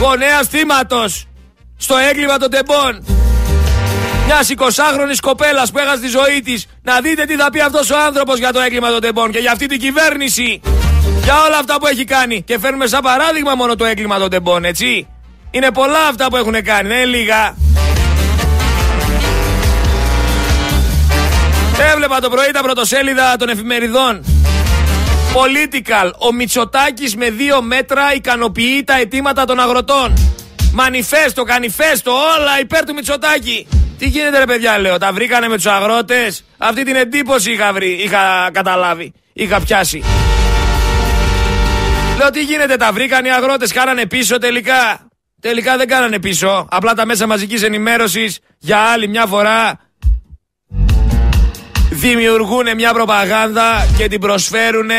γονέας 0.00 0.46
θύματος 0.48 1.26
στο 1.76 1.96
έγκλημα 1.96 2.36
των 2.38 2.50
τεμπών. 2.50 3.04
Μιας 4.26 4.48
20χρονη 4.48 5.16
κοπέλας 5.20 5.70
που 5.70 5.78
έχασε 5.78 6.00
τη 6.00 6.08
ζωή 6.08 6.40
της. 6.44 6.66
Να 6.82 7.00
δείτε 7.00 7.24
τι 7.24 7.36
θα 7.36 7.50
πει 7.50 7.60
αυτός 7.60 7.90
ο 7.90 7.96
άνθρωπος 8.06 8.38
για 8.38 8.52
το 8.52 8.60
έγκλημα 8.60 8.90
των 8.90 9.00
τεμπών 9.00 9.30
και 9.30 9.38
για 9.38 9.52
αυτή 9.52 9.66
την 9.66 9.78
κυβέρνηση. 9.80 10.60
Για 11.24 11.42
όλα 11.46 11.58
αυτά 11.58 11.76
που 11.80 11.86
έχει 11.86 12.04
κάνει. 12.04 12.42
Και 12.42 12.58
φέρνουμε 12.58 12.86
σαν 12.86 13.00
παράδειγμα 13.02 13.54
μόνο 13.54 13.74
το 13.76 13.84
έγκλημα 13.84 14.18
των 14.18 14.30
τεμπών, 14.30 14.64
έτσι. 14.64 15.08
Είναι 15.50 15.70
πολλά 15.70 16.06
αυτά 16.08 16.28
που 16.28 16.36
έχουν 16.36 16.62
κάνει, 16.62 16.88
δεν 16.88 16.96
είναι 16.96 17.06
λίγα. 17.16 17.56
Έβλεπα 21.78 22.20
το 22.20 22.30
πρωί 22.30 22.50
τα 22.50 22.62
πρωτοσέλιδα 22.62 23.36
των 23.36 23.48
εφημεριδών. 23.48 24.24
Political. 25.34 26.10
Ο 26.18 26.32
Μητσοτάκης 26.32 27.16
με 27.16 27.30
δύο 27.30 27.62
μέτρα 27.62 28.14
ικανοποιεί 28.14 28.84
τα 28.84 28.98
αιτήματα 28.98 29.44
των 29.44 29.60
αγροτών. 29.60 30.12
Μανιφέστο, 30.72 31.42
κανιφέστο, 31.42 32.12
όλα 32.12 32.60
υπέρ 32.60 32.84
του 32.84 32.94
Μητσοτάκη. 32.94 33.68
Τι 33.98 34.08
γίνεται 34.08 34.38
ρε 34.38 34.44
παιδιά 34.44 34.78
λέω, 34.78 34.98
τα 34.98 35.12
βρήκανε 35.12 35.48
με 35.48 35.54
τους 35.54 35.66
αγρότες; 35.66 36.44
Αυτή 36.58 36.84
την 36.84 36.96
εντύπωση 36.96 37.52
είχα, 37.52 37.72
βρει, 37.72 37.90
είχα 37.90 38.50
καταλάβει, 38.52 39.12
είχα 39.32 39.60
πιάσει. 39.60 40.02
Λέω 42.18 42.30
τι 42.30 42.42
γίνεται, 42.42 42.76
τα 42.76 42.92
βρήκαν 42.92 43.24
οι 43.24 43.30
αγρότες, 43.30 43.72
κάνανε 43.72 44.06
πίσω 44.06 44.38
τελικά. 44.38 45.08
Τελικά 45.40 45.76
δεν 45.76 45.88
κάνανε 45.88 46.18
πίσω. 46.18 46.66
Απλά 46.70 46.94
τα 46.94 47.06
μέσα 47.06 47.26
μαζικής 47.26 47.62
ενημέρωσης 47.62 48.38
για 48.58 48.78
άλλη 48.78 49.08
μια 49.08 49.26
φορά 49.26 49.78
δημιουργούν 51.94 52.74
μια 52.76 52.92
προπαγάνδα 52.92 53.86
και 53.96 54.08
την 54.08 54.20
προσφέρουν 54.20 54.90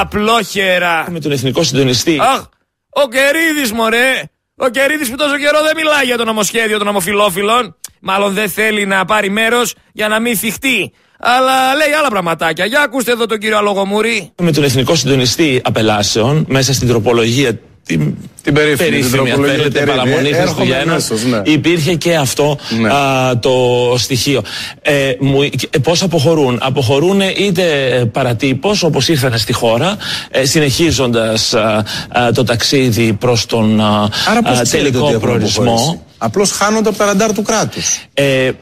απλόχερα. 0.00 1.06
Με 1.10 1.20
τον 1.20 1.32
εθνικό 1.32 1.62
συντονιστή. 1.62 2.18
Αχ, 2.20 2.40
ο 2.88 3.08
Κερίδης 3.08 3.72
μωρέ. 3.72 4.22
Ο 4.56 4.68
Κερίδης 4.68 5.10
που 5.10 5.16
τόσο 5.16 5.38
καιρό 5.38 5.62
δεν 5.62 5.72
μιλάει 5.76 6.04
για 6.04 6.16
το 6.16 6.24
νομοσχέδιο 6.24 6.78
των 6.78 6.88
ομοφιλόφιλων. 6.88 7.76
Μάλλον 8.00 8.32
δεν 8.32 8.48
θέλει 8.48 8.86
να 8.86 9.04
πάρει 9.04 9.30
μέρος 9.30 9.74
για 9.92 10.08
να 10.08 10.20
μην 10.20 10.36
θυχτεί. 10.36 10.92
Αλλά 11.20 11.74
λέει 11.74 11.92
άλλα 11.98 12.08
πραγματάκια. 12.08 12.64
Για 12.64 12.80
ακούστε 12.80 13.12
εδώ 13.12 13.26
τον 13.26 13.38
κύριο 13.38 13.58
Αλογομούρη. 13.58 14.32
Με 14.42 14.52
τον 14.52 14.64
εθνικό 14.64 14.94
συντονιστή 14.94 15.60
απελάσεων 15.64 16.44
μέσα 16.48 16.72
στην 16.72 16.88
τροπολογία 16.88 17.58
την, 17.88 18.14
την 18.42 18.54
περίφημη, 18.54 18.90
περίφημη 18.90 19.30
αν 19.30 19.44
θέλετε, 19.44 19.84
παραμονή 19.84 20.32
Χριστουγέννων. 20.32 20.98
Ναι. 21.30 21.42
Υπήρχε 21.44 21.94
και 21.94 22.16
αυτό 22.16 22.58
ναι. 22.80 22.88
α, 22.92 23.38
το 23.38 23.54
στοιχείο. 23.98 24.42
Ε, 24.82 25.12
μου, 25.18 25.42
ε, 25.70 25.78
πώς 25.82 26.02
αποχωρούν; 26.02 26.58
Αποχωρούν 26.62 27.20
είτε 27.20 27.64
παρατύπως 28.12 28.82
όπως 28.82 29.08
ήρθαν 29.08 29.38
στη 29.38 29.52
χώρα 29.52 29.96
ε, 30.30 30.44
συνεχίζοντας 30.44 31.54
α, 31.54 31.84
α, 32.08 32.32
το 32.32 32.44
ταξίδι 32.44 33.12
προς 33.12 33.46
τον 33.46 33.80
Άρα 33.80 34.62
τελικό 34.70 35.12
προορισμό. 35.20 36.02
Απλώς 36.18 36.50
χάνονται 36.50 36.88
από 36.88 36.98
τα 36.98 37.04
ραντάρ 37.04 37.32
του 37.32 37.42
κράτους. 37.42 38.02
Ε, 38.14 38.46
ε, 38.46 38.52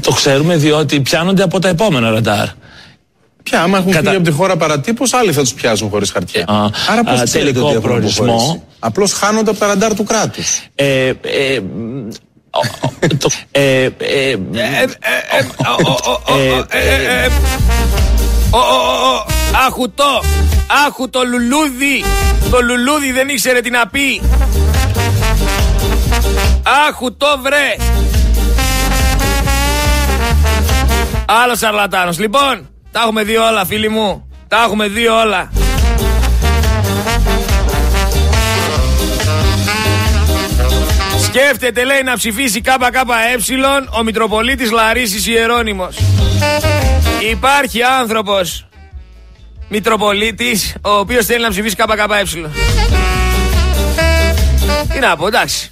το 0.00 0.12
ξέρουμε 0.12 0.56
διότι 0.56 1.00
πιάνονται 1.00 1.42
από 1.42 1.58
τα 1.58 1.68
επόμενα 1.68 2.10
ραντάρ. 2.10 2.46
Πια, 3.42 3.62
άμα 3.62 3.78
έχουν 3.78 3.92
Κατα... 3.92 4.04
φύγει 4.04 4.16
από 4.16 4.24
τη 4.24 4.32
χώρα 4.34 4.56
παρατύπω, 4.56 5.04
άλλοι 5.10 5.32
θα 5.32 5.40
τους 5.40 5.54
πιάσουν 5.54 5.88
χωρίς 5.88 6.10
χαρτιά. 6.10 6.44
Α, 6.48 6.70
Άρα 6.90 7.04
πώς 7.04 7.30
τελικό 7.30 7.80
προορισμό. 7.80 8.62
Απλώς 8.78 9.12
χάνονται 9.12 9.50
από 9.50 9.58
τα 9.58 9.66
ραντάρ 9.66 9.94
του 9.94 10.04
κράτους. 10.04 10.62
Ε, 10.74 11.12
ε, 11.22 11.60
Αχουτό, 19.66 20.22
άχου 20.86 21.10
το 21.10 21.20
λουλούδι, 21.22 22.04
το 22.50 22.58
λουλούδι 22.60 23.12
δεν 23.12 23.28
ήξερε 23.28 23.60
τι 23.60 23.70
να 23.70 23.86
πει. 23.88 24.22
Άχου 26.88 27.16
το 27.16 27.26
βρε. 27.42 27.76
Άλλος 31.26 31.58
σαρλατάνος. 31.58 32.18
Λοιπόν, 32.18 32.71
τα 32.92 33.00
έχουμε 33.00 33.22
δει 33.22 33.36
όλα, 33.36 33.64
φίλοι 33.64 33.88
μου. 33.88 34.28
Τα 34.48 34.62
έχουμε 34.62 34.88
δει 34.88 35.06
όλα. 35.06 35.50
Σκέφτεται 41.24 41.84
λέει 41.84 42.02
να 42.02 42.16
ψηφίσει 42.16 42.60
ΚΚΕ 42.60 43.00
ο 43.98 44.02
Μητροπολίτης 44.02 44.70
Λαρίσης 44.70 45.26
Ιερώνυμος. 45.26 45.96
Υπάρχει 47.30 47.82
άνθρωπος 47.82 48.66
Μητροπολίτης 49.68 50.74
ο 50.82 50.90
οποίος 50.90 51.26
θέλει 51.26 51.42
να 51.42 51.50
ψηφίσει 51.50 51.76
ΚΚΕ. 51.76 52.24
Τι 54.92 54.98
να 54.98 55.16
πω, 55.16 55.26
εντάξει. 55.26 55.70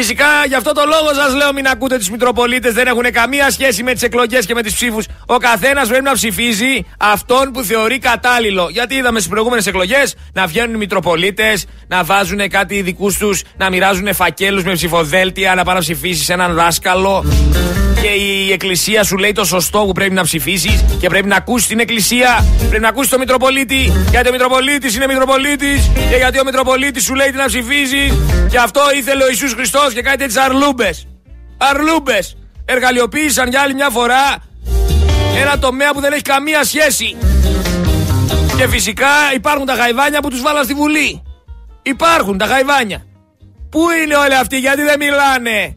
Φυσικά 0.00 0.26
γι' 0.48 0.54
αυτό 0.54 0.72
το 0.72 0.82
λόγο 0.86 1.14
σας 1.14 1.34
λέω 1.34 1.52
μην 1.52 1.66
ακούτε 1.66 1.98
τους 1.98 2.10
Μητροπολίτες. 2.10 2.72
Δεν 2.72 2.86
έχουν 2.86 3.02
καμία 3.12 3.50
σχέση 3.50 3.82
με 3.82 3.92
τις 3.92 4.02
εκλογές 4.02 4.46
και 4.46 4.54
με 4.54 4.62
τις 4.62 4.74
ψήφους. 4.74 5.06
Ο 5.26 5.36
καθένας 5.36 5.88
πρέπει 5.88 6.04
να 6.04 6.12
ψηφίζει 6.12 6.86
αυτόν 6.98 7.50
που 7.52 7.62
θεωρεί 7.62 7.98
κατάλληλο. 7.98 8.68
Γιατί 8.70 8.94
είδαμε 8.94 9.18
στις 9.18 9.30
προηγούμενες 9.30 9.66
εκλογές 9.66 10.16
να 10.32 10.46
βγαίνουν 10.46 10.74
οι 10.74 10.78
Μητροπολίτες, 10.78 11.66
να 11.88 12.04
βάζουν 12.04 12.48
κάτι 12.48 12.82
δικούς 12.82 13.16
τους, 13.18 13.42
να 13.56 13.70
μοιράζουν 13.70 14.14
φακέλους 14.14 14.62
με 14.62 14.72
ψηφοδέλτια, 14.72 15.54
να 15.54 15.64
πάνε 15.64 15.78
να 15.78 15.84
ψηφίσει 15.84 16.32
έναν 16.32 16.54
δάσκαλο 16.54 17.24
και 18.02 18.08
η 18.08 18.52
εκκλησία 18.52 19.04
σου 19.04 19.16
λέει 19.16 19.32
το 19.32 19.44
σωστό 19.44 19.78
που 19.78 19.92
πρέπει 19.92 20.14
να 20.14 20.22
ψηφίσεις 20.22 20.84
και 21.00 21.08
πρέπει 21.08 21.28
να 21.28 21.36
ακούσεις 21.36 21.68
την 21.68 21.80
εκκλησία, 21.80 22.44
πρέπει 22.68 22.82
να 22.82 22.88
ακούσεις 22.88 23.10
τον 23.10 23.18
Μητροπολίτη. 23.18 23.92
Γιατί 24.10 24.28
ο 24.28 24.32
Μητροπολίτης 24.32 24.94
είναι 24.94 25.06
Μητροπολίτης 25.06 25.90
και 26.10 26.16
γιατί 26.16 26.40
ο 26.40 26.44
Μητροπολίτης 26.44 27.04
σου 27.04 27.14
λέει 27.14 27.30
τι 27.30 27.36
να 27.36 27.46
ψηφίζεις. 27.46 28.12
Και 28.50 28.58
αυτό 28.58 28.80
ήθελε 28.96 29.24
ο 29.24 29.28
Ιησούς 29.28 29.52
Χριστός 29.52 29.92
και 29.92 30.02
κάτι 30.02 30.16
τέτοιε 30.16 30.42
αρλούμπες. 30.42 31.06
Αρλούμπες. 31.58 32.36
Εργαλειοποίησαν 32.64 33.48
για 33.48 33.60
άλλη 33.60 33.74
μια 33.74 33.90
φορά 33.90 34.36
ένα 35.40 35.58
τομέα 35.58 35.92
που 35.92 36.00
δεν 36.00 36.12
έχει 36.12 36.22
καμία 36.22 36.64
σχέση. 36.64 37.16
Και 38.56 38.68
φυσικά 38.68 39.08
υπάρχουν 39.34 39.66
τα 39.66 39.74
γαϊβάνια 39.74 40.20
που 40.20 40.30
τους 40.30 40.42
βάλαν 40.42 40.64
στη 40.64 40.74
Βουλή. 40.74 41.22
Υπάρχουν 41.82 42.38
τα 42.38 42.44
γαϊβάνια. 42.44 43.04
Πού 43.70 43.80
είναι 44.04 44.16
όλοι 44.16 44.34
αυτοί, 44.34 44.58
γιατί 44.58 44.82
δεν 44.82 44.98
μιλάνε; 44.98 45.76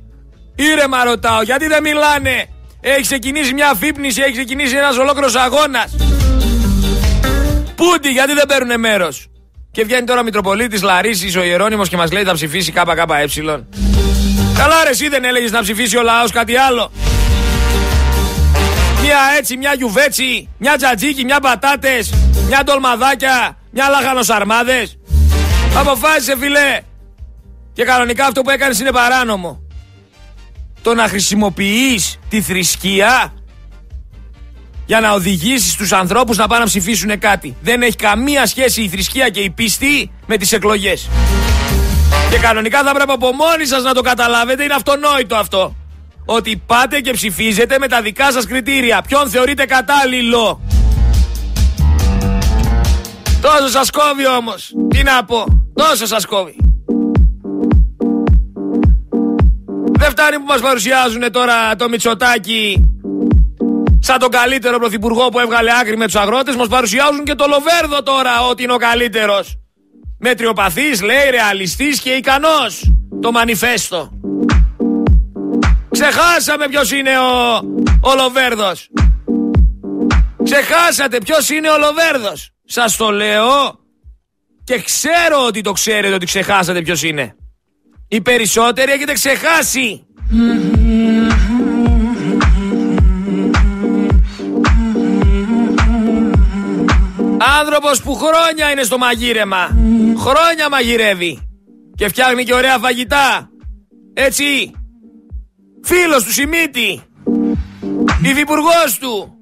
Ήρεμα 0.56 1.04
ρωτάω, 1.04 1.42
γιατί 1.42 1.68
δεν 1.68 1.82
μιλάνε; 1.82 2.46
Έχει 2.82 3.02
ξεκινήσει 3.02 3.54
μια 3.54 3.70
αφύπνιση, 3.70 4.22
έχει 4.22 4.32
ξεκινήσει 4.32 4.76
ένας 4.76 4.98
ολόκληρος 4.98 5.36
αγώνας. 5.36 5.96
Πούντι, 7.76 8.10
γιατί 8.10 8.34
δεν 8.34 8.46
παίρνουν 8.48 8.80
μέρος; 8.80 9.28
Και 9.72 9.84
βγαίνει 9.84 10.04
τώρα 10.04 10.20
ο 10.20 10.24
Μητροπολίτης 10.24 10.82
Λαρίσης, 10.82 11.36
ο 11.36 11.44
Ιερόνιμος 11.44 11.90
και 11.90 11.98
μας 11.98 12.12
λέει 12.12 12.24
θα 12.24 12.34
ψηφίσει 12.34 12.72
ΚΚΕ. 12.72 12.84
Καλά, 14.58 14.84
ρε, 14.84 14.90
εσύ 14.90 15.10
δεν 15.10 15.24
έλεγες 15.26 15.52
να 15.52 15.62
ψηφίσει 15.62 15.98
ο 15.98 16.02
λαός 16.02 16.32
κάτι 16.32 16.56
άλλο. 16.56 16.92
Μια 19.02 19.18
έτσι, 19.38 19.58
μια 19.58 19.74
γιουβέτσι, 19.74 20.50
μια 20.58 20.76
τζατζίκι, 20.76 21.24
μια 21.24 21.40
πατάτε, 21.40 22.04
μια 22.48 22.62
ντολμαδάκια, 22.64 23.58
μια 23.72 23.90
λαχανοσαρμάδες. 23.90 24.98
Αποφάσισε, 25.78 26.38
φιλέ. 26.38 26.80
Και 27.74 27.84
κανονικά 27.84 28.26
αυτό 28.26 28.42
που 28.42 28.50
έκανες 28.50 28.80
είναι 28.80 28.92
παράνομο 28.92 29.63
το 30.84 30.94
να 30.94 31.08
χρησιμοποιείς 31.08 32.20
τη 32.30 32.42
θρησκεία 32.42 33.34
για 34.86 35.00
να 35.00 35.12
οδηγήσεις 35.12 35.76
τους 35.76 35.92
ανθρώπους 35.92 36.38
να 36.38 36.48
πάνε 36.48 36.60
να 36.60 36.66
ψηφίσουν 36.66 37.20
κάτι. 37.20 37.56
Δεν 37.62 37.82
έχει 37.82 37.96
καμία 37.96 38.46
σχέση 38.46 38.82
η 38.82 38.88
θρησκεία 38.88 39.30
και 39.30 39.40
η 39.40 39.50
πίστη 39.50 40.12
με 40.26 40.38
τις 40.38 40.52
εκλογές. 40.52 41.10
Και 42.30 42.38
κανονικά 42.38 42.84
θα 42.84 42.94
πρέπει 42.94 43.12
από 43.12 43.32
μόνοι 43.32 43.66
σας 43.66 43.84
να 43.84 43.94
το 43.94 44.02
καταλάβετε, 44.02 44.64
είναι 44.64 44.74
αυτονόητο 44.74 45.36
αυτό. 45.36 45.76
Ότι 46.26 46.62
πάτε 46.66 47.00
και 47.00 47.12
ψηφίζετε 47.12 47.80
με 47.80 47.88
τα 47.88 48.02
δικά 48.02 48.32
σας 48.32 48.46
κριτήρια. 48.46 49.02
Ποιον 49.08 49.30
θεωρείτε 49.30 49.66
κατάλληλο. 49.66 50.62
Τόσο 53.42 53.70
σας 53.70 53.90
κόβει 53.90 54.28
όμως. 54.28 54.72
Τι 54.90 55.04
να 55.04 55.26
πω. 55.26 55.46
Τόσο 55.74 56.06
σας 56.06 56.26
κόβει. 56.26 56.73
Δεν 60.04 60.12
φτάνει 60.12 60.38
που 60.38 60.46
μας 60.46 60.62
παρουσιάζουν 60.62 61.32
τώρα 61.32 61.76
το 61.76 61.90
Μητσοτάκι 61.90 62.90
σαν 64.00 64.20
τον 64.20 64.30
καλύτερο 64.30 64.80
πρωθυπουργό 64.80 65.30
που 65.30 65.40
έβγαλε 65.40 65.72
άκρη 65.82 65.98
με 65.98 66.06
τους 66.06 66.16
αγρότες. 66.16 66.56
Μας 66.56 66.68
παρουσιάζουν 66.68 67.24
και 67.24 67.36
το 67.36 67.46
Λοβέρδο 67.48 68.04
τώρα 68.04 68.48
ότι 68.50 68.64
είναι 68.64 68.74
ο 68.74 68.78
καλύτερος. 68.78 69.60
Μετριοπαθής, 70.20 71.02
λέει, 71.02 71.30
ρεαλιστής 71.30 72.00
και 72.00 72.10
ικανός. 72.10 72.92
Το 73.22 73.32
μανιφέστο. 73.32 74.12
Ξεχάσαμε 75.92 76.68
ποιος 76.68 76.92
είναι 76.92 77.18
ο, 77.18 77.56
ο 78.02 78.16
Λοβέρδος. 78.16 78.90
Ξεχάσατε 80.44 81.18
ποιος 81.18 81.50
είναι 81.50 81.70
ο 81.70 81.78
Λοβέρδος. 81.78 82.52
Σας 82.66 82.96
το 82.96 83.12
λέω 83.12 83.80
και 84.64 84.82
ξέρω 84.82 85.46
ότι 85.46 85.62
το 85.62 85.72
ξέρετε 85.72 86.14
ότι 86.14 86.26
ξεχάσατε 86.26 86.82
ποιος 86.82 87.04
είναι. 87.04 87.36
Οι 88.08 88.22
περισσότεροι 88.22 88.92
έχετε 88.92 89.14
ξεχάσει. 89.14 90.06
Άνθρωπος 97.60 98.02
που 98.02 98.16
χρόνια 98.16 98.72
είναι 98.72 98.84
στο 98.84 98.98
μαγείρεμα. 98.98 99.78
Χρόνια 100.18 100.70
μαγειρεύει. 100.70 101.48
Και 101.96 102.08
φτιάχνει 102.08 102.44
και 102.44 102.54
ωραία 102.54 102.78
φαγητά. 102.78 103.50
Έτσι. 104.14 104.72
Φίλος 105.84 106.24
του 106.24 106.32
Σιμίτη. 106.32 107.02
Υφυπουργός 108.22 108.98
του. 109.00 109.34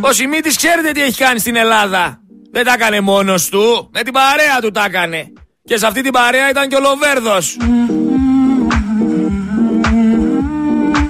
Ο 0.00 0.12
Σιμίτης 0.12 0.56
ξέρετε 0.56 0.92
τι 0.92 1.02
έχει 1.02 1.16
κάνει 1.24 1.38
στην 1.38 1.56
Ελλάδα. 1.56 2.20
Δεν 2.50 2.64
τα 2.64 2.72
έκανε 2.72 3.00
μόνος 3.00 3.48
του. 3.48 3.90
Με 3.92 4.02
την 4.02 4.12
παρέα 4.12 4.60
του 4.60 4.70
τα 4.70 4.84
έκανε. 4.84 5.32
Και 5.66 5.76
σε 5.76 5.86
αυτή 5.86 6.02
την 6.02 6.12
παρέα 6.12 6.50
ήταν 6.50 6.68
και 6.68 6.74
ο 6.74 6.80
Λοβέρδος. 6.80 7.56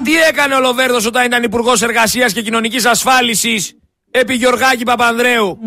Τι 0.03 0.15
έκανε 0.29 0.55
ο 0.55 0.61
Λοβέρδος 0.61 1.07
όταν 1.07 1.25
ήταν 1.25 1.43
υπουργός 1.43 1.83
Εργασίας 1.83 2.33
και 2.33 2.43
Κοινωνικής 2.43 2.87
Ασφάλισης 2.87 3.79
επί 4.11 4.35
Γιωργάκη 4.35 4.85
Παπανδρέου; 4.85 5.59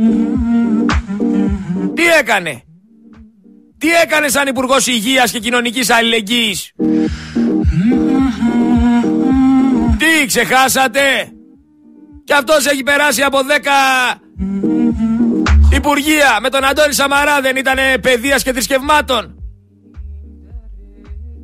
Τι 1.93 2.03
έκανε; 2.19 2.61
Τι 3.77 3.87
έκανε 4.03 4.27
σαν 4.27 4.47
υπουργός 4.47 4.87
Υγείας 4.87 5.31
και 5.31 5.39
Κοινωνικής 5.39 5.89
Αλληλεγγύης; 5.89 6.73
Τι 9.97 10.25
ξεχάσατε; 10.25 11.31
Και 12.23 12.33
αυτός 12.33 12.65
έχει 12.65 12.83
περάσει 12.83 13.21
από 13.21 13.39
10 13.43 14.19
Υπουργεία 15.89 16.39
με 16.41 16.49
τον 16.49 16.65
Αντώνη 16.65 16.93
Σαμαρά 16.93 17.41
δεν 17.41 17.55
ήταν 17.55 17.77
παιδείας 18.01 18.43
και 18.43 18.51
θρησκευμάτων. 18.51 19.35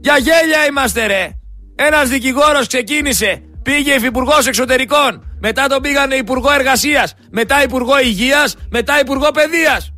Για 0.02 0.18
γέλια 0.18 0.66
είμαστε 0.70 1.06
ρε. 1.06 1.30
Ένας 1.76 2.10
δικηγόρος 2.10 2.68
ξεκίνησε, 2.68 3.42
πήγε 3.64 3.94
υφυπουργός 3.94 4.48
εξωτερικών, 4.48 5.38
μετά 5.40 5.68
τον 5.68 5.82
πήγανε 5.82 6.16
υπουργό 6.16 6.52
εργασίας, 6.52 7.14
μετά 7.32 7.64
υπουργό 7.64 8.00
υγείας, 8.00 8.56
μετά 8.70 9.00
υπουργό 9.00 9.32
παιδείας. 9.32 9.94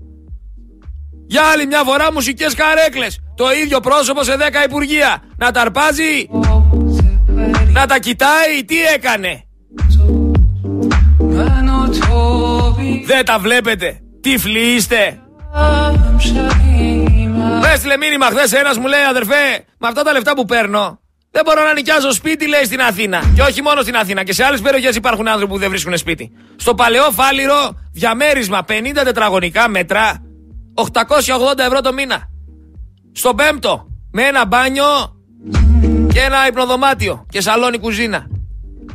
Για 1.28 1.44
άλλη 1.44 1.66
μια 1.66 1.84
φορά 1.84 2.12
μουσικές 2.14 2.54
καρέκλες. 2.54 3.20
Το 3.36 3.46
ίδιο 3.64 3.80
πρόσωπο 3.80 4.24
σε 4.24 4.36
10 4.36 4.64
υπουργεία. 4.66 5.24
Να 5.38 5.52
τα 5.52 5.62
αρπάζει, 5.62 6.30
να 7.72 7.86
τα 7.86 8.00
κοιτάει, 8.00 8.66
τι 8.66 8.76
έκανε. 8.96 9.44
Δεν 13.06 13.26
τα 13.26 13.40
βλέπετε. 13.40 14.02
Τύφλοι 14.32 14.60
είστε. 14.60 15.20
Με 17.62 17.72
έστειλε 17.74 17.98
μήνυμα 17.98 18.26
χθες 18.26 18.52
ένας 18.52 18.78
μου 18.78 18.88
λέει 18.88 19.02
αδερφέ, 19.10 19.66
με 19.78 19.88
αυτά 19.88 20.04
τα 20.04 20.12
λεφτά 20.12 20.34
που 20.34 20.46
παίρνω, 20.46 21.00
δεν 21.32 21.42
μπορώ 21.46 21.64
να 21.64 21.74
νοικιάζω 21.74 22.12
σπίτι, 22.12 22.48
λέει 22.48 22.64
στην 22.64 22.82
Αθήνα. 22.82 23.24
Και 23.36 23.42
όχι 23.42 23.62
μόνο 23.62 23.82
στην 23.82 23.96
Αθήνα, 23.96 24.24
και 24.24 24.34
σε 24.34 24.44
άλλες 24.44 24.62
περιοχές 24.62 24.96
υπάρχουν 24.96 25.28
άνθρωποι 25.28 25.54
που 25.54 25.60
δεν 25.60 25.70
βρίσκουν 25.70 25.98
σπίτι. 25.98 26.32
Στο 26.56 26.76
παλαιό 26.76 27.12
φάληρο, 27.12 27.80
διαμέρισμα 27.92 28.66
50 28.68 28.72
τετραγωνικά 29.04 29.70
μέτρα, 29.70 30.24
880 30.74 31.60
ευρώ 31.66 31.82
το 31.82 31.94
μήνα. 31.94 32.30
Στο 33.12 33.34
πέμπτο, 33.34 33.88
με 34.12 34.24
ένα 34.24 34.46
μπάνιο 34.46 34.86
και 36.14 36.20
ένα 36.20 36.48
υπνοδωμάτιο 36.48 37.26
και 37.30 37.42
σαλόνι 37.42 37.78
κουζίνα. 37.78 38.28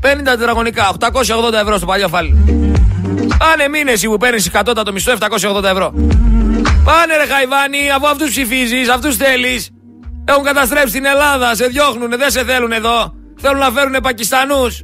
50 0.01 0.25
τετραγωνικά, 0.25 0.92
880 0.99 1.53
ευρώ 1.53 1.77
στο 1.77 1.87
παλιό 1.87 2.09
φάληρο. 2.09 2.72
Πάνε 3.42 3.68
μήνες 3.68 4.05
που 4.05 4.16
παίρνεις 4.16 4.50
κατώτατο 4.50 4.92
μισθό 4.92 5.12
780 5.12 5.64
ευρώ. 5.64 5.92
Πάνε 6.85 7.16
ρε 7.16 7.33
Χαϊβάνι, 7.33 7.90
αφού 7.96 8.07
αυτούς 8.07 8.31
ψηφίζεις, 8.31 8.88
αυτούς 8.88 9.16
θέλεις. 9.16 9.70
Έχουν 10.24 10.44
καταστρέψει 10.44 10.92
την 10.92 11.05
Ελλάδα, 11.05 11.55
σε 11.55 11.66
διώχνουνε, 11.66 12.16
δεν 12.16 12.31
σε 12.31 12.44
θέλουν 12.44 12.72
εδώ. 12.72 13.14
Θέλουν 13.40 13.59
να 13.59 13.70
φέρουν 13.70 13.96
Πακιστανούς. 14.02 14.83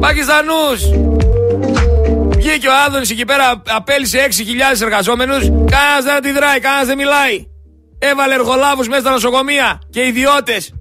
Πακιστανούς. 0.00 0.80
Βγήκε 2.36 2.68
ο 2.68 2.72
Άδωνης 2.86 3.10
εκεί 3.10 3.24
πέρα, 3.24 3.62
απέλησε 3.66 4.18
6.000 4.18 4.82
εργαζόμενους. 4.82 5.42
Κανένας 5.44 6.04
δεν 6.04 6.14
αντιδράει, 6.14 6.60
κανένας 6.60 6.86
δεν 6.86 6.96
μιλάει. 6.96 7.46
Έβαλε 7.98 8.34
εργολάβους 8.34 8.88
μέσα 8.88 9.00
στα 9.00 9.10
νοσοκομεία 9.10 9.78
και 9.90 10.06
ιδιώτες. 10.06 10.72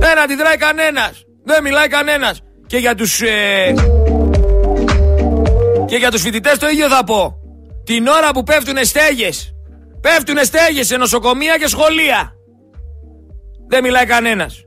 Δεν 0.00 0.18
αντιδράει 0.18 0.56
κανένας. 0.56 1.24
Δεν 1.44 1.62
μιλάει 1.62 1.88
κανένας. 1.88 2.40
Και 2.66 2.76
για 2.76 2.94
τους... 2.94 3.20
Ε, 3.20 3.74
και 5.86 5.96
για 5.96 6.10
τους 6.10 6.22
φοιτητές 6.22 6.58
το 6.58 6.68
ίδιο 6.68 6.88
θα 6.88 7.04
πω. 7.04 7.34
Την 7.84 8.06
ώρα 8.06 8.30
που 8.30 8.42
πέφτουν 8.42 8.84
στέγες. 8.84 9.54
Πέφτουν 10.00 10.44
στέγες 10.44 10.86
σε 10.86 10.96
νοσοκομεία 10.96 11.58
και 11.58 11.68
σχολεία. 11.68 12.32
Δεν 13.68 13.82
μιλάει 13.82 14.06
κανένας. 14.06 14.64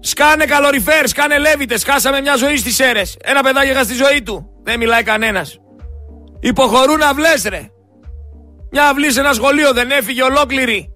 Σκάνε 0.00 0.44
καλοριφέρ, 0.44 1.08
σκάνε 1.08 1.38
λέβητες. 1.38 1.84
Χάσαμε 1.84 2.20
μια 2.20 2.36
ζωή 2.36 2.56
στις 2.56 2.80
αίρες. 2.80 3.16
Ένα 3.22 3.42
παιδάκι 3.42 3.70
είχα 3.70 3.82
στη 3.82 3.94
ζωή 3.94 4.22
του. 4.22 4.50
Δεν 4.62 4.78
μιλάει 4.78 5.02
κανένας. 5.02 5.58
Υποχωρούν 6.40 7.02
αυλές, 7.02 7.44
ρε. 7.48 7.70
Μια 8.70 8.88
αυλή 8.88 9.12
σε 9.12 9.20
ένα 9.20 9.32
σχολείο 9.32 9.72
δεν 9.72 9.90
έφυγε 9.90 10.22
ολόκληρη. 10.22 10.94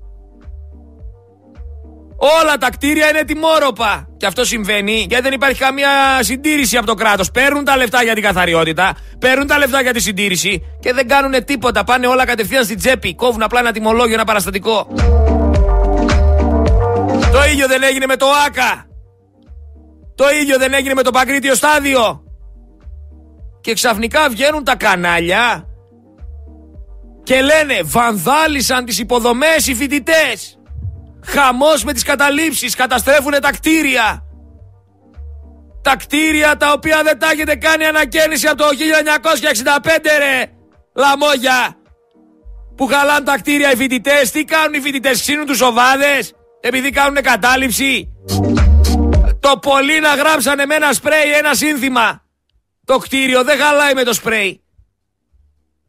Όλα 2.41 2.57
τα 2.57 2.71
κτίρια 2.71 3.09
είναι 3.09 3.25
τιμόρροπα. 3.25 4.09
Και 4.17 4.27
αυτό 4.27 4.45
συμβαίνει 4.45 5.07
γιατί 5.09 5.23
δεν 5.23 5.33
υπάρχει 5.33 5.59
καμία 5.59 5.89
συντήρηση 6.21 6.77
από 6.77 6.87
το 6.87 6.95
κράτος. 6.95 7.31
Παίρνουν 7.31 7.65
τα 7.65 7.77
λεφτά 7.77 8.03
για 8.03 8.15
την 8.15 8.23
καθαριότητα, 8.23 8.97
παίρνουν 9.19 9.47
τα 9.47 9.59
λεφτά 9.59 9.83
για 9.83 9.93
τη 9.93 10.01
συντήρηση 10.01 10.63
και 10.81 10.93
δεν 10.93 11.09
κάνουν 11.09 11.45
τίποτα. 11.45 11.85
Πάνε 11.85 12.07
όλα 12.07 12.25
κατευθείαν 12.25 12.65
στην 12.65 12.79
τσέπη. 12.79 13.15
Κόβουν 13.15 13.43
απλά 13.43 13.61
ένα 13.61 13.73
τιμολόγιο, 13.73 14.15
ένα 14.15 14.25
παραστατικό. 14.25 14.89
Το 17.33 17.45
ίδιο 17.53 17.67
δεν 17.67 17.83
έγινε 17.83 18.07
με 18.07 18.17
το 18.17 18.27
ΆΚΑ. 18.47 18.87
Το 20.15 20.25
ίδιο 20.43 20.59
δεν 20.59 20.75
έγινε 20.75 20.95
με 20.95 21.03
το 21.03 21.11
Παγκρίτιο 21.11 21.55
στάδιο. 21.55 22.23
Και 23.61 23.75
ξαφνικά 23.75 24.29
βγαίνουν 24.29 24.65
τα 24.65 24.77
κανάλια 24.77 25.67
και 27.23 27.35
λένε 27.35 27.81
βανδάλισαν 27.83 28.85
τις 28.85 28.99
υποδομές 28.99 29.67
οι 29.67 29.75
φοιτητές. 29.75 30.59
Χαμός 31.25 31.85
με 31.85 31.93
τις 31.93 32.03
καταλήψεις, 32.03 32.75
καταστρέφουν 32.75 33.33
τα 33.41 33.51
κτίρια. 33.51 34.25
Τα 35.83 35.97
κτίρια 35.97 36.57
τα 36.57 36.73
οποία 36.73 37.03
δεν 37.03 37.19
τα 37.19 37.31
έχετε 37.31 37.57
κάνει 37.57 37.85
ανακαίνιση 37.85 38.47
από 38.47 38.57
το 38.57 38.69
1965 38.69 40.19
ρε 40.19 40.45
λαμόγια. 40.97 41.77
Που 42.77 42.87
χαλάνε 42.87 43.25
τα 43.25 43.37
κτίρια 43.39 43.73
οι 43.73 43.77
φοιτητές. 43.77 44.31
Τι 44.31 44.45
κάνουν 44.45 44.75
οι 44.75 44.81
φοιτητές, 44.81 45.21
ξύνουν 45.21 45.47
τους 45.47 45.61
οβάδες 45.61 46.33
επειδή 46.61 46.91
κάνουν 46.91 47.23
κατάληψη. 47.23 48.09
Το 49.41 49.59
πολύ 49.59 50.01
να 50.01 50.15
γράψανε 50.15 50.67
με 50.67 50.75
ένα 50.75 50.93
σπρέι 50.93 51.33
ένα 51.33 51.55
σύνθημα. 51.55 52.23
Το 52.85 52.99
κτίριο 52.99 53.45
δεν 53.45 53.59
χαλάει 53.59 53.95
με 53.95 54.03
το 54.03 54.13
σπρέι. 54.13 54.63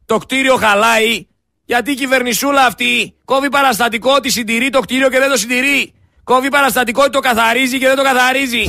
Το 0.04 0.18
κτίριο 0.18 0.56
χαλάει 0.56 1.26
γιατί 1.66 1.90
η 1.90 1.94
κυβερνησούλα 1.94 2.64
αυτή 2.64 3.14
κόβει 3.24 3.48
παραστατικό 3.48 4.12
ότι 4.16 4.30
συντηρεί 4.30 4.70
το 4.70 4.80
κτίριο 4.80 5.08
και 5.08 5.18
δεν 5.18 5.30
το 5.30 5.36
συντηρεί. 5.36 5.92
Κόβει 6.24 6.48
παραστατικό 6.48 7.02
ότι 7.02 7.10
το 7.10 7.20
καθαρίζει 7.20 7.78
και 7.78 7.86
δεν 7.86 7.96
το 7.96 8.02
καθαρίζει. 8.02 8.64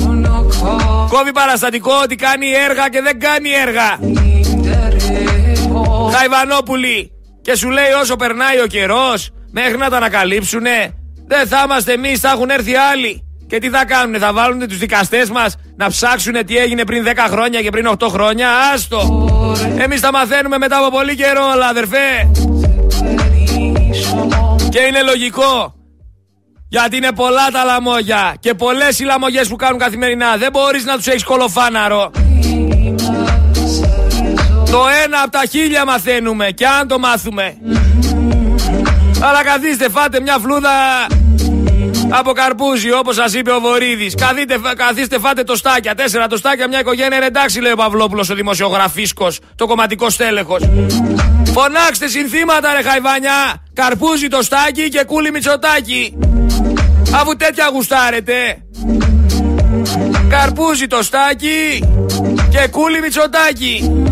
Κόβει 1.10 1.32
παραστατικό 1.32 1.92
ότι 2.02 2.14
κάνει 2.14 2.46
έργα 2.68 2.88
και 2.88 3.02
δεν 3.02 3.20
κάνει 3.20 3.50
έργα. 3.50 3.98
Χαϊβανόπουλοι. 6.14 7.12
Και 7.42 7.56
σου 7.56 7.68
λέει 7.68 7.92
όσο 8.02 8.16
περνάει 8.16 8.60
ο 8.60 8.66
καιρός, 8.66 9.30
μέχρι 9.52 9.76
να 9.76 9.90
τα 9.90 9.96
ανακαλύψουνε, 9.96 10.94
δεν 11.26 11.46
θα 11.46 11.62
είμαστε 11.64 11.92
εμείς, 11.92 12.20
θα 12.20 12.30
έχουν 12.30 12.50
έρθει 12.50 12.74
άλλοι. 12.74 13.22
Και 13.46 13.58
τι 13.58 13.68
θα 13.68 13.84
κάνουν, 13.84 14.20
θα 14.20 14.32
βάλουν 14.32 14.68
τους 14.68 14.78
δικαστές 14.78 15.30
μας 15.30 15.56
να 15.76 15.88
ψάξουν 15.88 16.46
τι 16.46 16.56
έγινε 16.56 16.84
πριν 16.84 17.04
10 17.04 17.26
χρόνια 17.28 17.62
και 17.62 17.70
πριν 17.70 17.86
8 17.98 18.08
χρόνια. 18.08 18.48
Άστο! 18.74 19.28
Εμείς 19.78 20.00
τα 20.00 20.12
μαθαίνουμε 20.12 20.58
μετά 20.58 20.78
από 20.78 20.90
πολύ 20.90 21.14
καιρό, 21.14 21.44
αλλά 21.52 21.66
αδερφέ. 21.66 22.30
Και 24.78 24.84
είναι 24.84 25.02
λογικό. 25.02 25.74
Γιατί 26.68 26.96
είναι 26.96 27.12
πολλά 27.12 27.50
τα 27.52 27.64
λαμόγια 27.64 28.34
και 28.40 28.54
πολλές 28.54 28.98
οι 28.98 29.04
λαμογέ 29.04 29.44
που 29.44 29.56
κάνουν 29.56 29.78
καθημερινά. 29.78 30.36
Δεν 30.36 30.50
μπορείς 30.52 30.84
να 30.84 30.96
τους 30.96 31.06
έχεις 31.06 31.24
κολοφάναρο. 31.24 32.10
Το 34.70 34.84
ένα 35.04 35.20
από 35.22 35.30
τα 35.30 35.42
χίλια 35.50 35.84
μαθαίνουμε 35.84 36.50
και 36.50 36.66
αν 36.66 36.88
το 36.88 36.98
μάθουμε. 36.98 37.56
Αλλά 39.20 39.44
καθίστε, 39.44 39.88
φάτε 39.88 40.20
μια 40.20 40.38
φλούδα 40.38 40.70
από 42.08 42.32
καρπούζι, 42.32 42.92
όπως 42.92 43.14
σας 43.14 43.34
είπε 43.34 43.50
ο 43.50 43.60
Βορύδης. 43.60 44.14
Καθίστε, 44.76 45.18
φάτε 45.18 45.42
το 45.42 45.56
στάκια. 45.56 45.94
Τέσσερα 45.94 46.26
το 46.26 46.36
στάκια, 46.36 46.68
μια 46.68 46.80
οικογένεια 46.80 47.16
είναι 47.16 47.26
εντάξει, 47.26 47.60
λέει 47.60 47.72
ο 47.72 47.76
Παυλόπουλος, 47.76 48.30
ο 48.30 48.34
δημοσιογραφίσκος, 48.34 49.38
το 49.54 49.66
κομματικό 49.66 50.10
στέλεχος. 50.10 50.62
Φωνάξτε 51.52 52.08
συνθήματα, 52.08 52.72
ρε 52.72 52.82
Χαϊβάνια. 52.82 53.62
Καρπούζι 53.74 54.28
το 54.28 54.42
στάκι 54.42 54.88
και 54.88 55.04
κούλι 55.04 55.30
μυτσοτάκι. 55.30 56.18
Αφού 57.14 57.36
τέτοια 57.36 57.68
γουστάρετε. 57.72 58.62
Καρπούζι 60.28 60.86
το 60.86 61.02
στάκι 61.02 61.84
και 62.50 62.68
κούλι 62.70 63.00
μυτσοτάκι. 63.00 64.02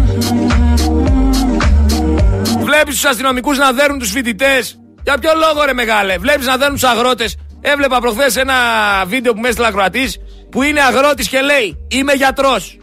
Βλέπεις 2.58 2.94
τους 2.94 3.04
αστυνομικούς 3.04 3.58
να 3.58 3.72
δέρνουν 3.72 3.98
τους 3.98 4.10
φοιτητές. 4.10 4.78
Για 5.02 5.18
ποιο 5.18 5.30
λόγο, 5.34 5.64
ρε 5.64 5.72
μεγάλε; 5.72 6.18
Βλέπεις 6.18 6.46
να 6.46 6.56
δέρνουν 6.56 6.78
τους 6.78 6.88
αγρότες. 6.88 7.36
Έβλεπα 7.60 8.00
προχθές 8.00 8.36
ένα 8.36 8.54
βίντεο 9.06 9.32
που 9.32 9.40
με 9.40 9.48
έστειλε 9.48 9.66
ακροατής 9.66 10.16
που 10.50 10.62
είναι 10.62 10.80
αγρότης 10.80 11.28
και 11.28 11.40
λέει 11.40 11.86
Είμαι 11.88 12.12
γιατρός. 12.12 12.76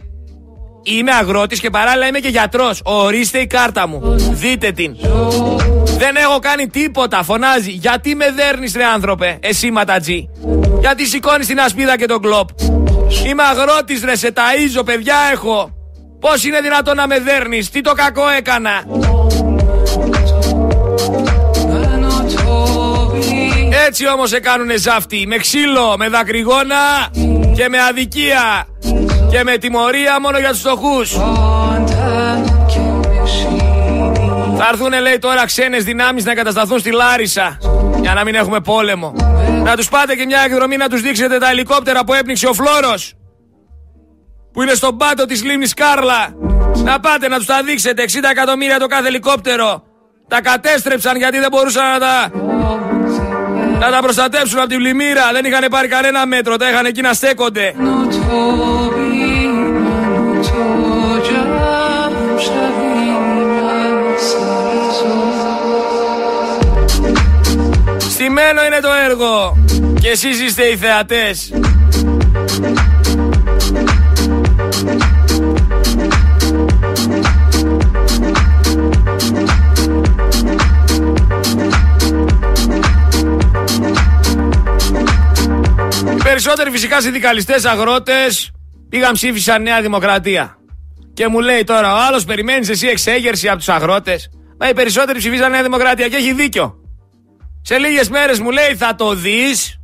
Είμαι 0.86 1.10
αγρότης 1.12 1.60
και 1.60 1.70
παράλληλα 1.70 2.06
είμαι 2.06 2.18
και 2.18 2.28
γιατρός. 2.28 2.80
Ορίστε 2.84 3.38
η 3.38 3.46
κάρτα 3.46 3.88
μου. 3.88 4.14
Δείτε 4.16 4.70
την. 4.72 4.96
Δεν 5.98 6.16
έχω 6.16 6.38
κάνει 6.38 6.68
τίποτα. 6.68 7.22
Φωνάζει. 7.22 7.70
Γιατί 7.70 8.14
με 8.14 8.30
δέρνεις, 8.30 8.74
ρε 8.76 8.84
άνθρωπε, 8.84 9.38
εσύ 9.42 9.70
ματατζή. 9.70 10.28
Γιατί 10.80 11.06
σηκώνεις 11.06 11.46
την 11.46 11.60
ασπίδα 11.60 11.96
και 11.96 12.06
τον 12.06 12.20
κλοπ. 12.20 12.48
Είμαι 13.26 13.42
αγρότης, 13.42 14.04
ρε, 14.04 14.16
σε 14.16 14.32
ταΐζω, 14.34 14.84
παιδιά 14.84 15.16
έχω. 15.32 15.70
Πώς 16.20 16.44
είναι 16.44 16.60
δυνατόν 16.60 16.96
να 16.96 17.06
με 17.06 17.20
δέρνεις, 17.20 17.70
τι 17.70 17.80
το 17.80 17.92
κακό 17.92 18.28
έκανα; 18.28 18.84
Έτσι 23.86 24.08
όμως 24.08 24.32
έκανουνε 24.32 24.76
ζάφτη 24.76 25.26
Με 25.26 25.36
ξύλο, 25.36 25.94
με 25.98 26.08
δακρυγόνα 26.08 27.08
και 27.54 27.68
με 27.68 27.78
αδικία 27.88 28.66
και 29.34 29.44
με 29.44 29.58
τιμωρία 29.58 30.20
μόνο 30.20 30.38
για 30.38 30.48
τους 30.48 30.58
φτωχούς. 30.58 31.12
Θα 34.56 34.68
έρθουν 34.72 35.00
λέει 35.00 35.18
τώρα 35.18 35.44
ξένες 35.44 35.84
δυνάμεις 35.84 36.24
να 36.24 36.34
κατασταθούν 36.34 36.78
στη 36.78 36.90
Λάρισα 36.90 37.58
για 38.00 38.14
να 38.14 38.24
μην 38.24 38.34
έχουμε 38.34 38.60
πόλεμο. 38.60 39.12
Να 39.64 39.76
τους 39.76 39.88
πάτε 39.88 40.14
και 40.14 40.24
μια 40.24 40.40
εκδρομή 40.44 40.76
να 40.76 40.88
τους 40.88 41.00
δείξετε 41.00 41.38
τα 41.38 41.50
ελικόπτερα 41.50 42.04
που 42.04 42.14
έπνιξε 42.14 42.46
ο 42.46 42.52
Φλόρος 42.52 43.14
που 44.52 44.62
είναι 44.62 44.74
στον 44.74 44.96
πάτο 44.96 45.24
της 45.24 45.44
λίμνης 45.44 45.74
Κάρλα. 45.74 46.34
Να 46.84 47.00
πάτε 47.00 47.28
να 47.28 47.36
τους 47.36 47.46
τα 47.46 47.62
δείξετε 47.64 48.02
60 48.02 48.30
εκατομμύρια 48.30 48.78
το 48.78 48.86
κάθε 48.86 49.06
ελικόπτερο. 49.06 49.82
Τα 50.28 50.40
κατέστρεψαν 50.40 51.16
γιατί 51.16 51.38
δεν 51.38 51.48
μπορούσαν 51.50 51.90
να 51.90 51.98
τα 51.98 52.30
να 53.78 53.90
τα 53.90 53.98
προστατέψουν 54.00 54.58
από 54.58 54.68
την 54.68 54.78
πλημμύρα. 54.78 55.32
Δεν 55.32 55.44
είχαν 55.44 55.66
πάρει 55.70 55.88
κανένα 55.88 56.26
μέτρο, 56.26 56.56
τα 56.56 56.70
είχαν 56.70 56.86
εκεί 56.86 57.00
να 57.00 57.12
στέκονται. 57.12 57.74
Σημαίνω 68.24 68.64
είναι 68.64 68.80
το 68.80 68.88
έργο 69.10 69.64
και 70.00 70.08
εσείς 70.08 70.40
είστε 70.40 70.64
οι 70.64 70.76
θεατές. 70.76 71.52
Περισσότεροι 86.22 86.70
φυσικά 86.70 87.00
συνδικαλιστές 87.00 87.64
αγρότες 87.64 88.50
πήγαν 88.88 89.12
ψήφισαν 89.12 89.62
Νέα 89.62 89.80
Δημοκρατία. 89.80 90.56
Και 91.14 91.28
μου 91.28 91.40
λέει 91.40 91.64
τώρα 91.64 91.94
ο 91.94 91.98
άλλος 92.06 92.24
περιμένεις 92.24 92.68
εσύ 92.68 92.86
εξέγερση 92.86 93.48
από 93.48 93.58
τους 93.58 93.68
αγρότες; 93.68 94.30
Μα 94.58 94.68
οι 94.68 94.74
περισσότεροι 94.74 95.18
ψηφίζαν 95.18 95.50
Νέα 95.50 95.62
Δημοκρατία 95.62 96.08
και 96.08 96.16
έχει 96.16 96.32
δίκιο. 96.32 96.83
Σε 97.66 97.78
λίγες 97.78 98.08
μέρες 98.08 98.40
μου 98.40 98.50
λέει 98.50 98.74
θα 98.76 98.94
το 98.94 99.14
δεις, 99.14 99.78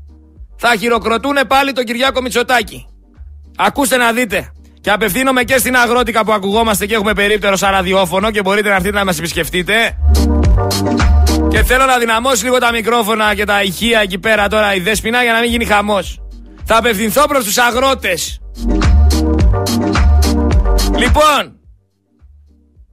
θα 0.56 0.76
χειροκροτούν 0.78 1.36
πάλι 1.48 1.72
τον 1.72 1.84
Κυριάκο 1.84 2.20
Μητσοτάκη. 2.20 2.86
Ακούστε 3.56 3.96
να 3.96 4.12
δείτε. 4.12 4.52
Και 4.80 4.90
απευθύνομαι 4.90 5.42
και 5.42 5.58
στην 5.58 5.76
αγρότικα 5.76 6.24
που 6.24 6.32
ακουγόμαστε 6.32 6.86
και 6.86 6.94
έχουμε 6.94 7.12
περίπτερο 7.12 7.56
σαν 7.56 7.70
ραδιόφωνο 7.70 8.30
και 8.30 8.42
μπορείτε 8.42 8.68
να 8.68 8.74
έρθετε 8.74 8.96
να 8.96 9.04
μας 9.04 9.18
επισκεφτείτε. 9.18 9.98
Και 11.48 11.62
θέλω 11.62 11.84
να 11.84 11.98
δυναμώσει 11.98 12.44
λίγο 12.44 12.58
τα 12.58 12.72
μικρόφωνα 12.72 13.34
και 13.34 13.44
τα 13.44 13.62
ηχεία 13.62 14.00
εκεί 14.00 14.18
πέρα 14.18 14.48
τώρα 14.48 14.74
η 14.74 14.80
δέσποινα 14.80 15.22
για 15.22 15.32
να 15.32 15.40
μην 15.40 15.50
γίνει 15.50 15.64
χαμός. 15.64 16.20
Θα 16.64 16.76
απευθυνθώ 16.76 17.26
προς 17.26 17.44
τους 17.44 17.58
αγρότες. 17.58 18.40
Λοιπόν, 20.96 21.58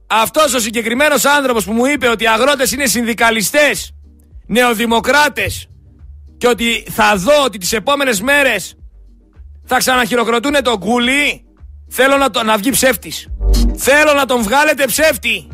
αυτός 0.06 0.54
ο 0.54 0.58
συγκεκριμένος 0.58 1.24
άνθρωπος 1.24 1.64
που 1.64 1.72
μου 1.72 1.86
είπε 1.86 2.08
ότι 2.08 2.24
οι 2.24 2.28
αγρότες 2.28 2.72
είναι 2.72 2.86
συνδικαλιστές, 2.86 3.92
νεοδημοκράτες 4.48 5.68
και 6.38 6.46
ότι 6.46 6.84
θα 6.90 7.16
δω 7.16 7.44
ότι 7.44 7.58
τις 7.58 7.72
επόμενες 7.72 8.20
μέρες 8.20 8.74
θα 9.64 9.76
ξαναχειροκροτούν 9.76 10.62
τον 10.62 10.78
κούλι, 10.78 11.44
θέλω 11.88 12.16
να, 12.16 12.30
το, 12.30 12.42
να 12.42 12.56
βγει 12.56 12.70
ψεύτης. 12.70 13.28
Θέλω 13.76 14.12
να 14.12 14.24
τον 14.24 14.42
βγάλετε 14.42 14.84
ψεύτη. 14.86 15.48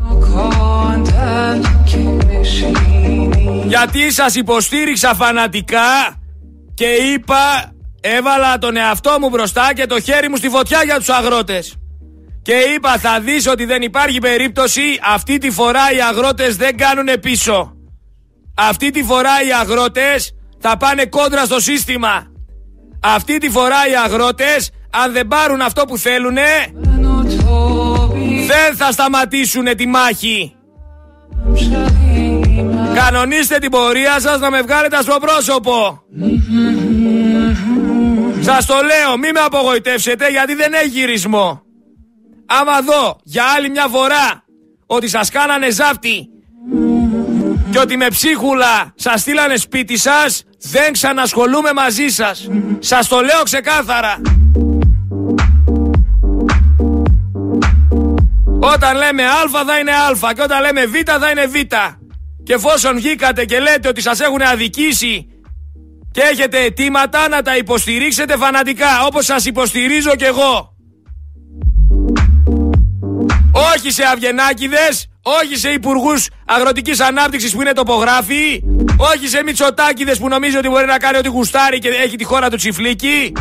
Γιατί 3.67 4.13
σας 4.13 4.35
υποστήριξα 4.35 5.15
φανατικά 5.15 6.21
και 6.75 6.87
είπα 6.87 7.73
έβαλα 8.01 8.59
τον 8.59 8.77
εαυτό 8.77 9.17
μου 9.21 9.29
μπροστά 9.29 9.75
και 9.75 9.87
το 9.87 10.01
χέρι 10.01 10.29
μου 10.29 10.37
στη 10.37 10.49
φωτιά 10.49 10.83
για 10.85 10.97
τους 10.97 11.09
αγρότες. 11.09 11.77
Και 12.43 12.55
είπα 12.75 12.99
θα 12.99 13.21
δεις 13.21 13.47
ότι 13.47 13.65
δεν 13.65 13.83
υπάρχει 13.83 14.19
περίπτωση 14.19 14.83
αυτή 15.03 15.39
τη 15.39 15.51
φορά 15.51 15.93
οι 15.97 16.01
αγρότες 16.03 16.57
δεν 16.57 16.77
κάνουν 16.77 17.21
πίσω. 17.21 17.74
Αυτή 18.55 18.90
τη 18.90 19.03
φορά 19.03 19.43
οι 19.47 19.53
αγρότες 19.61 20.35
θα 20.59 20.77
πάνε 20.77 21.07
κόντρα 21.07 21.45
στο 21.45 21.61
σύστημα. 21.61 22.27
Αυτή 23.03 23.38
τη 23.38 23.51
φορά 23.51 23.88
οι 23.90 23.97
αγρότες 24.05 24.71
αν 24.90 25.12
δεν 25.12 25.29
πάρουν 25.29 25.61
αυτό 25.61 25.85
που 25.85 25.99
θέλουνε 25.99 26.73
δεν 28.47 28.77
θα 28.77 28.93
σταματήσουν 28.93 29.77
τη 29.77 29.87
μάχη. 29.87 30.57
Κανονίστε 32.95 33.59
την 33.59 33.71
πορεία 33.71 34.21
σας 34.21 34.40
να 34.40 34.51
με 34.51 34.62
βγάλετε 34.62 35.03
στο 35.03 35.17
πρόσωπο. 35.21 36.03
Σας 38.40 38.67
το 38.67 38.75
λέω, 38.75 39.19
μη 39.19 39.31
με 39.33 39.40
απογοητεύσετε 39.40 40.29
γιατί 40.29 40.55
δεν 40.55 40.73
έχει 40.73 40.88
γυρισμό. 40.88 41.62
Άμα 42.47 42.81
δω 42.81 43.19
για 43.23 43.45
άλλη 43.57 43.71
μια 43.71 43.87
φορά 43.87 44.45
ότι 44.87 45.09
σας 45.09 45.31
κάνανε 45.31 45.71
ζάφτη 45.71 46.29
και 47.75 47.81
ότι 47.81 47.97
με 47.97 48.09
ψίχουλα 48.09 48.93
σας 48.95 49.21
στείλανε 49.21 49.57
σπίτι 49.57 49.97
σας, 49.97 50.43
δεν 50.59 50.93
ξανασχολούμαι 50.93 51.73
μαζί 51.73 52.09
σας. 52.09 52.49
Σας 52.79 53.09
το 53.09 53.21
λέω 53.21 53.43
ξεκάθαρα. 53.43 54.21
Όταν 58.61 58.97
λέμε 58.97 59.25
α 59.25 59.65
θα 59.67 59.79
είναι 59.79 59.91
α 59.91 60.33
και 60.33 60.43
όταν 60.43 60.61
λέμε 60.61 60.87
β 60.87 60.93
θα 61.21 61.31
είναι 61.31 61.47
β. 61.47 61.55
Και 62.43 62.53
εφόσον 62.53 62.97
βγήκατε 62.97 63.45
και 63.45 63.61
λέτε 63.61 63.89
ότι 63.89 64.01
σας 64.01 64.21
έχουν 64.21 64.43
αδικήσει 64.43 65.27
και 66.11 66.21
έχετε 66.21 66.59
αιτήματα 66.59 67.29
να 67.29 67.43
τα 67.43 67.57
υποστηρίξετε 67.57 68.37
φανατικά 68.37 69.05
όπως 69.07 69.25
σας 69.25 69.45
υποστηρίζω 69.45 70.17
κι 70.17 70.25
εγώ. 70.25 70.77
Όχι 73.53 73.91
σε 73.91 74.03
αυγενάκιδες, 74.05 75.09
όχι 75.27 75.57
σε 75.57 75.71
υπουργούς 75.71 76.29
αγροτικής 76.47 77.01
ανάπτυξης 77.01 77.55
που 77.55 77.61
είναι 77.61 77.73
τοπογράφοι, 77.73 78.63
όχι 78.97 79.29
σε 79.29 79.43
μυτσοτάκιδες 79.43 80.19
που 80.19 80.29
νομίζει 80.29 80.57
ότι 80.57 80.69
μπορεί 80.69 80.87
να 80.87 80.99
κάνει 80.99 81.17
ό,τι 81.17 81.29
γουστάρει 81.29 81.79
και 81.79 81.89
έχει 81.89 82.17
τη 82.17 82.25
χώρα 82.25 82.51
του 82.51 82.57
τσιφλίκι, 82.57 83.33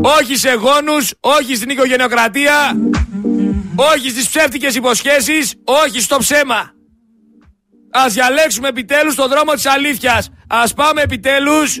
όχι 0.00 0.36
σε 0.36 0.52
γόνους, 0.52 1.14
όχι 1.20 1.56
στην 1.56 1.70
οικογενειοκρατία, 1.70 2.76
όχι 3.74 4.10
στις 4.10 4.28
ψεύτικες 4.28 4.74
υποσχέσεις, 4.74 5.54
όχι 5.64 6.00
στο 6.00 6.16
ψέμα. 6.18 6.70
Ας 7.90 8.12
διαλέξουμε 8.12 8.68
επιτέλους 8.68 9.14
το 9.14 9.28
δρόμο 9.28 9.52
της 9.52 9.66
αλήθειας. 9.66 10.30
Ας 10.48 10.74
πάμε 10.74 11.02
επιτέλους 11.02 11.80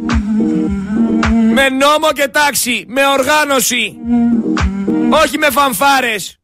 με 1.52 1.68
νόμο 1.68 2.12
και 2.14 2.28
τάξη, 2.28 2.84
με 2.88 3.06
οργάνωση. 3.06 3.96
Όχι 5.10 5.38
με 5.38 5.50
φανφάρες. 5.50 6.38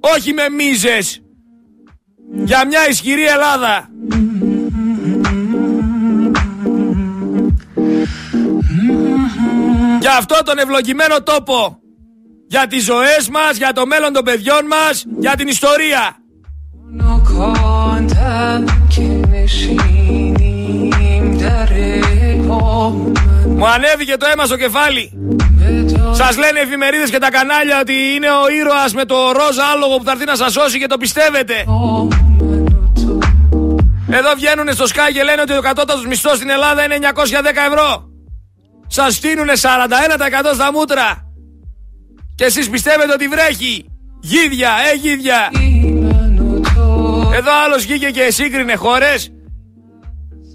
Όχι 0.00 0.32
με 0.32 0.48
μίζες. 0.48 1.23
Για 2.42 2.66
μια 2.66 2.88
ισχυρή 2.88 3.26
Ελλάδα. 3.26 3.88
Για 10.00 10.16
αυτό 10.18 10.36
τον 10.44 10.58
ευλογημένο 10.58 11.22
τόπο. 11.22 11.78
Για 12.48 12.66
τις 12.66 12.84
ζωές 12.84 13.28
μας, 13.28 13.56
για 13.56 13.72
το 13.72 13.86
μέλλον 13.86 14.12
των 14.12 14.24
παιδιών 14.24 14.66
μας, 14.66 15.04
για 15.18 15.34
την 15.36 15.48
ιστορία. 15.48 16.16
Μου 23.56 23.68
ανέβηκε 23.68 24.16
το 24.16 24.26
αίμα 24.32 24.44
στο 24.44 24.56
κεφάλι. 24.56 25.12
Σας 26.12 26.36
λένε 26.36 26.60
εφημερίδες 26.60 27.10
και 27.10 27.18
τα 27.18 27.30
κανάλια 27.30 27.80
ότι 27.80 27.92
είναι 28.14 28.26
ο 28.30 28.48
ήρωας 28.60 28.94
με 28.94 29.04
το 29.04 29.14
ροζ 29.32 29.58
άλογο 29.72 29.96
που 29.96 30.04
θα 30.04 30.10
έρθει 30.10 30.24
να 30.24 30.36
σας 30.36 30.52
σώσει 30.52 30.78
και 30.78 30.86
το 30.86 30.96
πιστεύετε. 30.96 31.64
Εδώ 34.10 34.34
βγαίνουν 34.36 34.72
στο 34.72 34.84
Sky 34.84 35.12
και 35.12 35.22
λένε 35.22 35.40
ότι 35.40 35.56
ο 35.56 35.60
κατώτατος 35.60 36.06
μισθός 36.06 36.36
στην 36.36 36.50
Ελλάδα 36.50 36.84
είναι 36.84 36.98
910 37.14 37.22
ευρώ. 37.68 38.08
Σας 38.86 39.14
στείλουν 39.14 39.48
41% 39.48 39.50
στα 40.54 40.72
μούτρα. 40.72 41.32
Και 42.34 42.44
εσείς 42.44 42.70
πιστεύετε 42.70 43.12
ότι 43.12 43.28
βρέχει. 43.28 43.86
Γίδια, 44.20 44.70
ε 44.92 44.96
γίδια. 44.96 45.50
Εδώ 47.34 47.50
άλλος 47.64 47.82
βγήκε 47.82 48.10
και 48.10 48.30
σύγκρινε 48.30 48.74
χώρες 48.74 49.32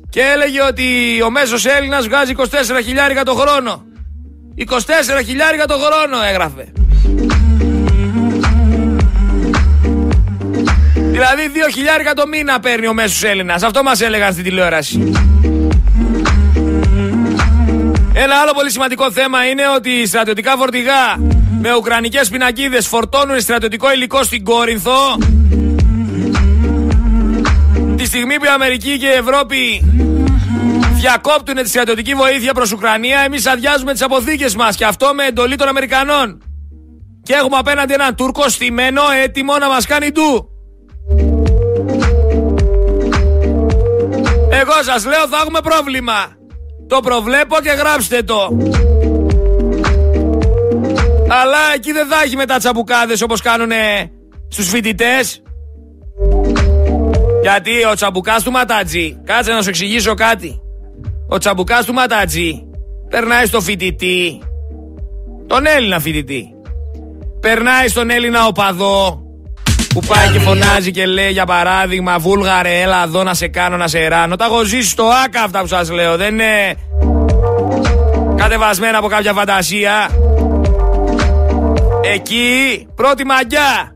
και 0.10 0.22
έλεγε 0.22 0.62
ότι 0.62 1.22
ο 1.26 1.30
μέσος 1.30 1.66
Έλληνας 1.66 2.08
βγάζει 2.08 2.34
24 2.38 2.44
χιλιάρικα 2.84 3.24
το 3.24 3.34
χρόνο. 3.34 3.84
24 4.58 5.24
χιλιάρικα 5.26 5.66
το 5.66 5.74
χρόνο 5.78 6.24
έγραφε. 6.24 6.72
Δηλαδή 11.32 11.60
2 11.70 11.74
χιλιάρικα 11.74 12.14
το 12.14 12.28
μήνα 12.28 12.60
παίρνει 12.60 12.88
ο 12.88 12.94
μέσος 12.94 13.24
Έλληνας. 13.24 13.64
Αυτό 13.64 13.84
μας 13.84 14.02
έλεγαν 14.02 14.32
στην 14.32 14.44
τηλεόραση. 14.44 15.12
Ένα 18.14 18.36
άλλο 18.42 18.52
πολύ 18.56 18.72
σημαντικό 18.72 19.12
θέμα 19.12 19.46
είναι 19.46 19.62
ότι 19.76 19.90
οι 19.90 20.06
στρατιωτικά 20.06 20.58
φορτηγά 20.58 21.18
με 21.62 21.76
ουκρανικές 21.76 22.30
πινακίδες 22.30 22.88
φορτώνουν 22.88 23.40
στρατιωτικό 23.40 23.92
υλικό 23.92 24.24
στην 24.24 24.44
Κόρινθο 24.44 25.18
τη 27.96 28.06
στιγμή 28.06 28.38
που 28.38 28.46
η 28.46 28.48
Αμερική 28.48 28.98
και 28.98 29.06
η 29.06 29.12
Ευρώπη 29.12 29.84
διακόπτουν 30.94 31.56
τη 31.56 31.70
στρατιωτική 31.70 32.14
βοήθεια 32.14 32.54
προς 32.54 32.72
Ουκρανία, 32.72 33.20
εμείς 33.20 33.46
αδειάζουμε 33.46 33.92
τις 33.92 34.02
αποθήκες 34.02 34.56
μας 34.56 34.76
και 34.76 34.86
αυτό 34.86 35.14
με 35.14 35.26
εντολή 35.26 35.56
των 35.56 35.68
Αμερικανών. 35.68 36.42
Και 37.24 37.34
έχουμε 37.34 37.58
απέναντι 37.58 37.94
έναν 37.94 38.16
Τούρκο 38.16 38.50
στημένο 38.50 39.02
έτοιμο 39.24 39.58
να 39.58 39.68
μας 39.68 39.86
κάνει 39.86 40.12
του. 40.12 40.50
Εγώ 44.50 44.84
σας 44.84 45.06
λέω 45.06 45.28
θα 45.28 45.38
έχουμε 45.42 45.60
πρόβλημα. 45.64 46.38
Το 46.88 47.00
προβλέπω 47.00 47.56
και 47.64 47.70
γράψτε 47.70 48.24
το. 48.24 48.58
Αλλά 51.30 51.58
εκεί 51.76 51.92
δεν 51.92 52.08
θα 52.08 52.22
έχει 52.26 52.36
μετά 52.36 52.58
τσαμπουκάδες 52.58 53.22
όπως 53.22 53.42
κάνουν 53.42 53.72
στους 54.48 54.70
φοιτητές. 54.70 55.42
Γιατί 57.42 57.72
ο 57.92 57.94
τσαμπουκάς 57.94 58.44
του 58.44 58.52
Ματάτζη, 58.52 59.20
κάτσε 59.24 59.52
να 59.52 59.62
σου 59.62 59.70
εξηγήσω 59.70 60.14
κάτι. 60.14 60.62
Ο 61.28 61.38
τσαμπουκάς 61.38 61.86
του 61.86 61.94
Ματάτζη 61.94 62.68
περνάει 63.10 63.46
στο 63.46 63.62
φοιτητή, 63.62 64.42
τον 65.48 65.66
Έλληνα 65.66 66.00
φοιτητή. 66.00 66.54
Περνάει 67.40 67.88
στον 67.88 68.10
Έλληνα 68.10 68.46
οπαδό 68.46 69.29
που 69.94 70.00
πάει 70.08 70.30
και 70.32 70.40
φωνάζει 70.40 70.92
και 70.92 71.06
λέει 71.06 71.32
για 71.32 71.46
παράδειγμα 71.46 72.20
Βούλγαρε 72.20 72.82
έλα 72.82 73.04
εδώ 73.04 73.24
να 73.24 73.34
σε 73.34 73.48
κάνω 73.48 73.78
να 73.78 73.88
σε 73.88 74.08
ράνω. 74.08 74.36
Τα 74.36 74.46
έχω 74.46 74.64
ζήσει 74.64 74.90
στο 74.90 75.10
άκα 75.26 75.44
αυτά 75.44 75.60
που 75.60 75.68
σας 75.68 75.90
λέω. 75.92 76.18
Δεν 76.18 76.34
είναι 76.34 76.76
κατεβασμένα 78.38 78.98
από 78.98 79.08
κάποια 79.08 79.34
φαντασία. 79.34 80.10
Εκεί 82.14 82.88
πρώτη 82.96 83.26
μαγιά. 83.26 83.96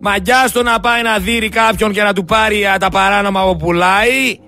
Μαγιά 0.00 0.44
στο 0.48 0.62
να 0.62 0.80
πάει 0.80 1.02
να 1.02 1.18
δει 1.18 1.48
κάποιον 1.48 1.92
και 1.92 2.02
να 2.02 2.12
του 2.12 2.24
πάρει 2.24 2.66
τα 2.78 2.88
παράνομα 2.88 3.44
που 3.44 3.56
πουλάει. 3.56 4.38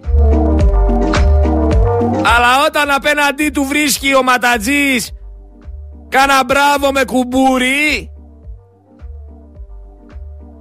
Αλλά 2.36 2.64
όταν 2.66 2.90
απέναντί 2.90 3.48
του 3.48 3.64
βρίσκει 3.64 4.14
ο 4.14 4.22
Ματατζής 4.22 5.12
Κάνα 6.08 6.44
μπράβο 6.44 6.92
με 6.92 7.04
κουμπούρι 7.04 8.10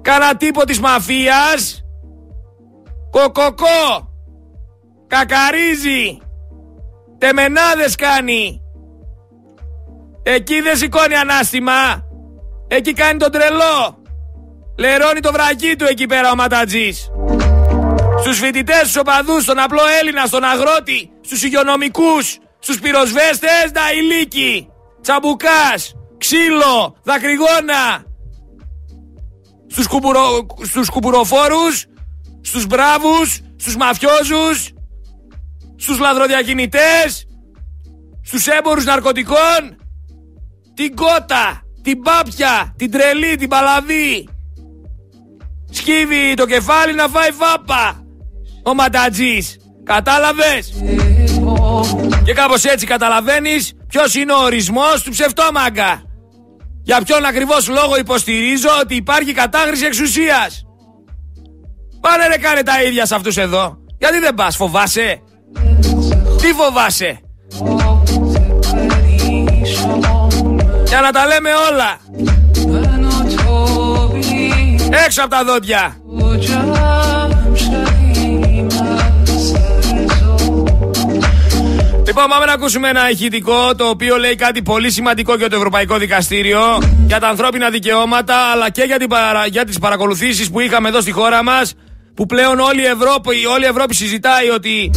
Κάνα 0.08 0.36
τύπο 0.36 0.66
της 0.66 0.80
μαφίας. 0.80 1.84
Κοκοκό. 3.12 4.14
Κακαρίζει. 5.08 6.18
Τεμενάδες 7.18 7.95
κάνει. 7.95 8.62
Εκεί 10.24 10.62
δεν 10.62 10.78
σηκώνει 10.78 11.16
ανάστημα. 11.16 12.05
Εκεί 12.68 12.93
κάνει 12.93 13.20
τον 13.20 13.32
τρελό. 13.32 14.01
Λερώνει 14.78 15.20
το 15.20 15.32
βρακί 15.32 15.76
του 15.76 15.86
εκεί 15.89 16.05
πέρα 16.05 16.32
ο 16.32 16.36
Ματατζής. 16.36 17.12
Στους 18.20 18.39
φοιτητές, 18.39 18.80
στους 18.80 18.95
οπαδούς, 18.95 19.43
στον 19.43 19.60
απλό 19.60 19.82
Έλληνα, 20.01 20.26
στον 20.26 20.43
αγρότη 20.43 21.12
Στους 21.22 21.43
υγειονομικούς, 21.43 22.38
στους 22.60 22.80
πυροσβέστες, 22.80 23.72
τα 23.74 23.91
ηλίκη. 23.93 24.68
Τσαμπουκάς, 25.01 25.95
ξύλο, 26.18 26.95
δακρυγόνα 27.03 28.07
στους, 29.68 29.88
κουμπουρο, 29.88 30.45
στους 30.63 30.89
κουμπουροφόρους, 30.89 31.86
στους 32.41 32.65
μπράβους, 32.65 33.39
στους 33.57 33.76
μαφιόζους, 33.76 34.72
στους 35.76 35.99
λαδροδιακινητές, 35.99 37.28
στους 38.22 38.47
έμπορους 38.47 38.86
ναρκωτικών, 38.86 39.78
την 40.74 40.95
κότα, 40.95 41.61
την 41.82 42.01
πάπια, 42.01 42.74
την 42.78 42.91
τρελή, 42.91 43.36
την 43.36 43.49
παλαβή. 43.49 44.28
Σκύβει 45.70 46.34
το 46.34 46.45
κεφάλι 46.45 46.93
να 46.95 47.07
φάει 47.07 47.30
βάπα. 47.32 48.05
Ο 48.63 48.74
ματατζής. 48.74 49.57
Κατάλαβες; 49.84 50.74
Και 52.24 52.34
κάπως 52.34 52.63
έτσι 52.63 52.86
καταλαβαίνεις 52.86 53.74
ποιος 53.88 54.15
είναι 54.15 54.34
ο 54.34 54.43
ορισμός 54.43 55.03
του 55.03 55.11
ψευτόμαγκα. 55.11 56.07
Για 56.88 57.02
ποιον 57.02 57.26
ακριβώς 57.26 57.68
λόγο 57.68 57.98
υποστηρίζω 57.98 58.70
ότι 58.82 58.96
υπάρχει 58.96 59.34
κατάχρηση 59.34 59.86
εξουσίας; 59.86 60.66
Πάνε 62.00 62.28
ρε 62.28 62.38
κάνε 62.38 62.64
τα 62.64 62.84
ίδια 62.84 63.06
σε 63.06 63.16
αυτούς 63.16 63.38
εδώ. 63.38 63.78
Γιατί 63.98 64.20
δεν 64.20 64.34
πας, 64.34 64.56
φοβάσαι; 64.56 65.22
Τι 66.42 66.48
φοβάσαι; 66.54 67.20
Για 70.88 71.02
να 71.02 71.12
τα 71.12 71.26
λέμε 71.26 71.50
όλα. 71.72 72.00
Έξω 75.06 75.22
από 75.22 75.30
τα 75.30 75.44
δόντια. 75.44 75.98
Λοιπόν, 82.20 82.32
πάμε 82.32 82.45
να 82.45 82.53
ακούσουμε 82.53 82.89
ένα 82.89 83.09
ηχητικό 83.09 83.76
το 83.76 83.86
οποίο 83.86 84.18
λέει 84.18 84.36
κάτι 84.36 84.61
πολύ 84.61 84.91
σημαντικό 84.91 85.36
για 85.36 85.49
το 85.49 85.55
Ευρωπαϊκό 85.55 85.97
Δικαστήριο, 85.97 86.59
για 87.07 87.20
τα 87.20 87.28
ανθρώπινα 87.28 87.70
δικαιώματα, 87.70 88.36
αλλά 88.36 88.70
και 88.70 88.84
για, 88.84 88.97
την 88.97 89.07
παρα... 89.07 89.45
για 89.45 89.65
τις 89.65 89.80
παρακολουθήσεις 89.80 90.49
που 90.49 90.59
είχαμε 90.59 90.88
εδώ 90.88 91.01
στη 91.01 91.11
χώρα 91.11 91.43
μας, 91.43 91.74
που 92.13 92.26
πλέον 92.26 92.59
όλη 92.59 92.82
η 92.82 92.86
Ευρώπη, 92.86 93.45
όλη 93.45 93.63
η 93.63 93.68
Ευρώπη 93.68 93.95
συζητάει 93.95 94.49
ότι 94.49 94.91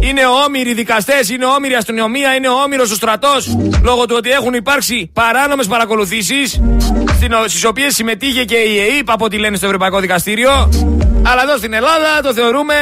είναι 0.00 0.20
όμοιροι 0.46 0.74
δικαστές, 0.74 1.30
είναι 1.30 1.44
όμοιρη 1.44 1.74
αστυνομία, 1.74 2.34
είναι 2.34 2.48
όμοιρος 2.48 2.90
ο 2.90 2.94
στρατός, 2.94 3.56
λόγω 3.82 4.06
του 4.06 4.14
ότι 4.18 4.30
έχουν 4.30 4.54
υπάρξει 4.54 5.10
παράνομες 5.12 5.66
παρακολουθήσεις, 5.66 6.60
στις 7.46 7.64
οποίες 7.64 7.94
συμμετείχε 7.94 8.44
και 8.44 8.56
η 8.56 8.78
ΕΕΠ 8.78 9.10
από 9.10 9.24
ό,τι 9.24 9.38
λένε 9.38 9.56
στο 9.56 9.66
Ευρωπαϊκό 9.66 10.00
Δικαστήριο, 10.00 10.50
αλλά 11.22 11.42
εδώ 11.42 11.56
στην 11.56 11.72
Ελλάδα 11.72 12.20
το 12.22 12.32
θεωρούμε 12.32 12.74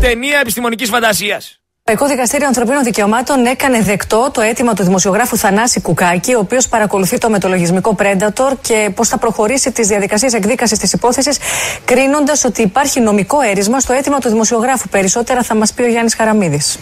ταινία 0.00 0.38
επιστημονικής 0.40 0.88
φαντασίας. 0.88 1.60
Το 1.88 1.92
Ευρωπαϊκό 1.92 2.16
Δικαστήριο 2.16 2.46
Ανθρωπίνων 2.46 2.84
Δικαιωμάτων 2.84 3.46
έκανε 3.46 3.80
δεκτό 3.80 4.30
το 4.32 4.40
αίτημα 4.40 4.74
του 4.74 4.82
δημοσιογράφου 4.82 5.36
Θανάση 5.36 5.80
Κουκάκη, 5.80 6.34
ο 6.34 6.38
οποίος 6.38 6.68
παρακολουθεί 6.68 7.18
το 7.18 7.30
μετολογισμικό 7.30 7.96
Predator 7.98 8.52
και 8.60 8.90
πώς 8.94 9.08
θα 9.08 9.18
προχωρήσει 9.18 9.72
τις 9.72 9.88
διαδικασίες 9.88 10.32
εκδίκασης 10.32 10.78
της 10.78 10.92
υπόθεσης, 10.92 11.38
κρίνοντας 11.84 12.44
ότι 12.44 12.62
υπάρχει 12.62 13.00
νομικό 13.00 13.40
έρισμα 13.40 13.80
στο 13.80 13.92
αίτημα 13.92 14.18
του 14.18 14.28
δημοσιογράφου. 14.28 14.88
Περισσότερα 14.88 15.42
θα 15.42 15.54
μας 15.54 15.72
πει 15.72 15.82
ο 15.82 15.86
Γιάννης 15.86 16.14
Χαραμίδης. 16.14 16.78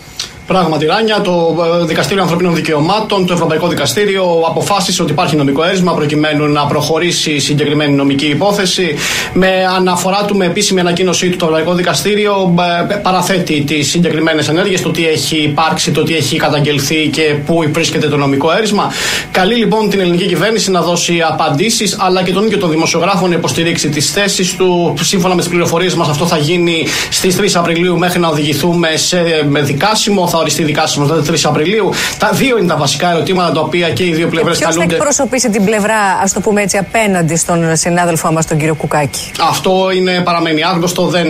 Πράγματι, 0.47 0.87
Ράνια, 0.87 1.21
το 1.21 1.57
ε, 1.83 1.85
Δικαστήριο 1.85 2.23
Ανθρωπίνων 2.23 2.55
Δικαιωμάτων, 2.55 3.27
το 3.27 3.33
Ευρωπαϊκό 3.33 3.69
Δικαστήριο, 3.69 4.25
αποφάσισε 4.49 5.03
ότι 5.03 5.13
υπάρχει 5.13 5.37
νομικό 5.37 5.65
έρισμα 5.65 5.95
προκειμένου 5.95 6.47
να 6.47 6.67
προχωρήσει 6.67 7.31
η 7.33 7.39
συγκεκριμένη 7.39 7.93
νομική 7.95 8.27
υπόθεση. 8.27 8.95
Με 9.33 9.49
αναφορά 9.77 10.25
του, 10.25 10.37
με 10.37 10.45
επίσημη 10.45 10.81
ανακοίνωσή 10.81 11.29
του, 11.29 11.37
το 11.37 11.45
Ευρωπαϊκό 11.45 11.75
Δικαστήριο 11.75 12.55
ε, 12.91 12.95
παραθέτει 12.95 13.61
τις 13.63 13.91
συγκεκριμένες 13.91 14.49
ενέργειες, 14.49 14.83
το 14.83 14.91
τι 14.91 15.07
έχει 15.09 15.37
υπάρξει, 15.37 15.91
το 15.91 16.03
τι 16.03 16.15
έχει 16.17 16.37
καταγγελθεί 16.37 17.09
και 17.09 17.23
πού 17.47 17.65
βρίσκεται 17.73 18.09
το 18.09 18.17
νομικό 18.17 18.53
έρισμα. 18.53 18.93
Καλεί 19.31 19.55
λοιπόν 19.55 19.91
την 19.91 20.01
ελληνική 20.01 20.27
κυβέρνηση 20.27 20.71
να 20.71 20.81
δώσει 20.81 21.23
απαντήσεις, 21.29 21.97
αλλά 22.01 22.23
και 22.23 22.33
τον 22.33 22.45
ίδιο 22.45 22.59
τον 22.59 22.71
δημοσιογράφο 22.71 23.27
να 23.27 23.35
υποστηρίξει 23.35 23.89
τις 23.89 24.11
θέσεις 24.11 24.57
του. 24.57 24.95
Σύμφωνα 25.01 25.35
με 25.35 25.41
τις 25.41 25.51
πληροφορίες 25.51 25.95
μας, 25.95 26.09
αυτό 26.09 26.27
θα 26.27 26.39
γίνει 26.39 26.87
στις 27.11 27.37
3 27.37 27.49
Απριλίου 27.55 27.99
μέχρι 27.99 28.21
να 28.21 28.29
οδηγηθούμε 28.29 28.97
σε 28.97 29.23
δικάσιμο 29.63 30.27
θα 30.35 30.41
οριστεί 30.41 30.63
δικάσιμο 30.63 31.07
το 31.07 31.25
3 31.29 31.35
Απριλίου. 31.43 31.91
Τα 32.19 32.31
δύο 32.33 32.59
είναι 32.59 32.67
τα 32.67 32.77
βασικά 32.77 33.11
ερωτήματα 33.11 33.53
τα 33.53 33.61
οποία 33.61 33.91
και 33.91 34.05
οι 34.05 34.13
δύο 34.13 34.29
πλευρές 34.29 34.59
καλούνται. 34.59 34.79
Ποιος 34.79 34.91
θα 34.91 34.95
εκπροσωπήσει 34.95 35.51
την 35.51 35.65
πλευρά, 35.65 35.99
ας 36.23 36.33
το 36.33 36.41
πούμε 36.41 36.63
έτσι, 36.63 36.77
απέναντι 36.77 37.37
στον 37.37 37.77
συνάδελφό 37.77 38.33
μας, 38.33 38.47
τον 38.47 38.59
κύριο 38.59 38.75
Κουκάκη; 38.75 39.31
Αυτό 39.49 39.91
είναι, 39.97 40.21
παραμένει 40.25 40.65
άγνωστο, 40.65 41.03
δεν 41.07 41.27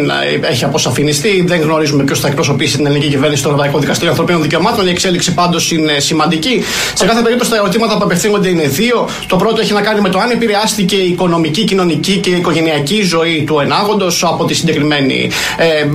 έχει 0.50 0.64
αποσαφινιστεί. 0.64 1.44
Δεν 1.46 1.60
γνωρίζουμε 1.60 2.02
ποιος 2.04 2.20
θα 2.20 2.28
εκπροσωπήσει 2.28 2.76
την 2.76 2.86
ελληνική 2.86 3.08
κυβέρνηση 3.08 3.40
στο 3.40 3.48
Ευρωπαϊκό 3.48 3.78
Δικαστήριο 3.78 4.10
Ανθρωπίνων 4.10 4.42
Δικαιωμάτων. 4.42 4.86
Η 4.86 4.90
εξέλιξη 4.90 5.34
πάντως 5.34 5.70
είναι 5.72 5.98
σημαντική. 5.98 6.62
Σε 6.94 7.06
κάθε 7.06 7.22
περίπτωση 7.22 7.50
τα 7.50 7.56
ερωτήματα 7.56 7.96
που 7.96 8.04
απευθύνονται 8.04 8.48
είναι 8.48 8.66
δύο. 8.66 9.08
Το 9.26 9.36
πρώτο 9.36 9.60
έχει 9.60 9.72
να 9.72 9.80
κάνει 9.80 10.00
με 10.00 10.08
το 10.08 10.18
αν 10.18 10.30
επηρεάστηκε 10.30 10.96
η 10.96 11.08
οικονομική, 11.08 11.64
κοινωνική 11.64 12.16
και 12.16 12.30
οικογενειακή 12.30 13.02
ζωή 13.02 13.44
του 13.46 13.60
ενάγοντος 13.60 14.24
από 14.24 14.44
τη 14.44 14.54
συγκεκριμένη 14.54 15.30
ε, 15.56 15.86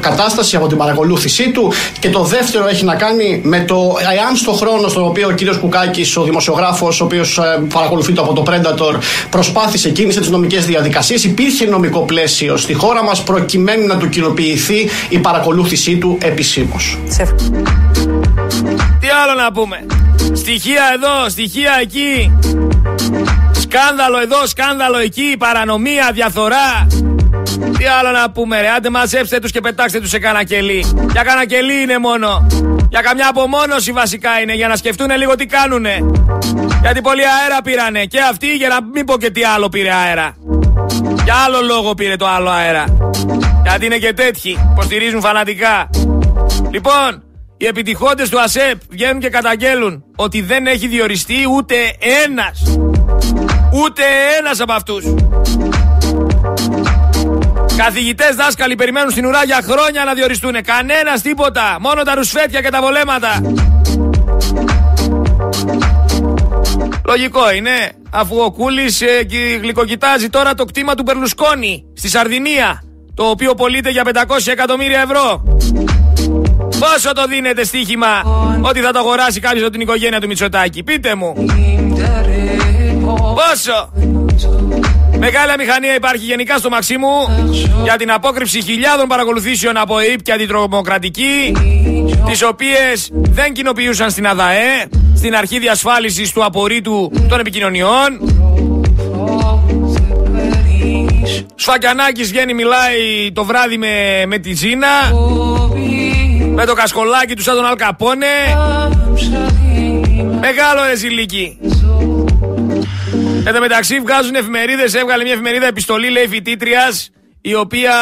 κατάσταση, 0.00 0.56
από 0.56 0.66
την 0.66 0.76
παρακολούθησή 0.76 1.50
του. 1.50 1.72
Και 1.98 2.10
το 2.10 2.22
δεύτερο 2.22 2.51
δεύτερο 2.52 2.74
έχει 2.74 2.84
να 2.84 2.94
κάνει 2.94 3.40
με 3.44 3.60
το 3.60 3.96
εάν 4.14 4.36
στο 4.36 4.52
χρόνο 4.52 4.88
στον 4.88 5.04
οποίο 5.04 5.28
ο 5.28 5.32
κύριος 5.32 5.56
Κουκάκης, 5.56 6.16
ο 6.16 6.22
δημοσιογράφος, 6.22 7.00
ο 7.00 7.04
οποίος 7.04 7.38
ε, 7.38 7.62
παρακολουθεί 7.72 8.12
το 8.12 8.22
από 8.22 8.32
το 8.32 8.44
Predator, 8.46 8.98
προσπάθησε, 9.30 9.90
κίνησε 9.90 10.20
τις 10.20 10.30
νομικές 10.30 10.66
διαδικασίες, 10.66 11.24
υπήρχε 11.24 11.64
νομικό 11.64 12.00
πλαίσιο 12.00 12.56
στη 12.56 12.72
χώρα 12.72 13.04
μας 13.04 13.22
προκειμένου 13.22 13.86
να 13.86 13.96
του 13.96 14.08
κοινοποιηθεί 14.08 14.88
η 15.08 15.18
παρακολούθησή 15.18 15.96
του 15.96 16.18
επισήμως. 16.22 16.98
Τι 19.00 19.08
άλλο 19.22 19.40
να 19.42 19.52
πούμε; 19.52 19.86
Στοιχεία 20.32 20.82
εδώ, 20.94 21.28
στοιχεία 21.28 21.78
εκεί. 21.80 22.32
Σκάνδαλο 23.52 24.20
εδώ, 24.20 24.46
σκάνδαλο 24.46 24.98
εκεί, 24.98 25.34
παρανομία, 25.38 26.10
διαφθορά. 26.12 26.86
Τι 27.78 27.84
άλλο 28.00 28.10
να 28.10 28.30
πούμε 28.30 28.60
ρε, 28.60 28.68
άντε 28.68 28.90
μαζέψτε 28.90 29.38
τους 29.38 29.50
και 29.50 29.60
πετάξτε 29.60 30.00
τους 30.00 30.08
σε 30.08 30.18
κανακελί. 30.18 30.84
Για 31.12 31.22
κανακελί 31.22 31.82
είναι 31.82 31.98
μόνο. 31.98 32.46
Για 32.90 33.00
καμιά 33.00 33.28
απομόνωση 33.28 33.92
βασικά 33.92 34.40
είναι, 34.40 34.54
για 34.54 34.68
να 34.68 34.76
σκεφτούν 34.76 35.10
λίγο 35.16 35.34
τι 35.34 35.46
κάνουνε. 35.46 35.98
Γιατί 36.82 37.00
πολύ 37.00 37.22
αέρα 37.22 37.62
πήρανε 37.62 38.04
και 38.04 38.20
αυτοί 38.20 38.54
για 38.56 38.68
να 38.68 38.82
μην 38.82 39.04
πω 39.04 39.18
και 39.18 39.30
τι 39.30 39.44
άλλο 39.44 39.68
πήρε 39.68 39.92
αέρα. 39.92 40.36
Για 41.24 41.34
άλλο 41.46 41.60
λόγο 41.60 41.94
πήρε 41.94 42.16
το 42.16 42.26
άλλο 42.26 42.50
αέρα. 42.50 42.84
Γιατί 43.62 43.86
είναι 43.86 43.98
και 43.98 44.12
τέτοιοι, 44.12 44.58
υποστηρίζουν 44.72 45.20
φανατικά. 45.20 45.90
Λοιπόν, 46.70 47.22
οι 47.56 47.66
επιτυχώντες 47.66 48.28
του 48.28 48.40
ΑΣΕΠ 48.40 48.80
βγαίνουν 48.88 49.20
και 49.20 49.28
καταγγέλουν 49.28 50.04
ότι 50.16 50.40
δεν 50.40 50.66
έχει 50.66 50.86
διοριστεί 50.86 51.36
ούτε 51.56 51.74
ένας. 52.24 52.62
Ούτε 53.72 54.02
ένας 54.38 54.60
από 54.60 54.72
αυτούς. 54.72 55.04
Καθηγητές, 57.84 58.34
δάσκαλοι 58.34 58.74
περιμένουν 58.74 59.10
στην 59.10 59.26
ουρά 59.26 59.44
για 59.44 59.60
χρόνια 59.62 60.04
να 60.04 60.14
διοριστούν. 60.14 60.52
Κανένας 60.64 61.22
τίποτα. 61.22 61.76
Μόνο 61.80 62.02
τα 62.02 62.14
ρουσφέτια 62.14 62.60
και 62.60 62.70
τα 62.70 62.80
βολέματα. 62.80 63.40
Λογικό 67.06 67.52
είναι, 67.52 67.92
αφού 68.10 68.36
ο 68.36 68.50
Κούλης 68.50 69.00
ε, 69.00 69.26
γλυκοκοιτάζει 69.60 70.28
τώρα 70.28 70.54
το 70.54 70.64
κτήμα 70.64 70.94
του 70.94 71.02
Περλουσκόνη 71.02 71.84
στη 71.94 72.08
Σαρδινία, 72.08 72.82
το 73.14 73.24
οποίο 73.24 73.54
πωλείται 73.54 73.90
για 73.90 74.02
500 74.04 74.12
εκατομμύρια 74.46 75.00
ευρώ. 75.00 75.42
Πόσο 76.78 77.12
το 77.14 77.26
δίνετε 77.28 77.64
στοίχημα 77.64 78.22
ότι 78.60 78.80
θα 78.80 78.92
το 78.92 78.98
αγοράσει 78.98 79.40
κάποιος 79.40 79.62
από 79.62 79.72
την 79.72 79.80
οικογένεια 79.80 80.20
του 80.20 80.26
Μητσοτάκη, 80.26 80.82
πείτε 80.82 81.14
μου. 81.14 81.34
Πόσο; 83.34 83.92
Μεγάλη 85.24 85.52
μηχανία 85.58 85.94
υπάρχει 85.94 86.24
γενικά 86.24 86.56
στο 86.58 86.68
Μαξίμου 86.68 87.48
για 87.82 87.96
την 87.96 88.12
απόκρυψη 88.12 88.62
χιλιάδων 88.62 89.06
παρακολουθήσεων 89.08 89.76
από 89.76 90.00
ΕΙΠ 90.00 90.22
και 90.22 90.32
αντιτρομοκρατική, 90.32 91.56
τις 92.26 92.42
οποίες 92.42 93.10
δεν 93.12 93.52
κοινοποιούσαν 93.52 94.10
στην 94.10 94.26
ΑΔΑΕ, 94.26 94.88
στην 95.16 95.36
αρχή 95.36 95.58
διασφάλισης 95.58 96.32
του 96.32 96.44
απορρίτου 96.44 97.12
των 97.28 97.40
επικοινωνιών. 97.40 98.20
Σφακιανάκης 101.54 102.28
βγαίνει 102.30 102.54
μιλάει 102.54 103.32
το 103.32 103.44
βράδυ 103.44 103.78
με, 103.78 104.22
με 104.26 104.38
τη 104.38 104.54
Ζήνα 104.54 104.88
Με 106.54 106.64
το 106.64 106.74
κασκολάκι 106.74 107.34
του 107.34 107.42
σαν 107.42 107.56
τον 107.56 107.64
Αλκαπόνε. 107.64 108.26
Μεγάλο 110.40 110.84
ρε 110.88 110.96
ζηλίκι. 110.96 111.58
Εν 113.44 113.54
τω 113.54 113.60
μεταξύ 113.60 114.00
βγάζουν 114.00 114.34
εφημερίδες. 114.34 114.94
Έβγαλε 114.94 115.22
μια 115.22 115.32
εφημερίδα 115.32 115.66
επιστολή, 115.66 116.10
λέει 116.10 116.26
φοιτήτριας, 116.26 117.10
η 117.40 117.54
οποία 117.54 117.92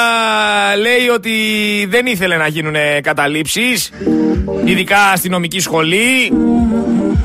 λέει 0.78 1.08
ότι 1.08 1.30
δεν 1.88 2.06
ήθελε 2.06 2.36
να 2.36 2.46
γίνουν 2.46 2.74
καταλήψεις, 3.02 3.90
ειδικά 4.64 4.98
αστυνομική 4.98 5.60
σχολή. 5.60 6.32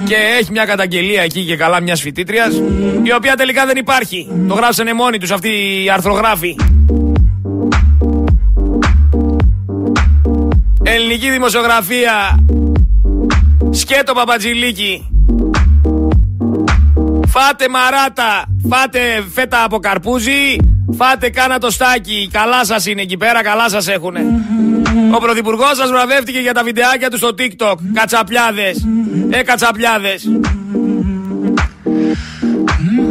Και 0.05 0.15
έχει 0.39 0.51
μια 0.51 0.65
καταγγελία 0.65 1.21
εκεί 1.21 1.43
και 1.43 1.55
καλά 1.55 1.81
μιας 1.81 2.01
φοιτήτριας, 2.01 2.53
η 3.03 3.13
οποία 3.13 3.35
τελικά 3.35 3.65
δεν 3.65 3.77
υπάρχει. 3.77 4.27
Το 4.47 4.53
γράψανε 4.53 4.93
μόνοι 4.93 5.17
τους 5.17 5.31
αυτοί 5.31 5.49
οι 5.83 5.89
αρθρογράφοι. 5.89 6.55
Ελληνική 10.83 11.29
δημοσιογραφία. 11.29 12.45
Σκέτο 13.69 14.13
Παπατζηλίκη. 14.13 15.14
Φάτε 17.37 17.69
μαράτα, 17.69 18.45
φάτε 18.69 18.99
φέτα 19.33 19.63
από 19.63 19.79
καρπούζι, 19.79 20.55
φάτε 20.97 21.29
κάνα 21.29 21.59
το 21.59 21.71
στάκι. 21.71 22.29
Καλά 22.31 22.65
σας 22.65 22.85
είναι 22.85 23.01
εκεί 23.01 23.17
πέρα, 23.17 23.43
καλά 23.43 23.69
σας 23.69 23.87
έχουνε. 23.87 24.25
Ο 25.13 25.17
πρωθυπουργός 25.17 25.75
σας 25.75 25.89
βραβεύτηκε 25.89 26.39
για 26.39 26.53
τα 26.53 26.63
βιντεάκια 26.63 27.09
του 27.09 27.17
στο 27.17 27.29
TikTok. 27.37 27.75
Κατσαπιάδε. 27.93 28.75
Ε, 29.29 29.43
κατσαπιάδε. 29.43 30.19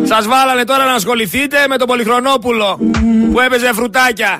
Σας 0.05 0.27
βάλανε 0.27 0.65
τώρα 0.65 0.85
να 0.85 0.93
ασχοληθείτε 0.93 1.57
με 1.69 1.77
τον 1.77 1.87
Πολυχρονόπουλο 1.87 2.79
που 3.33 3.41
έπαιζε 3.41 3.73
φρουτάκια. 3.73 4.39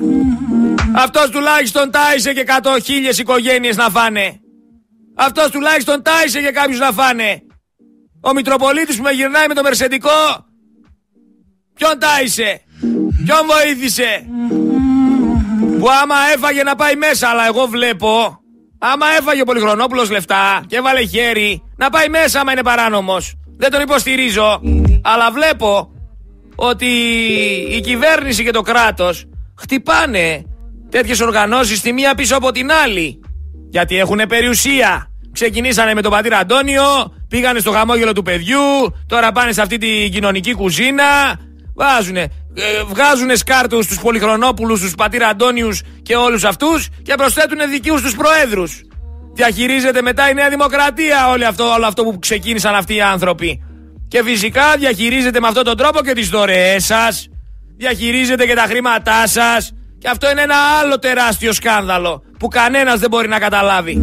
Αυτός 0.93 1.31
τουλάχιστον 1.31 1.91
τάισε 1.91 2.33
και 2.33 2.45
100.000 2.47 3.19
οικογένειες 3.19 3.77
να 3.77 3.89
φάνε. 3.89 4.41
Αυτός 5.17 5.51
τουλάχιστον 5.51 6.03
τάισε 6.03 6.41
και 6.41 6.51
κάποιους 6.51 6.79
να 6.79 6.91
φάνε. 6.93 7.43
Ο 8.25 8.33
Μητροπολίτης 8.33 8.97
που 8.97 9.03
με 9.03 9.11
γυρνάει 9.11 9.47
με 9.49 9.55
το 9.55 9.63
Μερσεντικό. 9.63 10.47
Ποιον 11.75 11.99
τάισε. 11.99 12.61
Ποιον 13.25 13.39
βοήθησε; 13.47 14.27
Που 15.79 15.87
άμα 16.03 16.15
έφαγε 16.35 16.63
να 16.63 16.75
πάει 16.75 16.95
μέσα, 16.97 17.29
αλλά 17.29 17.47
εγώ 17.47 17.67
βλέπω. 17.67 18.39
Άμα 18.79 19.07
έφαγε 19.19 19.41
ο 19.41 19.45
Πολυχρονόπουλος 19.45 20.11
λεφτά 20.11 20.65
και 20.67 20.77
έβαλε 20.77 21.05
χέρι, 21.05 21.63
να 21.77 21.91
πάει 21.91 22.09
μέσα 22.09 22.41
άμα 22.41 22.53
είναι 22.53 22.63
παράνομος. 22.63 23.35
Δεν 23.57 23.71
τον 23.71 23.81
υποστηρίζω. 23.81 24.61
Αλλά 25.03 25.31
βλέπω 25.31 25.93
ότι 26.55 26.87
η 27.71 27.81
κυβέρνηση 27.81 28.45
και 28.45 28.51
το 28.51 28.61
κράτος 28.61 29.25
χτυπάνε 29.59 30.45
τέτοιες 30.91 31.21
οργανώσεις 31.21 31.81
τη 31.81 31.93
μία 31.93 32.15
πίσω 32.15 32.37
από 32.37 32.51
την 32.51 32.73
άλλη. 32.73 33.21
Γιατί 33.71 33.99
έχουν 33.99 34.21
περιουσία. 34.29 35.14
Ξεκινήσανε 35.35 35.95
με 35.95 36.03
τον 36.03 36.11
πατήρα 36.11 36.39
Αντώνιο, 36.39 37.15
πήγανε 37.29 37.59
στο 37.59 37.71
χαμόγελο 37.71 38.13
του 38.13 38.23
παιδιού, 38.23 38.95
τώρα 39.07 39.33
πάνε 39.33 39.53
σε 39.53 39.63
αυτή 39.63 39.79
την 39.79 40.13
κοινωνική 40.13 40.53
κουζίνα. 40.53 41.05
Βάζουνε, 41.75 42.21
ε, 42.55 42.83
βγάζουνε 42.89 43.35
σκάρτους 43.35 43.85
στου 43.85 44.01
Πολυχρονόπουλους, 44.01 44.79
στου 44.79 44.91
πατήρα 44.91 45.29
Αντώνιους 45.29 45.83
και 46.03 46.17
όλους 46.17 46.45
αυτούς 46.45 46.89
και 47.03 47.15
προσθέτουν 47.17 47.59
δικιούς 47.71 48.03
τους 48.03 48.15
προέδρους. 48.15 48.81
Διαχειρίζεται 49.35 50.03
μετά 50.03 50.31
η 50.31 50.35
Νέα 50.35 50.49
Δημοκρατία 50.49 51.29
όλο 51.29 51.47
αυτό, 51.47 51.65
όλο 51.65 51.87
αυτό 51.87 52.03
που 52.03 52.19
ξεκίνησαν 52.19 52.75
αυτοί 52.75 52.95
οι 52.95 53.01
άνθρωποι. 53.01 53.63
Και 54.09 54.23
φυσικά 54.23 54.77
διαχειρίζεται 54.79 55.41
με 55.41 55.47
αυτόν 55.47 55.65
τον 55.65 55.77
τρόπο 55.77 56.01
και 56.01 56.13
τις 56.13 56.29
δωρεές 56.29 56.85
σας. 56.85 57.29
Διαχειρίζεται 57.77 58.47
και 58.47 58.55
τα 58.55 58.63
χρήματά 58.69 59.27
σας. 59.27 59.73
Και 59.99 60.09
αυτό 60.09 60.31
είναι 60.31 60.43
ένα 60.43 60.57
άλλο 60.81 60.99
τεράστιο 60.99 61.53
σκάνδαλο 61.53 62.23
που 62.39 62.49
κανένας 62.49 62.99
δεν 62.99 63.11
μπορεί 63.11 63.29
να 63.29 63.39
καταλάβει. 63.39 64.01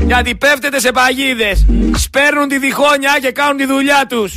Γιατί 0.00 0.34
πέφτετε 0.34 0.80
σε 0.80 0.90
παγίδες, 0.90 1.66
σπέρνουν 1.94 2.48
τη 2.48 2.58
διχόνια 2.58 3.18
και 3.20 3.30
κάνουν 3.30 3.56
τη 3.56 3.66
δουλειά 3.66 4.06
τους. 4.08 4.36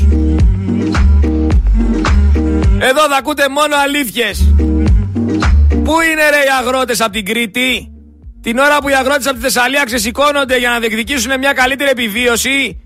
Εδώ 2.80 3.02
θα 3.10 3.16
ακούτε 3.18 3.50
μόνο 3.50 3.76
αλήθειες. 3.84 4.54
Πού 5.70 5.96
είναι 6.02 6.30
ρε 6.30 6.42
οι 6.46 6.52
αγρότες 6.60 7.02
από 7.02 7.12
την 7.12 7.26
Κρήτη; 7.26 7.92
Την 8.42 8.58
ώρα 8.58 8.78
που 8.82 8.90
οι 8.90 8.94
αγρότες 8.94 9.26
από 9.26 9.36
τη 9.36 9.42
Θεσσαλία 9.42 9.84
ξεσηκώνονται 9.84 10.58
για 10.58 10.70
να 10.70 10.80
διεκδικήσουν 10.80 11.40
μια 11.40 11.54
καλύτερη 11.54 11.90
επιβίωση, 11.90 12.82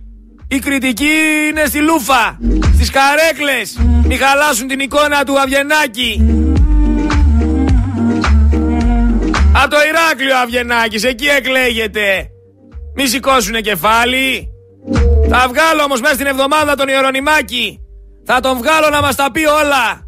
η 0.48 0.60
κριτική 0.60 1.16
είναι 1.50 1.66
στη 1.66 1.80
Λούφα, 1.80 2.38
στις 2.74 2.90
καρέκλες, 2.90 3.80
μη 4.04 4.16
χαλάσουν 4.16 4.68
την 4.68 4.80
εικόνα 4.80 5.24
του 5.24 5.40
Αβγενάκη. 5.40 6.22
Από 9.56 9.70
το 9.70 9.78
Ηράκλειο 9.90 10.38
Αβγενάκης, 10.38 11.04
εκεί 11.04 11.26
εκλέγεται. 11.26 12.33
Μη 12.96 13.08
σηκώσουνε 13.08 13.62
κεφάλι. 13.62 14.48
Θα 15.30 15.48
βγάλω 15.48 15.84
όμως 15.84 16.02
μέσα 16.02 16.14
στην 16.14 16.26
εβδομάδα 16.26 16.76
τον 16.76 16.88
Ιερονιμάκη. 16.88 17.80
Θα 18.26 18.40
τον 18.40 18.58
βγάλω 18.58 18.90
να 18.90 19.02
μας 19.02 19.16
τα 19.16 19.32
πει 19.32 19.46
όλα. 19.46 20.08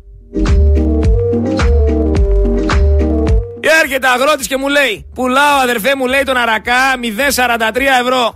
Έρχεται 3.81 4.07
αγρότης 4.07 4.47
και 4.47 4.57
μου 4.57 4.67
λέει 4.67 5.09
Πουλάω 5.13 5.59
αδερφέ 5.63 5.95
μου 5.95 6.05
λέει 6.05 6.23
τον 6.23 6.38
αρακά 6.38 6.93
0,43 7.36 7.81
ευρώ 8.01 8.33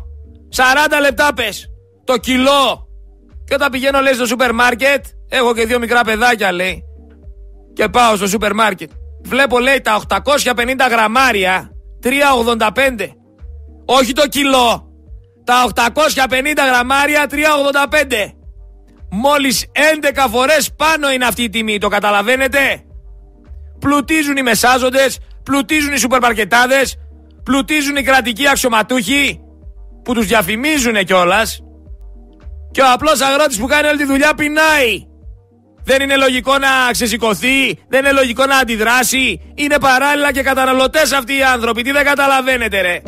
40 0.56 1.02
λεπτά 1.02 1.34
πες 1.34 1.70
Το 2.04 2.18
κιλό 2.18 2.88
Και 3.46 3.54
όταν 3.54 3.72
πηγαίνω 3.72 4.00
λέει 4.00 4.14
στο 4.14 4.26
σούπερ 4.26 4.54
μάρκετ 4.54 5.06
Έχω 5.30 5.54
και 5.54 5.66
δύο 5.66 5.80
μικρά 5.80 6.02
παιδάκια 6.04 6.52
λέει 6.52 6.84
Και 7.74 7.88
πάω 7.88 8.16
στο 8.16 8.28
σούπερ 8.28 8.54
μάρκετ 8.54 8.92
Βλέπω 9.22 9.60
λέει 9.60 9.82
τα 9.82 10.02
850 10.08 10.18
γραμμάρια 10.90 11.72
3,85 12.04 13.19
όχι 13.98 14.14
το 14.14 14.28
κιλό. 14.28 14.88
Τα 15.44 15.64
850 15.64 16.66
γραμμάρια 16.66 17.26
3,85. 17.30 17.36
Μόλις 19.12 19.66
11 19.74 20.28
φορές 20.32 20.74
πάνω 20.76 21.12
είναι 21.12 21.26
αυτή 21.26 21.44
η 21.44 21.50
τιμή. 21.50 21.78
Το 21.78 21.88
καταλαβαίνετε; 21.88 22.84
Πλουτίζουν 23.80 24.38
οι 24.38 24.42
μεσάζοντες, 24.42 25.20
πλουτίζουν 25.44 25.94
οι 25.94 25.98
σούπερ 25.98 26.20
μαρκετάδες, 26.20 26.96
πλουτίζουν 27.44 27.96
οι 27.96 28.04
κρατικοί 28.04 28.48
αξιωματούχοι 28.48 29.40
που 30.04 30.14
τους 30.14 30.26
διαφημίζουν 30.26 31.04
κιόλας. 31.06 31.60
Και 32.72 32.82
ο 32.82 32.92
απλός 32.94 33.22
αγρότης 33.22 33.60
που 33.60 33.68
κάνει 33.68 33.88
όλη 33.88 33.98
τη 33.98 34.06
δουλειά 34.06 34.34
πεινάει. 34.34 35.08
Δεν 35.84 36.02
είναι 36.02 36.16
λογικό 36.16 36.58
να 36.58 36.68
ξεσηκωθεί, 36.92 37.80
δεν 37.88 38.00
είναι 38.00 38.12
λογικό 38.12 38.46
να 38.46 38.58
αντιδράσει. 38.58 39.54
Είναι 39.56 39.78
παράλληλα 39.80 40.32
και 40.32 40.42
καταναλωτές 40.42 41.12
αυτοί 41.12 41.38
οι 41.38 41.44
άνθρωποι. 41.44 41.82
Τι 41.82 41.92
δεν 41.92 42.06
καταλαβαίνετε 42.06 42.82
ρε. 42.82 43.02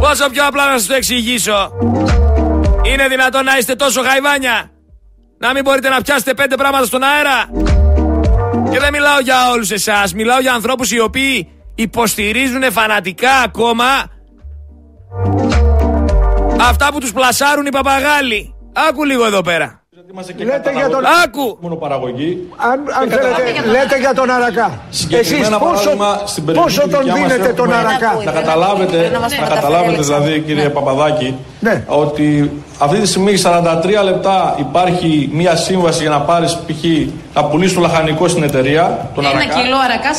Πόσο 0.00 0.30
πιο 0.30 0.46
απλά 0.46 0.70
να 0.70 0.78
σας 0.78 0.86
το 0.86 0.94
εξηγήσω. 0.94 1.72
Είναι 2.82 3.08
δυνατόν 3.08 3.44
να 3.44 3.58
είστε 3.58 3.74
τόσο 3.74 4.00
γαϊβάνια. 4.00 4.70
Να 5.38 5.52
μην 5.52 5.62
μπορείτε 5.62 5.88
να 5.88 6.02
πιάσετε 6.02 6.34
πέντε 6.34 6.54
πράγματα 6.54 6.84
στον 6.84 7.02
αέρα. 7.02 7.50
Και 8.70 8.78
δεν 8.78 8.92
μιλάω 8.92 9.20
για 9.20 9.50
όλους 9.50 9.70
εσάς. 9.70 10.14
Μιλάω 10.14 10.40
για 10.40 10.52
ανθρώπους 10.52 10.92
οι 10.92 11.00
οποίοι 11.00 11.48
υποστηρίζουν 11.74 12.72
φανατικά 12.72 13.32
ακόμα 13.32 13.84
αυτά 16.60 16.88
που 16.92 16.98
τους 17.00 17.12
πλασάρουν 17.12 17.66
οι 17.66 17.70
παπαγάλοι. 17.70 18.54
Άκου 18.88 19.04
λίγο 19.04 19.26
εδώ 19.26 19.40
πέρα. 19.40 19.79
Λέτε 20.38 20.72
για 20.72 20.88
τον... 20.88 21.04
Άκου! 21.24 21.58
Μονοπαραγωγή. 21.60 22.48
Αν, 22.56 22.80
αν 23.00 23.10
θέλετε, 23.10 23.70
λέτε 23.70 23.98
για 23.98 24.14
τον 24.14 24.30
Αρακά. 24.30 24.80
Εσείς 25.10 25.48
πόσο, 25.48 25.90
πόσο 26.54 26.88
τον 26.88 27.02
δίνετε 27.14 27.52
τον 27.52 27.72
Αρακά; 27.72 28.18
Να 28.24 28.32
καταλάβετε, 28.32 29.10
να 29.40 29.46
καταλάβετε 29.54 30.02
δηλαδή 30.02 30.40
κύριε 30.40 30.68
Παπαδάκη, 30.68 31.36
ναι. 31.60 31.84
ότι 31.86 32.50
αυτή 32.78 32.98
τη 32.98 33.06
στιγμή 33.06 33.32
43 33.42 34.04
λεπτά 34.04 34.54
υπάρχει 34.58 35.30
μία 35.32 35.56
σύμβαση 35.56 36.00
για 36.00 36.10
να 36.10 36.20
πάρεις 36.20 36.54
π.χ. 36.66 36.84
να 37.34 37.44
πουλήσεις 37.44 37.74
το 37.74 37.80
λαχανικό 37.80 38.28
στην 38.28 38.42
εταιρεία. 38.42 39.10
Τον 39.14 39.24
ένα 39.24 39.34
αρακά. 39.34 39.60
κιλό 39.60 39.76
αρακά 39.84 40.10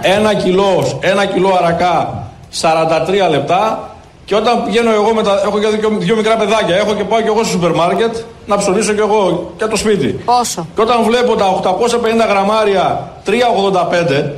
40. 0.00 0.16
Ένα 0.16 0.34
κιλό, 0.34 0.98
ένα 1.00 1.24
κιλό 1.24 1.58
αρακά 1.62 2.24
43 2.60 3.30
λεπτά 3.30 3.90
και 4.24 4.34
όταν 4.34 4.64
πηγαίνω 4.64 4.90
εγώ 4.90 5.14
με 5.14 5.22
τα. 5.22 5.40
Έχω 5.44 5.58
και 5.58 5.66
δύο, 5.66 5.90
δύο 5.98 6.16
μικρά 6.16 6.36
παιδάκια. 6.36 6.76
Έχω 6.76 6.94
και 6.94 7.04
πάω 7.04 7.20
και 7.20 7.26
εγώ 7.26 7.42
στο 7.44 7.52
σούπερ 7.52 7.72
μάρκετ 7.74 8.16
να 8.50 8.56
ψωνίσω 8.56 8.92
και 8.92 9.00
εγώ 9.08 9.52
και 9.58 9.64
το 9.72 9.76
σπίτι. 9.76 10.08
Πόσο; 10.24 10.66
Και 10.74 10.80
όταν 10.86 10.98
βλέπω 11.08 11.32
τα 11.36 11.46
850 11.46 12.26
γραμμάρια 12.28 12.84
3,85, 13.26 14.32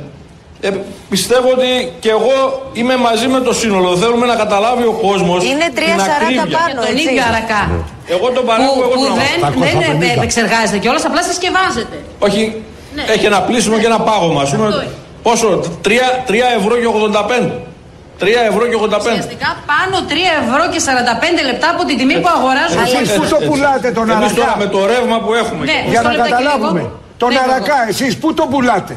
ε, 0.61 0.69
πιστεύω 1.09 1.47
ότι 1.57 1.71
και 1.99 2.09
εγώ 2.09 2.35
είμαι 2.73 2.95
μαζί 2.97 3.27
με 3.27 3.39
το 3.39 3.53
σύνολο. 3.53 3.89
Θέλουμε 3.97 4.25
να 4.25 4.35
καταλάβει 4.35 4.83
ο 4.83 4.95
κόσμος. 5.07 5.43
Είναι 5.43 5.67
3,40 5.75 5.81
πάνω. 6.57 6.79
Τον 6.87 6.97
ίδιο 6.97 7.23
αρακά. 7.31 7.61
Εγώ 8.15 8.29
τον 8.37 8.45
παράγω, 8.45 8.73
εγώ 8.85 8.93
που 8.99 9.05
τον 9.07 9.15
δεν, 9.15 9.99
δεν 9.99 10.09
ε, 10.09 10.13
επεξεργάζεται 10.17 10.77
κιόλας, 10.83 11.05
απλά 11.05 11.21
συσκευάζεται. 11.29 11.97
Όχι, 12.19 12.41
Ναι. 12.95 13.03
έχει 13.13 13.25
ένα 13.25 13.41
πλήσιμο 13.41 13.77
και 13.77 13.85
ένα 13.85 13.99
πάγωμα. 13.99 14.41
Ας 14.41 14.49
πούμε, 14.53 14.67
Αυτό 14.67 14.81
είναι. 14.81 14.91
πόσο, 15.23 15.47
3, 15.81 15.89
3 16.27 16.33
ευρώ 16.59 16.73
και 16.81 16.87
85. 16.87 17.49
3 18.23 18.25
ευρώ 18.51 18.63
και 18.71 18.77
85. 18.81 19.13
Ουσιαστικά 19.13 19.49
πάνω 19.71 19.95
3 20.11 20.13
ευρώ 20.43 20.63
και 20.73 20.79
45 20.89 21.41
λεπτά 21.49 21.67
από 21.73 21.81
την 21.89 21.95
τιμή 21.99 22.15
που 22.23 22.29
αγοράζουν. 22.37 22.77
Εσείς 22.85 23.07
πού 23.17 23.23
το 23.33 23.37
πουλάτε 23.47 23.87
τον 23.97 24.05
Εμείς 24.15 24.31
τώρα 24.37 24.47
Αρακά. 24.47 24.61
με 24.63 24.67
το 24.75 24.79
ρεύμα 24.91 25.17
που 25.23 25.31
έχουμε. 25.41 25.63
Ναι. 25.71 25.79
Για 25.91 26.01
Μισό 26.01 26.01
να 26.07 26.11
λεπτάκι 26.11 26.31
καταλάβουμε. 26.31 26.79
λίγο. 26.81 26.99
Τον 27.21 27.29
Λίγο 27.33 27.43
Αρακά, 27.47 27.77
εγώ. 27.81 27.89
εσείς 27.93 28.11
πού 28.21 28.27
τον 28.39 28.47
πουλάτε; 28.53 28.95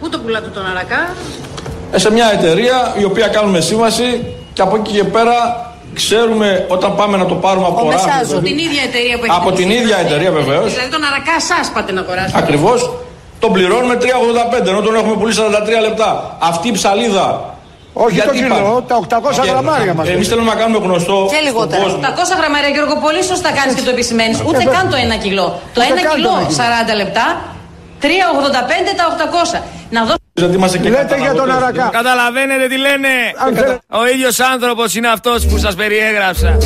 Πού 0.00 0.08
το 0.08 0.18
πουλάτε 0.22 0.48
τον 0.56 0.64
αρακά; 0.72 1.00
ε, 1.92 1.98
σε 1.98 2.12
μια 2.12 2.30
εταιρεία 2.36 2.94
η 2.98 3.04
οποία 3.04 3.26
κάνουμε 3.28 3.60
σύμβαση 3.60 4.08
και 4.52 4.62
από 4.62 4.76
εκεί 4.76 4.90
και 4.92 5.04
πέρα 5.04 5.36
ξέρουμε 5.94 6.66
όταν 6.68 6.94
πάμε 6.94 7.16
να 7.16 7.26
το 7.26 7.34
πάρουμε 7.34 7.66
από 7.66 7.80
το 7.84 7.90
ράφι. 7.90 8.08
Από 8.32 8.40
την 8.48 8.58
ίδια 8.58 8.82
εταιρεία 8.88 9.18
που 9.18 9.24
έχει 9.24 9.36
Από 9.40 9.52
την 9.52 9.70
ίδια 9.70 9.96
εταιρεία 10.04 10.30
βεβαίως. 10.30 10.72
Δηλαδή 10.72 10.90
τον 10.90 11.04
αρακά 11.04 11.40
σας 11.40 11.70
πάτε 11.74 11.92
να 11.92 12.00
αγοράσετε. 12.00 12.38
Ακριβώς. 12.38 12.90
Τον 13.44 13.52
πληρώνουμε 13.52 13.96
3,85 14.00 14.66
ενώ 14.66 14.80
τον 14.80 14.94
έχουμε 14.94 15.16
πουλήσει 15.20 15.40
43 15.78 15.80
λεπτά. 15.86 16.36
Αυτή 16.50 16.68
η 16.68 16.72
ψαλίδα 16.72 17.54
όχι 17.92 18.20
το 18.20 18.30
κιλό, 18.30 18.84
τα 18.88 18.96
800 19.42 19.46
γραμμάρια 19.46 19.94
μας. 19.94 20.08
Εμείς 20.08 20.28
θέλουμε 20.28 20.50
να 20.54 20.58
κάνουμε 20.60 20.86
γνωστό. 20.86 21.28
Και 21.30 21.40
λιγότερα. 21.46 21.82
800 21.82 22.36
γραμμάρια, 22.40 22.68
Γιώργο, 22.68 22.94
πολύ 23.06 23.22
σωστά 23.22 23.50
κάνεις 23.58 23.74
και 23.74 23.82
το 23.82 23.90
επισημαίνεις. 23.90 24.40
Ούτε 24.48 24.62
καν 24.74 24.84
το 24.90 24.96
1 24.96 25.16
κιλό. 25.24 25.60
Το 25.74 25.80
1 25.80 25.84
κιλό 26.14 26.34
40 26.90 26.94
λεπτά, 26.96 27.26
3,85 28.00 28.92
τα 28.96 29.04
800. 29.12 29.62
Να 29.90 30.04
δώσω. 30.04 30.18
Λέτε 30.82 31.16
για 31.20 31.34
τον 31.34 31.50
Αρακά. 31.50 31.88
Καταλαβαίνετε 31.92 32.66
τι 32.66 32.76
λένε. 32.76 33.08
Ο 33.88 34.06
ίδιος 34.14 34.40
άνθρωπος 34.40 34.94
είναι 34.94 35.08
αυτός 35.08 35.46
που 35.46 35.58
σας 35.58 35.74
περιέγραψα. 35.74 36.56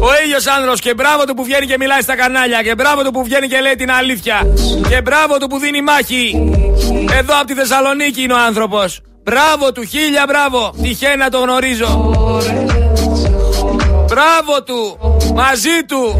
Ο 0.00 0.08
ίδιος 0.24 0.46
άνθρωπο 0.46 0.76
και 0.76 0.94
μπράβο 0.94 1.24
του 1.24 1.34
που 1.34 1.44
βγαίνει 1.44 1.66
και 1.66 1.76
μιλάει 1.78 2.00
στα 2.00 2.16
κανάλια. 2.16 2.62
Και 2.62 2.74
μπράβο 2.74 3.02
του 3.02 3.10
που 3.10 3.24
βγαίνει 3.24 3.48
και 3.48 3.60
λέει 3.60 3.74
την 3.74 3.90
αλήθεια. 3.90 4.46
Και 4.88 5.00
μπράβο 5.00 5.38
του 5.38 5.46
που 5.46 5.58
δίνει 5.58 5.82
μάχη. 5.82 6.52
Εδώ 7.18 7.36
από 7.38 7.46
τη 7.46 7.54
Θεσσαλονίκη 7.54 8.22
είναι 8.22 8.32
ο 8.32 8.38
άνθρωπος. 8.38 9.00
Μπράβο 9.22 9.72
του, 9.72 9.82
χίλια 9.82 10.24
μπράβο. 10.28 10.74
Τυχαίνει 10.82 11.16
να 11.16 11.30
το 11.30 11.38
γνωρίζω. 11.38 12.14
Μπράβο 14.06 14.62
του, 14.64 14.98
μαζί 15.34 15.84
του. 15.88 16.14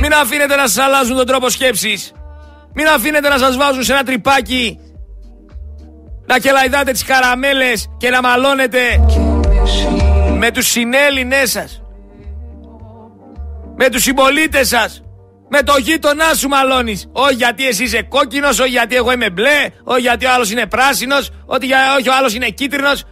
Μην 0.00 0.12
αφήνετε 0.12 0.56
να 0.56 0.66
σας 0.66 0.84
αλλάζουν 0.84 1.16
τον 1.16 1.26
τρόπο 1.26 1.48
σκέψης. 1.50 2.12
Μην 2.74 2.86
αφήνετε 2.86 3.28
να 3.28 3.38
σας 3.38 3.56
βάζουν 3.56 3.82
σε 3.84 3.92
ένα 3.92 4.02
τρυπάκι. 4.02 4.78
Να 6.26 6.38
κελαϊδάτε 6.38 6.92
τις 6.92 7.04
καραμέλες 7.04 7.88
και 7.96 8.10
να 8.10 8.20
μαλώνετε 8.20 8.78
με 10.38 10.50
τους 10.50 10.66
συνέλληνές 10.66 11.50
σας. 11.50 11.82
Με 13.76 13.88
τους 13.88 14.02
συμπολίτες 14.02 14.68
σας. 14.68 15.02
Με 15.48 15.62
το 15.62 15.74
γείτονά 15.78 16.34
σου 16.34 16.48
μαλώνεις. 16.48 17.08
Όχι 17.12 17.34
γιατί 17.34 17.66
εσύ 17.66 17.82
είσαι 17.82 18.02
κόκκινος, 18.02 18.58
όχι 18.58 18.70
γιατί 18.70 18.96
εγώ 18.96 19.12
είμαι 19.12 19.30
μπλε, 19.30 19.68
όχι 19.84 20.00
γιατί 20.00 20.26
ο 20.26 20.32
άλλος 20.32 20.50
είναι 20.50 20.66
πράσινος, 20.66 21.30
όχι 21.46 22.08
ο 22.08 22.14
άλλος 22.18 22.34
είναι 22.34 22.48
κίτρινος, 22.48 23.04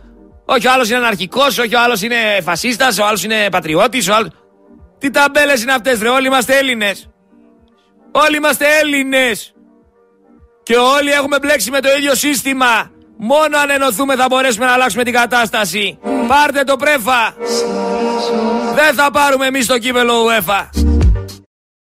όχι 0.45 0.67
ο 0.67 0.73
άλλος 0.73 0.89
είναι 0.89 0.97
αναρχικός, 0.97 1.59
όχι 1.59 1.75
ο 1.75 1.81
άλλος 1.81 2.03
είναι 2.03 2.17
φασίστας, 2.43 2.99
ο 2.99 3.05
άλλος 3.05 3.25
είναι 3.25 3.49
πατριώτης, 3.51 4.09
ο 4.09 4.15
άλλο. 4.15 4.31
Τι 4.99 5.11
ταμπέλες 5.11 5.63
είναι 5.63 5.73
αυτές, 5.73 6.01
ρε, 6.01 6.09
όλοι 6.09 6.27
είμαστε 6.27 6.59
Έλληνες. 6.59 7.11
Όλοι 8.13 8.37
είμαστε 8.37 8.65
Έλληνες. 8.83 9.55
Και 10.63 10.77
όλοι 10.77 11.11
έχουμε 11.11 11.39
μπλέξει 11.39 11.71
με 11.71 11.81
το 11.81 11.89
ίδιο 11.99 12.15
σύστημα. 12.15 12.91
Μόνο 13.23 13.59
αν 13.59 13.71
ενωθούμε 13.71 14.17
θα 14.17 14.27
μπορέσουμε 14.29 14.67
να 14.67 14.73
αλλάξουμε 14.73 15.05
την 15.05 15.13
κατάσταση. 15.13 15.99
Πάρτε 16.27 16.63
το 16.65 16.77
πρέφα. 16.77 17.35
Δεν 18.75 18.95
θα 18.95 19.11
πάρουμε 19.11 19.47
εμείς 19.47 19.67
το 19.67 19.79
κύπελο 19.79 20.13
UEFA. 20.27 20.90